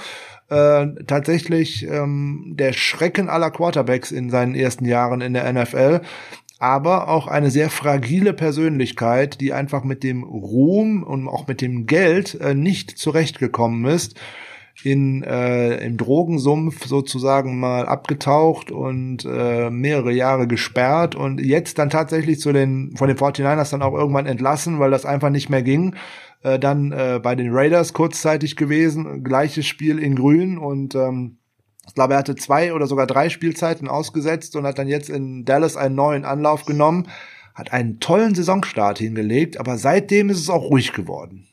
[0.51, 6.01] äh, tatsächlich ähm, der Schrecken aller Quarterbacks in seinen ersten Jahren in der NFL,
[6.59, 11.85] aber auch eine sehr fragile Persönlichkeit, die einfach mit dem Ruhm und auch mit dem
[11.85, 14.19] Geld äh, nicht zurechtgekommen ist
[14.83, 21.89] in äh, im Drogensumpf sozusagen mal abgetaucht und äh, mehrere Jahre gesperrt und jetzt dann
[21.89, 25.63] tatsächlich zu den von den 49ers dann auch irgendwann entlassen, weil das einfach nicht mehr
[25.63, 25.95] ging
[26.43, 31.37] äh, dann äh, bei den Raiders kurzzeitig gewesen, gleiches Spiel in Grün und ähm,
[31.87, 35.45] ich glaube, er hatte zwei oder sogar drei Spielzeiten ausgesetzt und hat dann jetzt in
[35.45, 37.09] Dallas einen neuen Anlauf genommen,
[37.55, 41.47] hat einen tollen Saisonstart hingelegt, aber seitdem ist es auch ruhig geworden.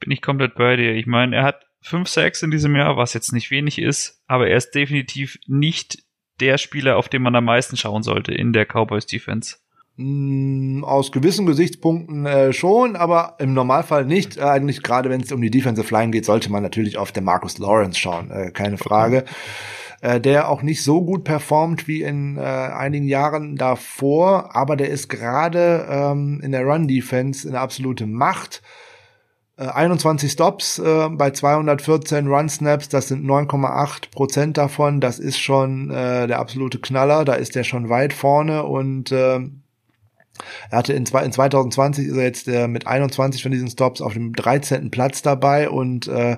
[0.00, 0.94] Bin ich komplett bei dir.
[0.94, 4.48] Ich meine, er hat fünf Sacks in diesem Jahr, was jetzt nicht wenig ist, aber
[4.48, 6.04] er ist definitiv nicht
[6.40, 9.56] der Spieler, auf den man am meisten schauen sollte in der Cowboys Defense.
[9.96, 14.36] Mm, aus gewissen Gesichtspunkten äh, schon, aber im Normalfall nicht.
[14.36, 17.22] Äh, eigentlich gerade wenn es um die Defensive Line geht, sollte man natürlich auf den
[17.22, 19.24] Marcus Lawrence schauen, äh, keine Frage.
[20.00, 24.90] Äh, der auch nicht so gut performt wie in äh, einigen Jahren davor, aber der
[24.90, 28.62] ist gerade ähm, in der Run-Defense eine absolute Macht.
[29.56, 35.00] 21 äh, Stops äh, bei 214 Run Snaps, das sind 9,8 Prozent davon.
[35.00, 37.24] Das ist schon äh, der absolute Knaller.
[37.24, 39.38] Da ist er schon weit vorne und äh,
[40.70, 44.14] er hatte in, in 2020 ist er jetzt äh, mit 21 von diesen Stops auf
[44.14, 44.90] dem 13.
[44.90, 46.36] Platz dabei und äh,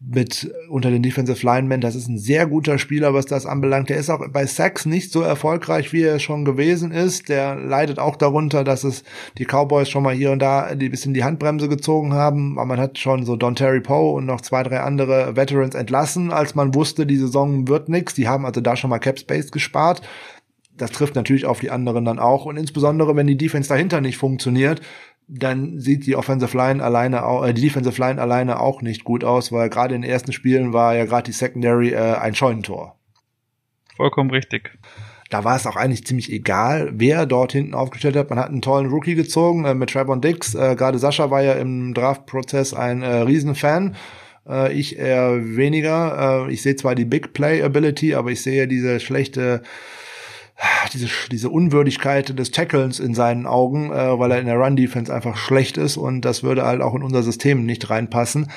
[0.00, 1.80] mit unter den Defensive Linemen.
[1.80, 3.88] Das ist ein sehr guter Spieler, was das anbelangt.
[3.88, 7.28] Der ist auch bei Sacks nicht so erfolgreich, wie er schon gewesen ist.
[7.28, 9.02] Der leidet auch darunter, dass es
[9.38, 12.58] die Cowboys schon mal hier und da ein bisschen die Handbremse gezogen haben.
[12.58, 16.32] Aber man hat schon so Don Terry Poe und noch zwei, drei andere Veterans entlassen,
[16.32, 18.14] als man wusste, die Saison wird nix.
[18.14, 20.02] Die haben also da schon mal Cap Space gespart
[20.78, 22.44] das trifft natürlich auf die anderen dann auch.
[22.44, 24.80] Und insbesondere, wenn die Defense dahinter nicht funktioniert,
[25.28, 29.24] dann sieht die Offensive Line alleine auch, äh, die Defensive Line alleine auch nicht gut
[29.24, 32.96] aus, weil gerade in den ersten Spielen war ja gerade die Secondary äh, ein Scheunentor.
[33.96, 34.78] Vollkommen richtig.
[35.30, 38.30] Da war es auch eigentlich ziemlich egal, wer dort hinten aufgestellt hat.
[38.30, 40.54] Man hat einen tollen Rookie gezogen äh, mit Trevor Dix.
[40.54, 43.96] Äh, gerade Sascha war ja im Draft-Prozess ein äh, Riesenfan.
[44.48, 46.46] Äh, ich eher weniger.
[46.46, 49.62] Äh, ich sehe zwar die Big Play Ability, aber ich sehe diese schlechte
[50.92, 55.36] diese, diese Unwürdigkeit des Tacklens in seinen Augen, äh, weil er in der Run-Defense einfach
[55.36, 58.50] schlecht ist und das würde halt auch in unser System nicht reinpassen.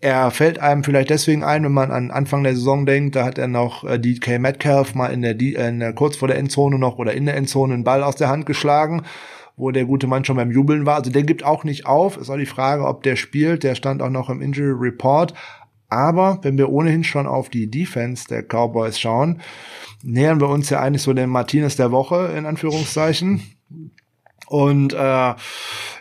[0.00, 3.38] Er fällt einem vielleicht deswegen ein, wenn man an Anfang der Saison denkt, da hat
[3.38, 6.98] er noch äh, DK Metcalf mal in der, in der kurz vor der Endzone noch
[6.98, 9.02] oder in der Endzone einen Ball aus der Hand geschlagen,
[9.56, 10.96] wo der gute Mann schon beim Jubeln war.
[10.96, 12.16] Also der gibt auch nicht auf.
[12.16, 13.64] Es war die Frage, ob der spielt.
[13.64, 15.34] Der stand auch noch im Injury Report.
[15.88, 19.40] Aber wenn wir ohnehin schon auf die Defense der Cowboys schauen,
[20.02, 23.42] nähern wir uns ja eigentlich so den Martinez der Woche, in Anführungszeichen.
[24.46, 25.34] Und äh,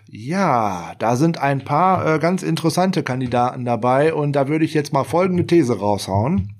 [0.09, 4.93] ja, da sind ein paar äh, ganz interessante Kandidaten dabei und da würde ich jetzt
[4.93, 6.55] mal folgende These raushauen.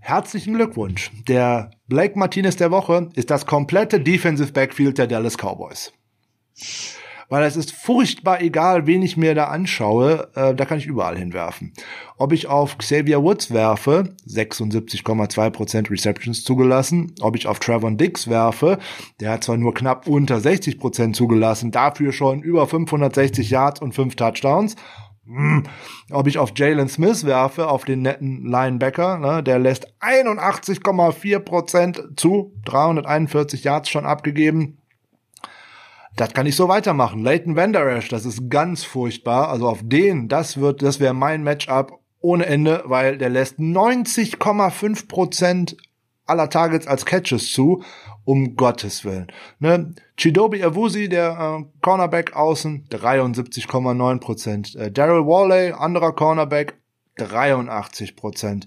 [0.00, 1.10] Herzlichen Glückwunsch.
[1.28, 5.92] Der Blake Martinez der Woche ist das komplette Defensive Backfield der Dallas Cowboys.
[7.28, 11.16] Weil es ist furchtbar egal, wen ich mir da anschaue, äh, da kann ich überall
[11.16, 11.72] hinwerfen.
[12.18, 18.78] Ob ich auf Xavier Woods werfe, 76,2% Receptions zugelassen, ob ich auf Trevor Dix werfe,
[19.20, 24.16] der hat zwar nur knapp unter 60% zugelassen, dafür schon über 560 Yards und 5
[24.16, 24.76] Touchdowns,
[25.26, 25.64] hm.
[26.12, 32.54] Ob ich auf Jalen Smith werfe, auf den netten Linebacker, ne, der lässt 81,4% zu,
[32.64, 34.78] 341 Yards schon abgegeben.
[36.16, 37.22] Das kann ich so weitermachen.
[37.22, 39.50] Leighton Vanderash, das ist ganz furchtbar.
[39.50, 45.76] Also auf den, das wird, das wäre mein Matchup ohne Ende, weil der lässt 90,5%
[46.24, 47.82] aller Targets als Catches zu
[48.24, 49.26] um Gottes Willen.
[49.60, 49.94] Ne?
[50.16, 54.74] Chidobi Awusi, der äh, Cornerback außen, 73,9 Prozent.
[54.74, 56.74] Äh, Daryl Worley, anderer Cornerback,
[57.16, 58.66] 83 Prozent.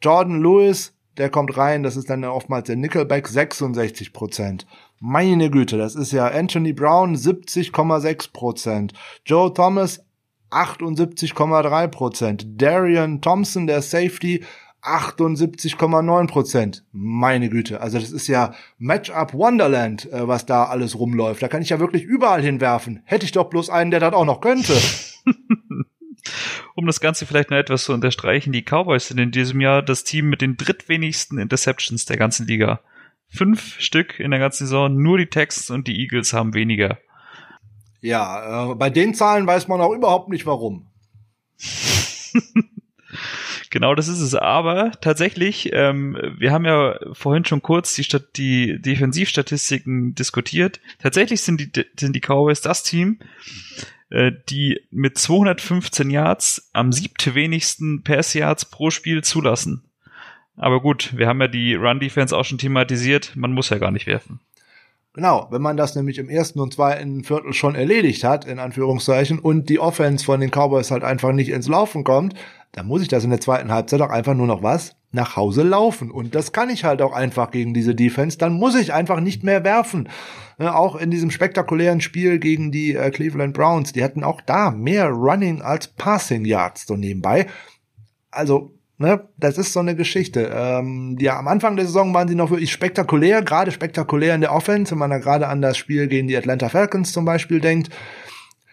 [0.00, 4.66] Jordan Lewis, der kommt rein, das ist dann oftmals der Nickelback, 66 Prozent.
[5.04, 8.92] Meine Güte, das ist ja Anthony Brown, 70,6 Prozent.
[9.26, 10.06] Joe Thomas,
[10.52, 12.46] 78,3 Prozent.
[12.62, 14.44] Darian Thompson, der Safety,
[14.82, 16.84] 78,9 Prozent.
[16.92, 21.42] Meine Güte, also das ist ja Matchup Wonderland, äh, was da alles rumläuft.
[21.42, 23.02] Da kann ich ja wirklich überall hinwerfen.
[23.04, 24.74] Hätte ich doch bloß einen, der das auch noch könnte.
[26.76, 30.04] um das Ganze vielleicht noch etwas zu unterstreichen, die Cowboys sind in diesem Jahr das
[30.04, 32.78] Team mit den drittwenigsten Interceptions der ganzen Liga.
[33.32, 36.98] Fünf Stück in der ganzen Saison, nur die Texans und die Eagles haben weniger.
[38.00, 40.86] Ja, äh, bei den Zahlen weiß man auch überhaupt nicht warum.
[43.72, 44.34] Genau, das ist es.
[44.34, 50.78] Aber tatsächlich, ähm, wir haben ja vorhin schon kurz die, Stat die Defensivstatistiken diskutiert.
[50.98, 53.18] Tatsächlich sind die, sind die Cowboys das Team,
[54.10, 59.84] äh, die mit 215 Yards am siebte wenigsten Pass Yards pro Spiel zulassen.
[60.56, 63.32] Aber gut, wir haben ja die Run Defense auch schon thematisiert.
[63.36, 64.40] Man muss ja gar nicht werfen.
[65.14, 69.38] Genau, wenn man das nämlich im ersten und zweiten Viertel schon erledigt hat, in Anführungszeichen,
[69.38, 72.34] und die Offense von den Cowboys halt einfach nicht ins Laufen kommt,
[72.72, 75.62] dann muss ich das in der zweiten Halbzeit auch einfach nur noch was nach Hause
[75.62, 76.10] laufen.
[76.10, 78.38] Und das kann ich halt auch einfach gegen diese Defense.
[78.38, 80.08] Dann muss ich einfach nicht mehr werfen.
[80.58, 84.70] Ja, auch in diesem spektakulären Spiel gegen die äh, Cleveland Browns, die hatten auch da
[84.70, 87.46] mehr Running als Passing Yards so nebenbei.
[88.30, 88.72] Also,
[89.02, 90.50] ne, das ist so eine Geschichte.
[90.54, 94.54] Ähm, ja, am Anfang der Saison waren sie noch wirklich spektakulär, gerade spektakulär in der
[94.54, 97.90] Offense, wenn man da gerade an das Spiel gegen die Atlanta Falcons zum Beispiel denkt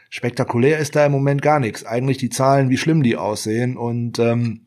[0.10, 1.86] spektakulär ist da im Moment gar nichts.
[1.86, 3.78] Eigentlich die Zahlen, wie schlimm die aussehen.
[3.78, 4.66] Und ähm,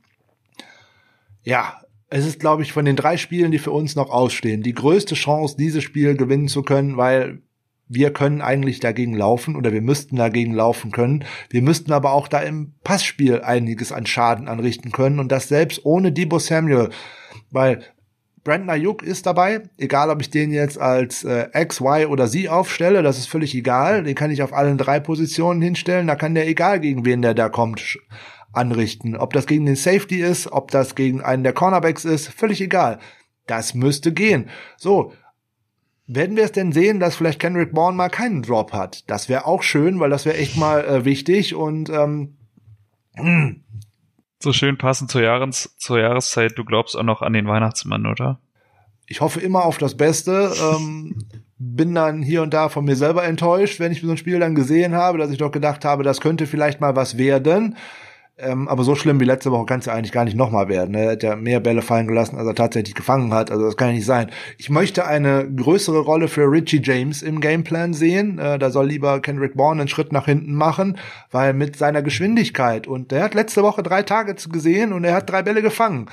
[1.43, 4.75] ja, es ist, glaube ich, von den drei Spielen, die für uns noch ausstehen, die
[4.75, 7.43] größte Chance, dieses Spiel gewinnen zu können, weil
[7.89, 11.25] wir können eigentlich dagegen laufen oder wir müssten dagegen laufen können.
[11.51, 15.85] Wir müssten aber auch da im Passspiel einiges an Schaden anrichten können und das selbst
[15.85, 16.91] ohne Debo Samuel,
[17.51, 17.83] weil
[18.45, 22.49] Brandon Ayuk ist dabei, egal ob ich den jetzt als äh, X, Y oder Z
[22.49, 24.03] aufstelle, das ist völlig egal.
[24.03, 27.35] Den kann ich auf allen drei Positionen hinstellen, da kann der egal gegen wen der
[27.35, 27.99] da kommt
[28.53, 29.17] anrichten.
[29.17, 32.99] Ob das gegen den Safety ist, ob das gegen einen der Cornerbacks ist, völlig egal.
[33.47, 34.49] Das müsste gehen.
[34.77, 35.13] So,
[36.07, 39.09] werden wir es denn sehen, dass vielleicht Kendrick Bourne mal keinen Drop hat?
[39.11, 42.37] Das wäre auch schön, weil das wäre echt mal äh, wichtig und ähm,
[44.41, 46.53] so schön passend zur, Jahres zur Jahreszeit.
[46.57, 48.41] Du glaubst auch noch an den Weihnachtsmann, oder?
[49.07, 50.53] Ich hoffe immer auf das Beste.
[50.61, 51.16] ähm,
[51.59, 54.57] bin dann hier und da von mir selber enttäuscht, wenn ich so ein Spiel dann
[54.57, 57.77] gesehen habe, dass ich doch gedacht habe, das könnte vielleicht mal was werden.
[58.39, 60.95] Ähm, aber so schlimm wie letzte Woche kann es ja eigentlich gar nicht nochmal werden.
[60.95, 63.51] Er hat ja mehr Bälle fallen gelassen, als er tatsächlich gefangen hat.
[63.51, 64.31] Also das kann ja nicht sein.
[64.57, 68.39] Ich möchte eine größere Rolle für Richie James im Gameplan sehen.
[68.39, 70.99] Äh, da soll lieber Kendrick Bourne einen Schritt nach hinten machen,
[71.31, 75.31] weil mit seiner Geschwindigkeit und er hat letzte Woche drei Targets gesehen und er hat
[75.31, 76.09] drei Bälle gefangen.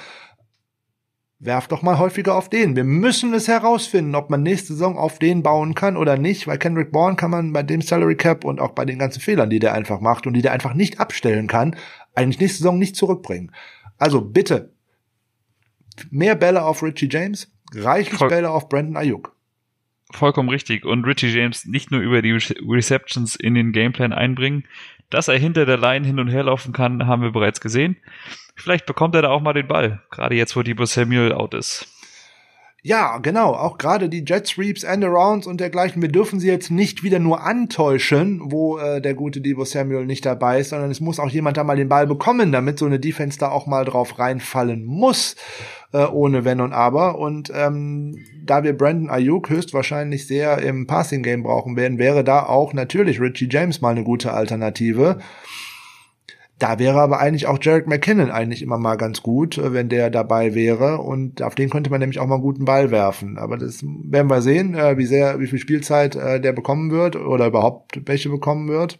[1.41, 2.75] Werf doch mal häufiger auf den.
[2.75, 6.57] Wir müssen es herausfinden, ob man nächste Saison auf den bauen kann oder nicht, weil
[6.57, 9.59] Kendrick Bourne kann man bei dem Salary Cap und auch bei den ganzen Fehlern, die
[9.59, 11.77] der einfach macht und die der einfach nicht abstellen kann,
[12.19, 13.51] eigentlich nächste Saison nicht zurückbringen.
[13.97, 14.73] Also bitte
[16.11, 19.35] mehr Bälle auf Richie James, reichlich Voll Bälle auf Brandon Ayuk.
[20.11, 20.85] Vollkommen richtig.
[20.85, 24.65] Und Richie James nicht nur über die Receptions in den Gameplan einbringen,
[25.09, 27.97] dass er hinter der Line hin und her laufen kann, haben wir bereits gesehen.
[28.55, 31.87] Vielleicht bekommt er da auch mal den Ball, gerade jetzt, wo Debo Samuel out ist.
[32.81, 33.53] Ja, genau.
[33.55, 36.01] Auch gerade die Jet Sweeps, End-Arounds und dergleichen.
[36.01, 40.25] Wir dürfen sie jetzt nicht wieder nur antäuschen, wo äh, der gute Debo Samuel nicht
[40.25, 42.99] dabei ist, sondern es muss auch jemand da mal den Ball bekommen, damit so eine
[42.99, 45.35] Defense da auch mal drauf reinfallen muss,
[45.91, 47.19] äh, ohne Wenn und Aber.
[47.19, 48.15] Und ähm,
[48.45, 53.49] da wir Brandon Ayuk höchstwahrscheinlich sehr im Passing-Game brauchen werden, wäre da auch natürlich Richie
[53.51, 55.19] James mal eine gute Alternative.
[56.59, 60.09] Da wäre aber eigentlich auch Jarek McKinnon eigentlich immer mal ganz gut, äh, wenn der
[60.09, 60.99] dabei wäre.
[60.99, 63.37] Und auf den könnte man nämlich auch mal einen guten Ball werfen.
[63.37, 67.15] Aber das werden wir sehen, äh, wie sehr, wie viel Spielzeit äh, der bekommen wird
[67.15, 68.99] oder überhaupt welche bekommen wird.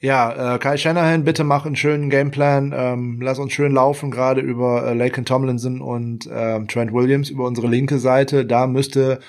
[0.00, 2.74] Ja, äh, Kai Shanahan, bitte mach einen schönen Gameplan.
[2.76, 7.46] Ähm, lass uns schön laufen, gerade über äh, Laken Tomlinson und äh, Trent Williams über
[7.46, 8.44] unsere linke Seite.
[8.44, 9.20] Da müsste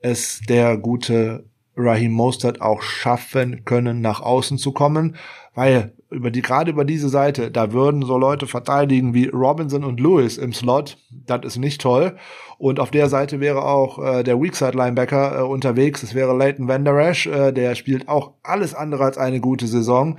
[0.00, 1.44] es der gute
[1.76, 5.16] Raheem Mostert auch schaffen können, nach außen zu kommen,
[5.54, 10.00] weil über die, gerade über diese Seite, da würden so Leute verteidigen wie Robinson und
[10.00, 10.98] Lewis im Slot.
[11.26, 12.16] Das ist nicht toll.
[12.58, 16.02] Und auf der Seite wäre auch äh, der Weakside Linebacker äh, unterwegs.
[16.02, 20.18] Es wäre Leighton Vanderash, äh, der spielt auch alles andere als eine gute Saison.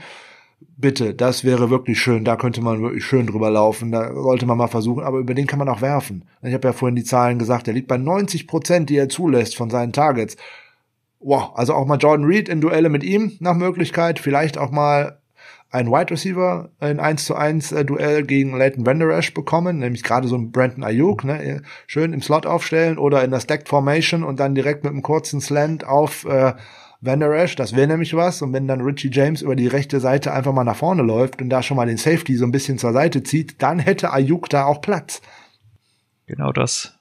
[0.77, 2.23] Bitte, das wäre wirklich schön.
[2.23, 3.91] Da könnte man wirklich schön drüber laufen.
[3.91, 5.03] Da sollte man mal versuchen.
[5.03, 6.25] Aber über den kann man auch werfen.
[6.41, 7.67] Ich habe ja vorhin die Zahlen gesagt.
[7.67, 10.37] Der liegt bei 90 Prozent, die er zulässt von seinen Targets.
[11.19, 14.17] Wow, also auch mal Jordan Reed in Duelle mit ihm nach Möglichkeit.
[14.17, 15.20] Vielleicht auch mal
[15.71, 20.27] ein Wide Receiver ein 1 zu 1 äh, Duell gegen Leighton Vanderash bekommen, nämlich gerade
[20.27, 24.39] so ein Brandon Ayuk, ne, schön im Slot aufstellen oder in der Stacked Formation und
[24.39, 26.53] dann direkt mit einem kurzen Slant auf äh,
[26.99, 28.41] Vanderash, das wäre nämlich was.
[28.41, 31.49] Und wenn dann Richie James über die rechte Seite einfach mal nach vorne läuft und
[31.49, 34.65] da schon mal den Safety so ein bisschen zur Seite zieht, dann hätte Ayuk da
[34.65, 35.21] auch Platz.
[36.27, 37.00] Genau das.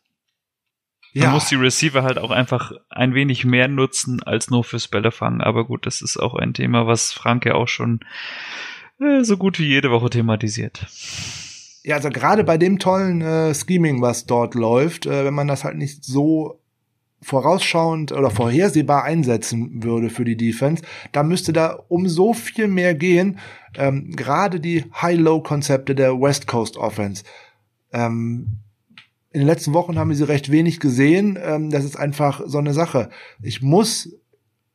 [1.15, 1.31] Man ja.
[1.31, 5.41] muss die Receiver halt auch einfach ein wenig mehr nutzen als nur fürs Bällefangen.
[5.41, 8.01] Aber gut, das ist auch ein Thema, was Frank ja auch schon
[9.01, 10.87] äh, so gut wie jede Woche thematisiert.
[11.83, 15.65] Ja, also gerade bei dem tollen äh, Scheming, was dort läuft, äh, wenn man das
[15.65, 16.61] halt nicht so
[17.23, 20.83] vorausschauend oder vorhersehbar einsetzen würde für die Defense,
[21.13, 23.39] da müsste da um so viel mehr gehen.
[23.77, 27.25] Ähm, gerade die High-Low-Konzepte der West Coast Offense.
[27.93, 28.61] Ähm,
[29.33, 31.39] in den letzten Wochen haben wir sie recht wenig gesehen.
[31.43, 33.11] Ähm, das ist einfach so eine Sache.
[33.43, 34.17] Ich muss,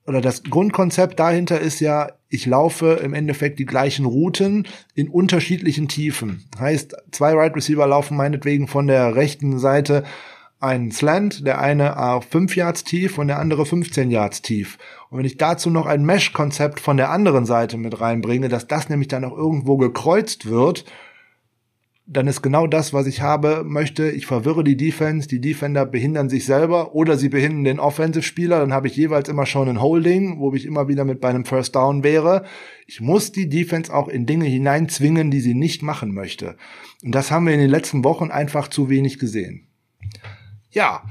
[0.07, 5.87] oder das Grundkonzept dahinter ist ja, ich laufe im Endeffekt die gleichen Routen in unterschiedlichen
[5.87, 6.45] Tiefen.
[6.57, 10.03] Heißt, zwei Right Receiver laufen meinetwegen von der rechten Seite
[10.59, 14.77] einen Slant, der eine auf 5 Yards tief und der andere 15 Yards tief.
[15.09, 18.89] Und wenn ich dazu noch ein Mesh-Konzept von der anderen Seite mit reinbringe, dass das
[18.89, 20.85] nämlich dann auch irgendwo gekreuzt wird
[22.07, 24.11] dann ist genau das, was ich habe möchte.
[24.11, 28.59] Ich verwirre die Defense, die Defender behindern sich selber oder sie behindern den Offensive-Spieler.
[28.59, 31.45] Dann habe ich jeweils immer schon ein Holding, wo ich immer wieder mit bei einem
[31.45, 32.45] First Down wäre.
[32.85, 36.57] Ich muss die Defense auch in Dinge hineinzwingen, die sie nicht machen möchte.
[37.03, 39.67] Und das haben wir in den letzten Wochen einfach zu wenig gesehen.
[40.69, 41.03] Ja.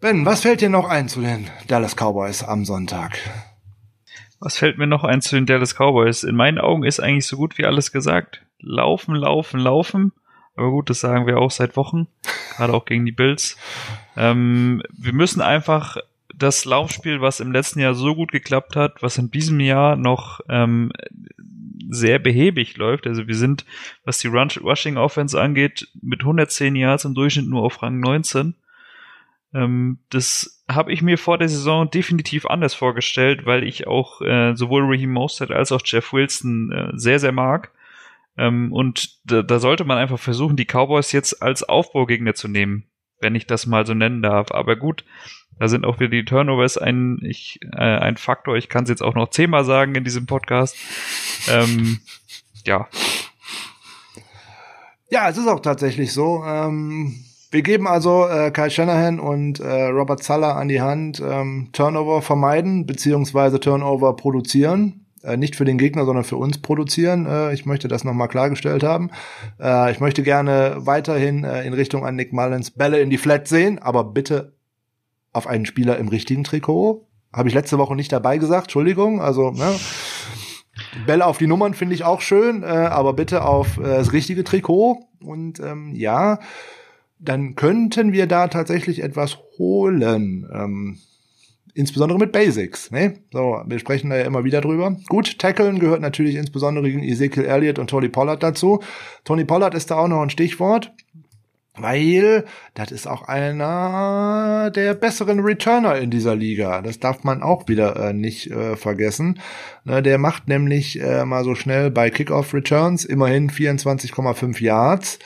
[0.00, 3.18] Ben, was fällt dir noch ein zu den Dallas Cowboys am Sonntag?
[4.38, 6.22] Was fällt mir noch ein zu den Dallas Cowboys?
[6.22, 10.12] In meinen Augen ist eigentlich so gut wie alles gesagt laufen, laufen, laufen.
[10.56, 12.06] Aber gut, das sagen wir auch seit Wochen,
[12.56, 13.58] gerade auch gegen die Bills.
[14.16, 15.98] Ähm, wir müssen einfach
[16.34, 20.40] das Laufspiel, was im letzten Jahr so gut geklappt hat, was in diesem Jahr noch
[20.48, 20.92] ähm,
[21.88, 23.06] sehr behäbig läuft.
[23.06, 23.64] Also wir sind,
[24.04, 28.54] was die Rushing Offense angeht, mit 110 Yards im Durchschnitt nur auf Rang 19.
[29.54, 34.54] Ähm, das habe ich mir vor der Saison definitiv anders vorgestellt, weil ich auch äh,
[34.54, 37.70] sowohl Raheem Mostert als auch Jeff Wilson äh, sehr, sehr mag.
[38.38, 42.84] Ähm, und da, da sollte man einfach versuchen, die Cowboys jetzt als Aufbaugegner zu nehmen,
[43.20, 44.52] wenn ich das mal so nennen darf.
[44.52, 45.04] Aber gut,
[45.58, 48.56] da sind auch wieder die Turnovers ein, ich, äh, ein Faktor.
[48.56, 50.76] Ich kann es jetzt auch noch zehnmal sagen in diesem Podcast.
[51.48, 52.00] Ähm,
[52.64, 52.88] ja.
[55.08, 56.42] Ja, es ist auch tatsächlich so.
[56.44, 61.70] Ähm, wir geben also äh, Kyle Shanahan und äh, Robert Zalla an die Hand, ähm,
[61.72, 67.26] Turnover vermeiden beziehungsweise Turnover produzieren äh, nicht für den Gegner, sondern für uns produzieren.
[67.26, 69.10] Äh, ich möchte das nochmal klargestellt haben.
[69.60, 73.48] Äh, ich möchte gerne weiterhin äh, in Richtung an Nick Mullins Bälle in die Flat
[73.48, 74.54] sehen, aber bitte
[75.32, 77.06] auf einen Spieler im richtigen Trikot.
[77.32, 79.20] Habe ich letzte Woche nicht dabei gesagt, Entschuldigung.
[79.20, 79.74] Also, ne?
[81.06, 85.00] Bälle auf die Nummern finde ich auch schön, äh, aber bitte auf das richtige Trikot.
[85.20, 86.38] Und ähm, ja,
[87.18, 90.46] dann könnten wir da tatsächlich etwas holen.
[90.52, 90.98] Ähm,
[91.76, 92.90] insbesondere mit Basics.
[92.90, 93.18] Ne?
[93.32, 94.96] So, wir sprechen da ja immer wieder drüber.
[95.08, 98.80] Gut, Tackeln gehört natürlich insbesondere gegen Ezekiel Elliott und Tony Pollard dazu.
[99.24, 100.92] Tony Pollard ist da auch noch ein Stichwort.
[101.78, 106.80] Weil das ist auch einer der besseren Returner in dieser Liga.
[106.80, 109.40] Das darf man auch wieder äh, nicht äh, vergessen.
[109.84, 115.18] Ne, der macht nämlich äh, mal so schnell bei Kickoff Returns immerhin 24,5 Yards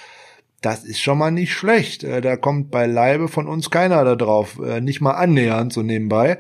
[0.61, 2.05] das ist schon mal nicht schlecht.
[2.05, 5.83] Äh, da kommt bei Leibe von uns keiner da drauf, äh, nicht mal annähernd so
[5.83, 6.39] nebenbei.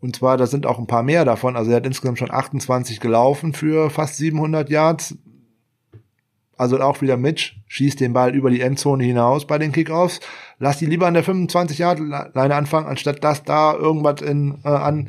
[0.00, 1.56] Und zwar, da sind auch ein paar mehr davon.
[1.56, 5.16] Also er hat insgesamt schon 28 gelaufen für fast 700 Yards.
[6.56, 10.20] Also auch wieder Mitch schießt den Ball über die Endzone hinaus bei den Kickoffs.
[10.58, 14.68] Lass die lieber an der 25 Yard Leine anfangen, anstatt dass da irgendwas in, äh,
[14.68, 15.08] an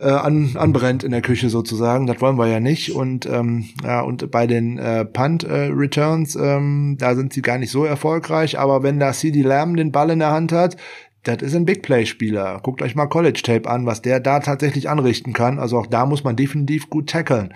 [0.00, 2.06] äh, an, anbrennt in der Küche sozusagen.
[2.06, 2.94] Das wollen wir ja nicht.
[2.94, 7.58] Und ähm, ja, und bei den äh, Punt äh, Returns, ähm, da sind sie gar
[7.58, 8.58] nicht so erfolgreich.
[8.58, 10.76] Aber wenn da CD Lamb den Ball in der Hand hat,
[11.22, 12.60] das ist ein Big Play Spieler.
[12.62, 15.58] Guckt euch mal College Tape an, was der da tatsächlich anrichten kann.
[15.58, 17.52] Also auch da muss man definitiv gut tackeln.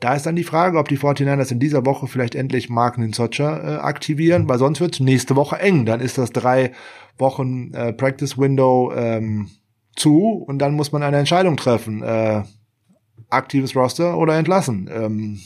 [0.00, 3.56] Da ist dann die Frage, ob die 49ers in dieser Woche vielleicht endlich Mark Ninsocha
[3.56, 5.86] äh, aktivieren, weil sonst wird nächste Woche eng.
[5.86, 6.72] Dann ist das drei
[7.16, 9.48] Wochen äh, Practice Window ähm,
[9.96, 12.02] zu und dann muss man eine Entscheidung treffen.
[12.02, 12.42] Äh,
[13.30, 14.88] aktives Roster oder entlassen.
[14.92, 15.40] Ähm,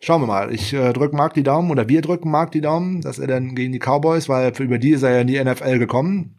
[0.00, 0.52] schauen wir mal.
[0.52, 3.54] Ich äh, drücke Mark die Daumen oder wir drücken Mark die Daumen, dass er dann
[3.54, 6.36] gegen die Cowboys, weil über die ist er ja in die NFL gekommen,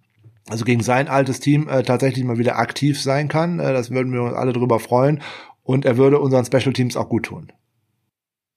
[0.49, 3.59] also gegen sein altes Team äh, tatsächlich mal wieder aktiv sein kann.
[3.59, 5.21] Äh, das würden wir uns alle drüber freuen.
[5.63, 7.51] Und er würde unseren Special Teams auch gut tun.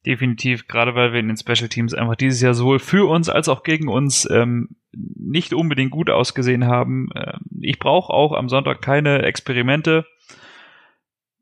[0.04, 3.48] Definitiv, gerade weil wir in den Special Teams einfach dieses Jahr sowohl für uns als
[3.48, 7.08] auch gegen uns ähm, nicht unbedingt gut ausgesehen haben.
[7.14, 10.04] Ähm, ich brauche auch am Sonntag keine Experimente.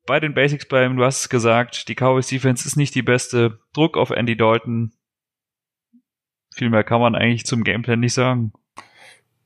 [0.07, 3.61] Bei den Basics bleiben, du hast es gesagt, die Cowboys Defense ist nicht die beste.
[3.73, 4.93] Druck auf Andy Dalton.
[6.53, 8.53] Viel mehr kann man eigentlich zum Gameplan nicht sagen.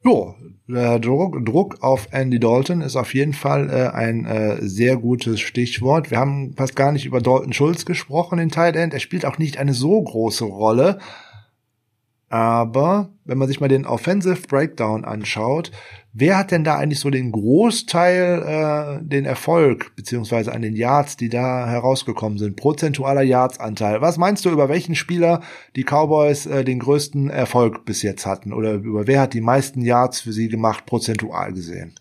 [0.07, 0.35] Ja,
[0.69, 5.41] der Druck, Druck auf Andy Dalton ist auf jeden Fall äh, ein äh, sehr gutes
[5.41, 6.11] Stichwort.
[6.11, 8.93] Wir haben fast gar nicht über Dalton Schulz gesprochen in Tight End.
[8.93, 10.99] Er spielt auch nicht eine so große Rolle.
[12.29, 15.71] Aber wenn man sich mal den Offensive Breakdown anschaut,
[16.13, 21.17] wer hat denn da eigentlich so den Großteil, äh, den Erfolg, beziehungsweise an den Yards,
[21.17, 22.57] die da herausgekommen sind?
[22.57, 24.01] Prozentualer Yards-Anteil.
[24.01, 25.43] Was meinst du, über welchen Spieler
[25.77, 28.53] die Cowboys äh, den größten Erfolg bis jetzt hatten?
[28.53, 31.95] Oder über wer hat die meisten Yards für sie gemacht, prozentual gesehen?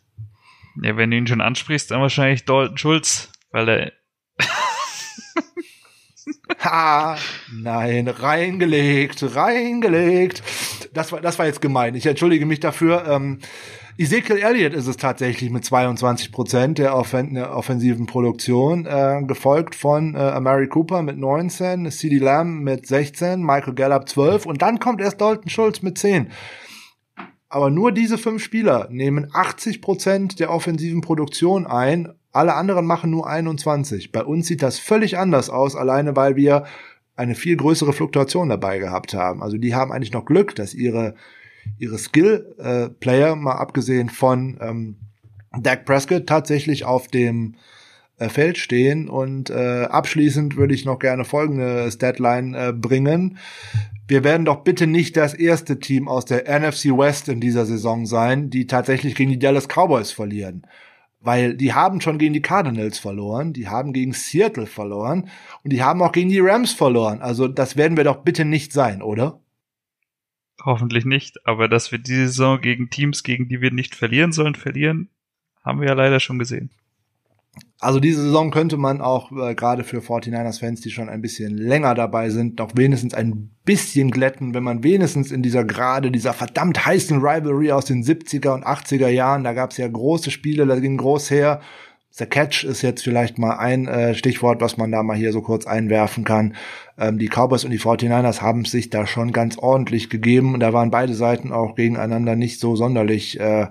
[0.82, 3.92] Ja, wenn du ihn schon ansprichst, dann wahrscheinlich Dalton Schulz, weil er
[6.60, 7.18] Ha,
[7.52, 10.44] nein, reingelegt, reingelegt.
[10.94, 11.96] Das war, das war jetzt gemein.
[11.96, 13.06] Ich entschuldige mich dafür.
[13.08, 13.40] Ähm,
[13.96, 19.76] Ezekiel Elliott ist es tatsächlich mit 22 Prozent der, Offen der offensiven Produktion, äh, gefolgt
[19.76, 24.80] von äh, Amari Cooper mit 19, CD Lamb mit 16, Michael Gallup 12 und dann
[24.80, 26.32] kommt erst Dalton Schulz mit 10.
[27.54, 33.12] Aber nur diese fünf Spieler nehmen 80 Prozent der offensiven Produktion ein alle anderen machen
[33.12, 34.12] nur 21.
[34.12, 36.66] Bei uns sieht das völlig anders aus, alleine weil wir
[37.16, 39.44] eine viel größere Fluktuation dabei gehabt haben.
[39.44, 41.14] Also die haben eigentlich noch Glück, dass ihre
[41.78, 44.96] ihre Skill-Player, äh, mal abgesehen von ähm,
[45.62, 47.54] Dak Prescott, tatsächlich auf dem
[48.30, 49.10] Feld stehen.
[49.10, 53.38] Und äh, abschließend würde ich noch gerne folgende Statline äh, bringen.
[54.08, 58.06] Wir werden doch bitte nicht das erste Team aus der NFC West in dieser Saison
[58.06, 60.68] sein, die tatsächlich gegen die Dallas Cowboys verlieren.
[61.20, 65.30] Weil die haben schon gegen die Cardinals verloren, die haben gegen Seattle verloren
[65.64, 67.22] und die haben auch gegen die Rams verloren.
[67.22, 69.40] Also das werden wir doch bitte nicht sein, oder?
[70.66, 74.56] Hoffentlich nicht, aber dass wir diese Saison gegen Teams, gegen die wir nicht verlieren sollen,
[74.56, 75.10] verlieren,
[75.64, 76.72] haben wir ja leider schon gesehen.
[77.84, 81.96] Also diese Saison könnte man auch äh, gerade für 49ers-Fans, die schon ein bisschen länger
[81.96, 86.86] dabei sind, noch wenigstens ein bisschen glätten, wenn man wenigstens in dieser gerade dieser verdammt
[86.86, 90.80] heißen Rivalry aus den 70er und 80er Jahren, da gab es ja große Spiele, da
[90.80, 91.60] ging groß her,
[92.16, 95.42] The Catch ist jetzt vielleicht mal ein äh, Stichwort, was man da mal hier so
[95.42, 96.56] kurz einwerfen kann.
[96.96, 100.74] Ähm, die Cowboys und die 49ers haben sich da schon ganz ordentlich gegeben und da
[100.74, 103.66] waren beide Seiten auch gegeneinander nicht so sonderlich äh,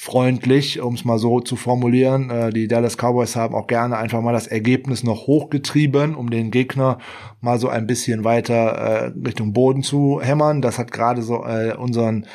[0.00, 2.30] freundlich, um es mal so zu formulieren.
[2.30, 6.52] Äh, die Dallas Cowboys haben auch gerne einfach mal das Ergebnis noch hochgetrieben, um den
[6.52, 6.98] Gegner
[7.40, 10.62] mal so ein bisschen weiter äh, Richtung Boden zu hämmern.
[10.62, 12.26] Das hat gerade so äh, unseren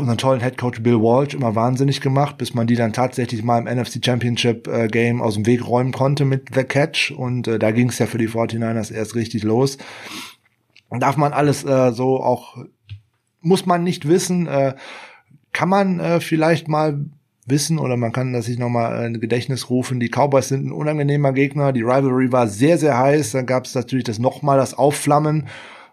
[0.00, 3.78] unseren tollen Headcoach Bill Walsh immer wahnsinnig gemacht, bis man die dann tatsächlich mal im
[3.78, 7.70] NFC Championship äh, Game aus dem Weg räumen konnte mit The Catch und äh, da
[7.70, 9.78] ging es ja für die 49ers erst richtig los.
[10.90, 12.56] Darf man alles äh, so auch,
[13.40, 14.74] muss man nicht wissen, äh,
[15.58, 17.04] kann man äh, vielleicht mal
[17.44, 19.98] wissen oder man kann das sich nochmal in Gedächtnis rufen.
[19.98, 21.72] Die Cowboys sind ein unangenehmer Gegner.
[21.72, 23.32] Die Rivalry war sehr, sehr heiß.
[23.32, 25.48] Dann gab es natürlich das nochmal das Aufflammen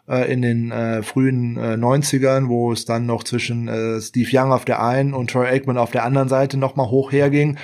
[0.07, 4.51] äh, in den äh, frühen äh, 90ern, wo es dann noch zwischen äh, Steve Young
[4.51, 7.57] auf der einen und Troy Aikman auf der anderen Seite nochmal hoch herging.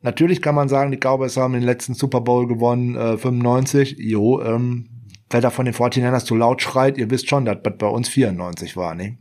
[0.00, 3.96] Natürlich kann man sagen, die Cowboys haben den letzten Super Bowl gewonnen, äh, 95.
[3.98, 4.84] Jo, ähm,
[5.28, 8.08] wer da von den 49ers zu laut schreit, ihr wisst schon, dass das bei uns
[8.08, 9.18] 94 war, ne?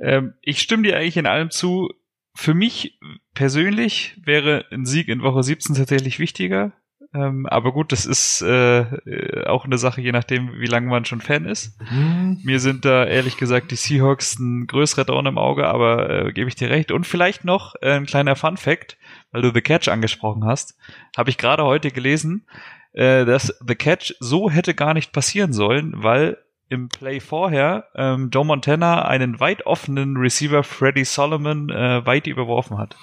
[0.00, 1.92] Ähm, ich stimme dir eigentlich in allem zu.
[2.34, 2.98] Für mich
[3.34, 6.72] persönlich wäre ein Sieg in Woche 17 tatsächlich wichtiger.
[7.14, 11.06] Ähm, aber gut, das ist äh, äh, auch eine Sache, je nachdem, wie lange man
[11.06, 11.80] schon Fan ist.
[11.90, 12.40] Mhm.
[12.44, 16.48] Mir sind da ehrlich gesagt die Seahawks ein größerer Dorn im Auge, aber äh, gebe
[16.48, 16.92] ich dir recht.
[16.92, 18.98] Und vielleicht noch äh, ein kleiner Fun Fact,
[19.32, 20.76] weil du The Catch angesprochen hast,
[21.16, 22.46] habe ich gerade heute gelesen,
[22.92, 26.36] äh, dass The Catch so hätte gar nicht passieren sollen, weil
[26.68, 32.78] im Play vorher ähm, Joe Montana einen weit offenen Receiver Freddie Solomon äh, weit überworfen
[32.78, 32.96] hat.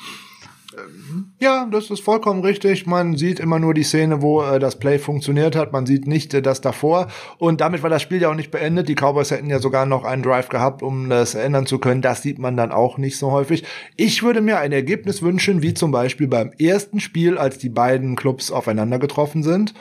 [1.39, 2.85] Ja, das ist vollkommen richtig.
[2.85, 5.71] Man sieht immer nur die Szene, wo äh, das Play funktioniert hat.
[5.71, 7.07] Man sieht nicht äh, das davor.
[7.37, 8.89] Und damit war das Spiel ja auch nicht beendet.
[8.89, 12.01] Die Cowboys hätten ja sogar noch einen Drive gehabt, um das ändern zu können.
[12.01, 13.63] Das sieht man dann auch nicht so häufig.
[13.95, 18.15] Ich würde mir ein Ergebnis wünschen, wie zum Beispiel beim ersten Spiel, als die beiden
[18.15, 19.73] Clubs aufeinander getroffen sind.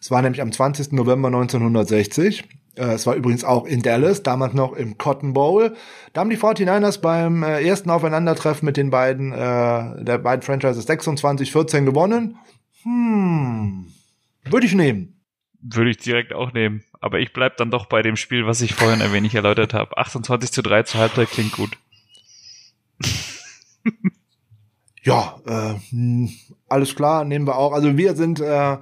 [0.00, 0.92] Es war nämlich am 20.
[0.92, 2.44] November 1960.
[2.78, 5.74] Äh, es war übrigens auch in Dallas, damals noch im Cotton Bowl.
[6.12, 9.36] Da haben die 49ers beim äh, ersten Aufeinandertreffen mit den beiden, äh,
[10.04, 12.38] der beiden Franchises 26-14 gewonnen.
[12.82, 13.86] Hm,
[14.44, 15.20] würde ich nehmen.
[15.60, 16.84] Würde ich direkt auch nehmen.
[17.00, 19.96] Aber ich bleib dann doch bei dem Spiel, was ich vorhin ein wenig erläutert habe.
[19.98, 21.76] 28 zu 3 zur Halbzeit klingt gut.
[25.02, 26.30] ja, äh, hm,
[26.68, 27.72] alles klar, nehmen wir auch.
[27.72, 28.76] Also wir sind äh,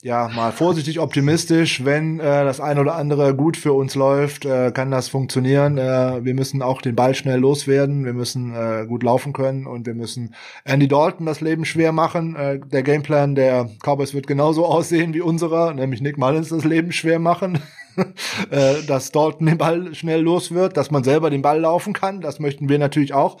[0.00, 1.84] ja, mal vorsichtig optimistisch.
[1.84, 5.76] Wenn äh, das ein oder andere gut für uns läuft, äh, kann das funktionieren.
[5.76, 8.04] Äh, wir müssen auch den Ball schnell loswerden.
[8.04, 12.36] Wir müssen äh, gut laufen können und wir müssen Andy Dalton das Leben schwer machen.
[12.36, 16.92] Äh, der Gameplan der Cowboys wird genauso aussehen wie unserer, nämlich Nick Mullins das Leben
[16.92, 17.60] schwer machen.
[18.50, 22.20] äh, dass Dalton den Ball schnell los wird, dass man selber den Ball laufen kann.
[22.20, 23.38] Das möchten wir natürlich auch.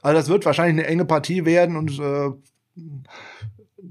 [0.00, 2.30] Also das wird wahrscheinlich eine enge Partie werden und äh,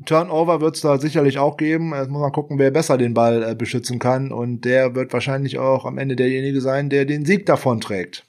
[0.07, 1.93] Turnover wird es da sicherlich auch geben.
[1.93, 4.31] Jetzt muss man gucken, wer besser den Ball äh, beschützen kann.
[4.31, 8.25] Und der wird wahrscheinlich auch am Ende derjenige sein, der den Sieg davon trägt.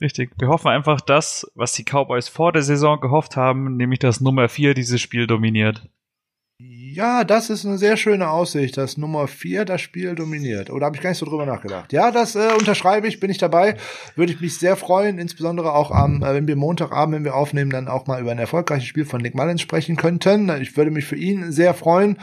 [0.00, 0.32] Richtig.
[0.38, 4.48] Wir hoffen einfach das, was die Cowboys vor der Saison gehofft haben, nämlich dass Nummer
[4.48, 5.88] 4 dieses Spiel dominiert.
[6.94, 10.70] Ja, das ist eine sehr schöne Aussicht, dass Nummer vier das Spiel dominiert.
[10.70, 11.92] Oder habe ich gar nicht so drüber nachgedacht?
[11.92, 13.76] Ja, das äh, unterschreibe ich, bin ich dabei.
[14.14, 17.72] Würde ich mich sehr freuen, insbesondere auch am, äh, wenn wir Montagabend, wenn wir aufnehmen,
[17.72, 20.48] dann auch mal über ein erfolgreiches Spiel von Nick Mullins sprechen könnten.
[20.62, 22.16] Ich würde mich für ihn sehr freuen.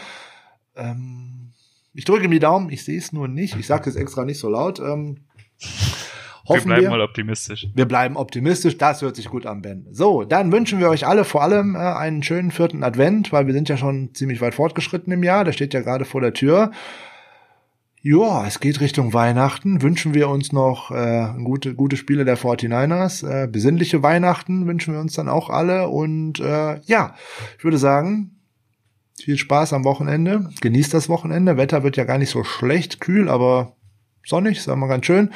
[0.77, 1.51] Ähm,
[1.93, 3.57] ich drücke ihm die Daumen, ich sehe es nur nicht.
[3.57, 4.79] Ich sage es extra nicht so laut.
[4.79, 5.17] Ähm,
[6.47, 6.89] Hoffen wir bleiben wir.
[6.89, 7.67] mal optimistisch.
[7.73, 8.77] Wir bleiben optimistisch.
[8.77, 9.87] Das hört sich gut an, Ben.
[9.91, 13.53] So, dann wünschen wir euch alle vor allem äh, einen schönen vierten Advent, weil wir
[13.53, 15.43] sind ja schon ziemlich weit fortgeschritten im Jahr.
[15.43, 16.71] Der steht ja gerade vor der Tür.
[18.03, 19.83] Ja, es geht Richtung Weihnachten.
[19.83, 23.27] Wünschen wir uns noch äh, gute, gute Spiele der 49ers.
[23.27, 25.87] Äh, besinnliche Weihnachten wünschen wir uns dann auch alle.
[25.87, 27.13] Und äh, ja,
[27.59, 28.39] ich würde sagen,
[29.21, 30.49] viel Spaß am Wochenende.
[30.61, 31.57] Genießt das Wochenende.
[31.57, 33.75] Wetter wird ja gar nicht so schlecht, kühl, aber
[34.25, 35.29] sonnig, sagen wir ganz schön.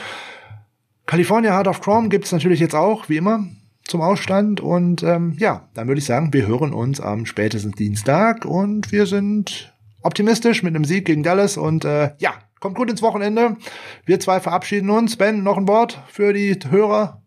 [1.06, 3.46] California Heart of Chrome gibt's natürlich jetzt auch, wie immer,
[3.86, 4.60] zum Ausstand.
[4.60, 9.06] Und ähm, ja, dann würde ich sagen, wir hören uns am spätesten Dienstag und wir
[9.06, 11.58] sind optimistisch mit einem Sieg gegen Dallas.
[11.58, 13.58] Und äh, ja, kommt gut ins Wochenende.
[14.06, 15.16] Wir zwei verabschieden uns.
[15.16, 17.22] Ben, noch ein Wort für die Hörer.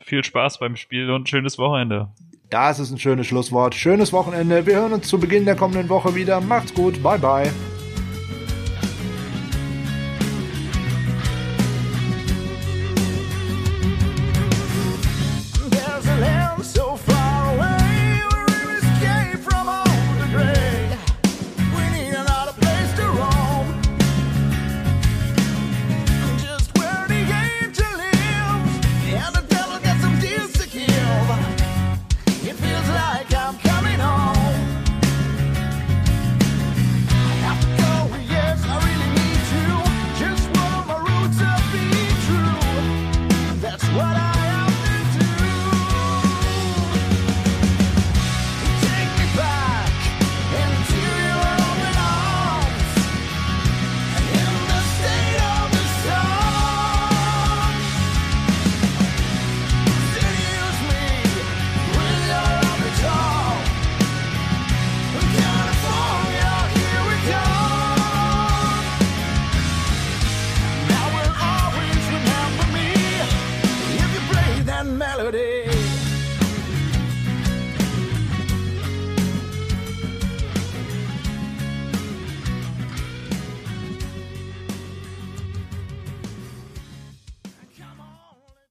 [0.00, 2.08] Viel Spaß beim Spiel und schönes Wochenende.
[2.50, 3.74] Das ist ein schönes Schlusswort.
[3.74, 4.66] Schönes Wochenende.
[4.66, 6.40] Wir hören uns zu Beginn der kommenden Woche wieder.
[6.40, 7.02] Macht's gut.
[7.02, 7.73] Bye, bye.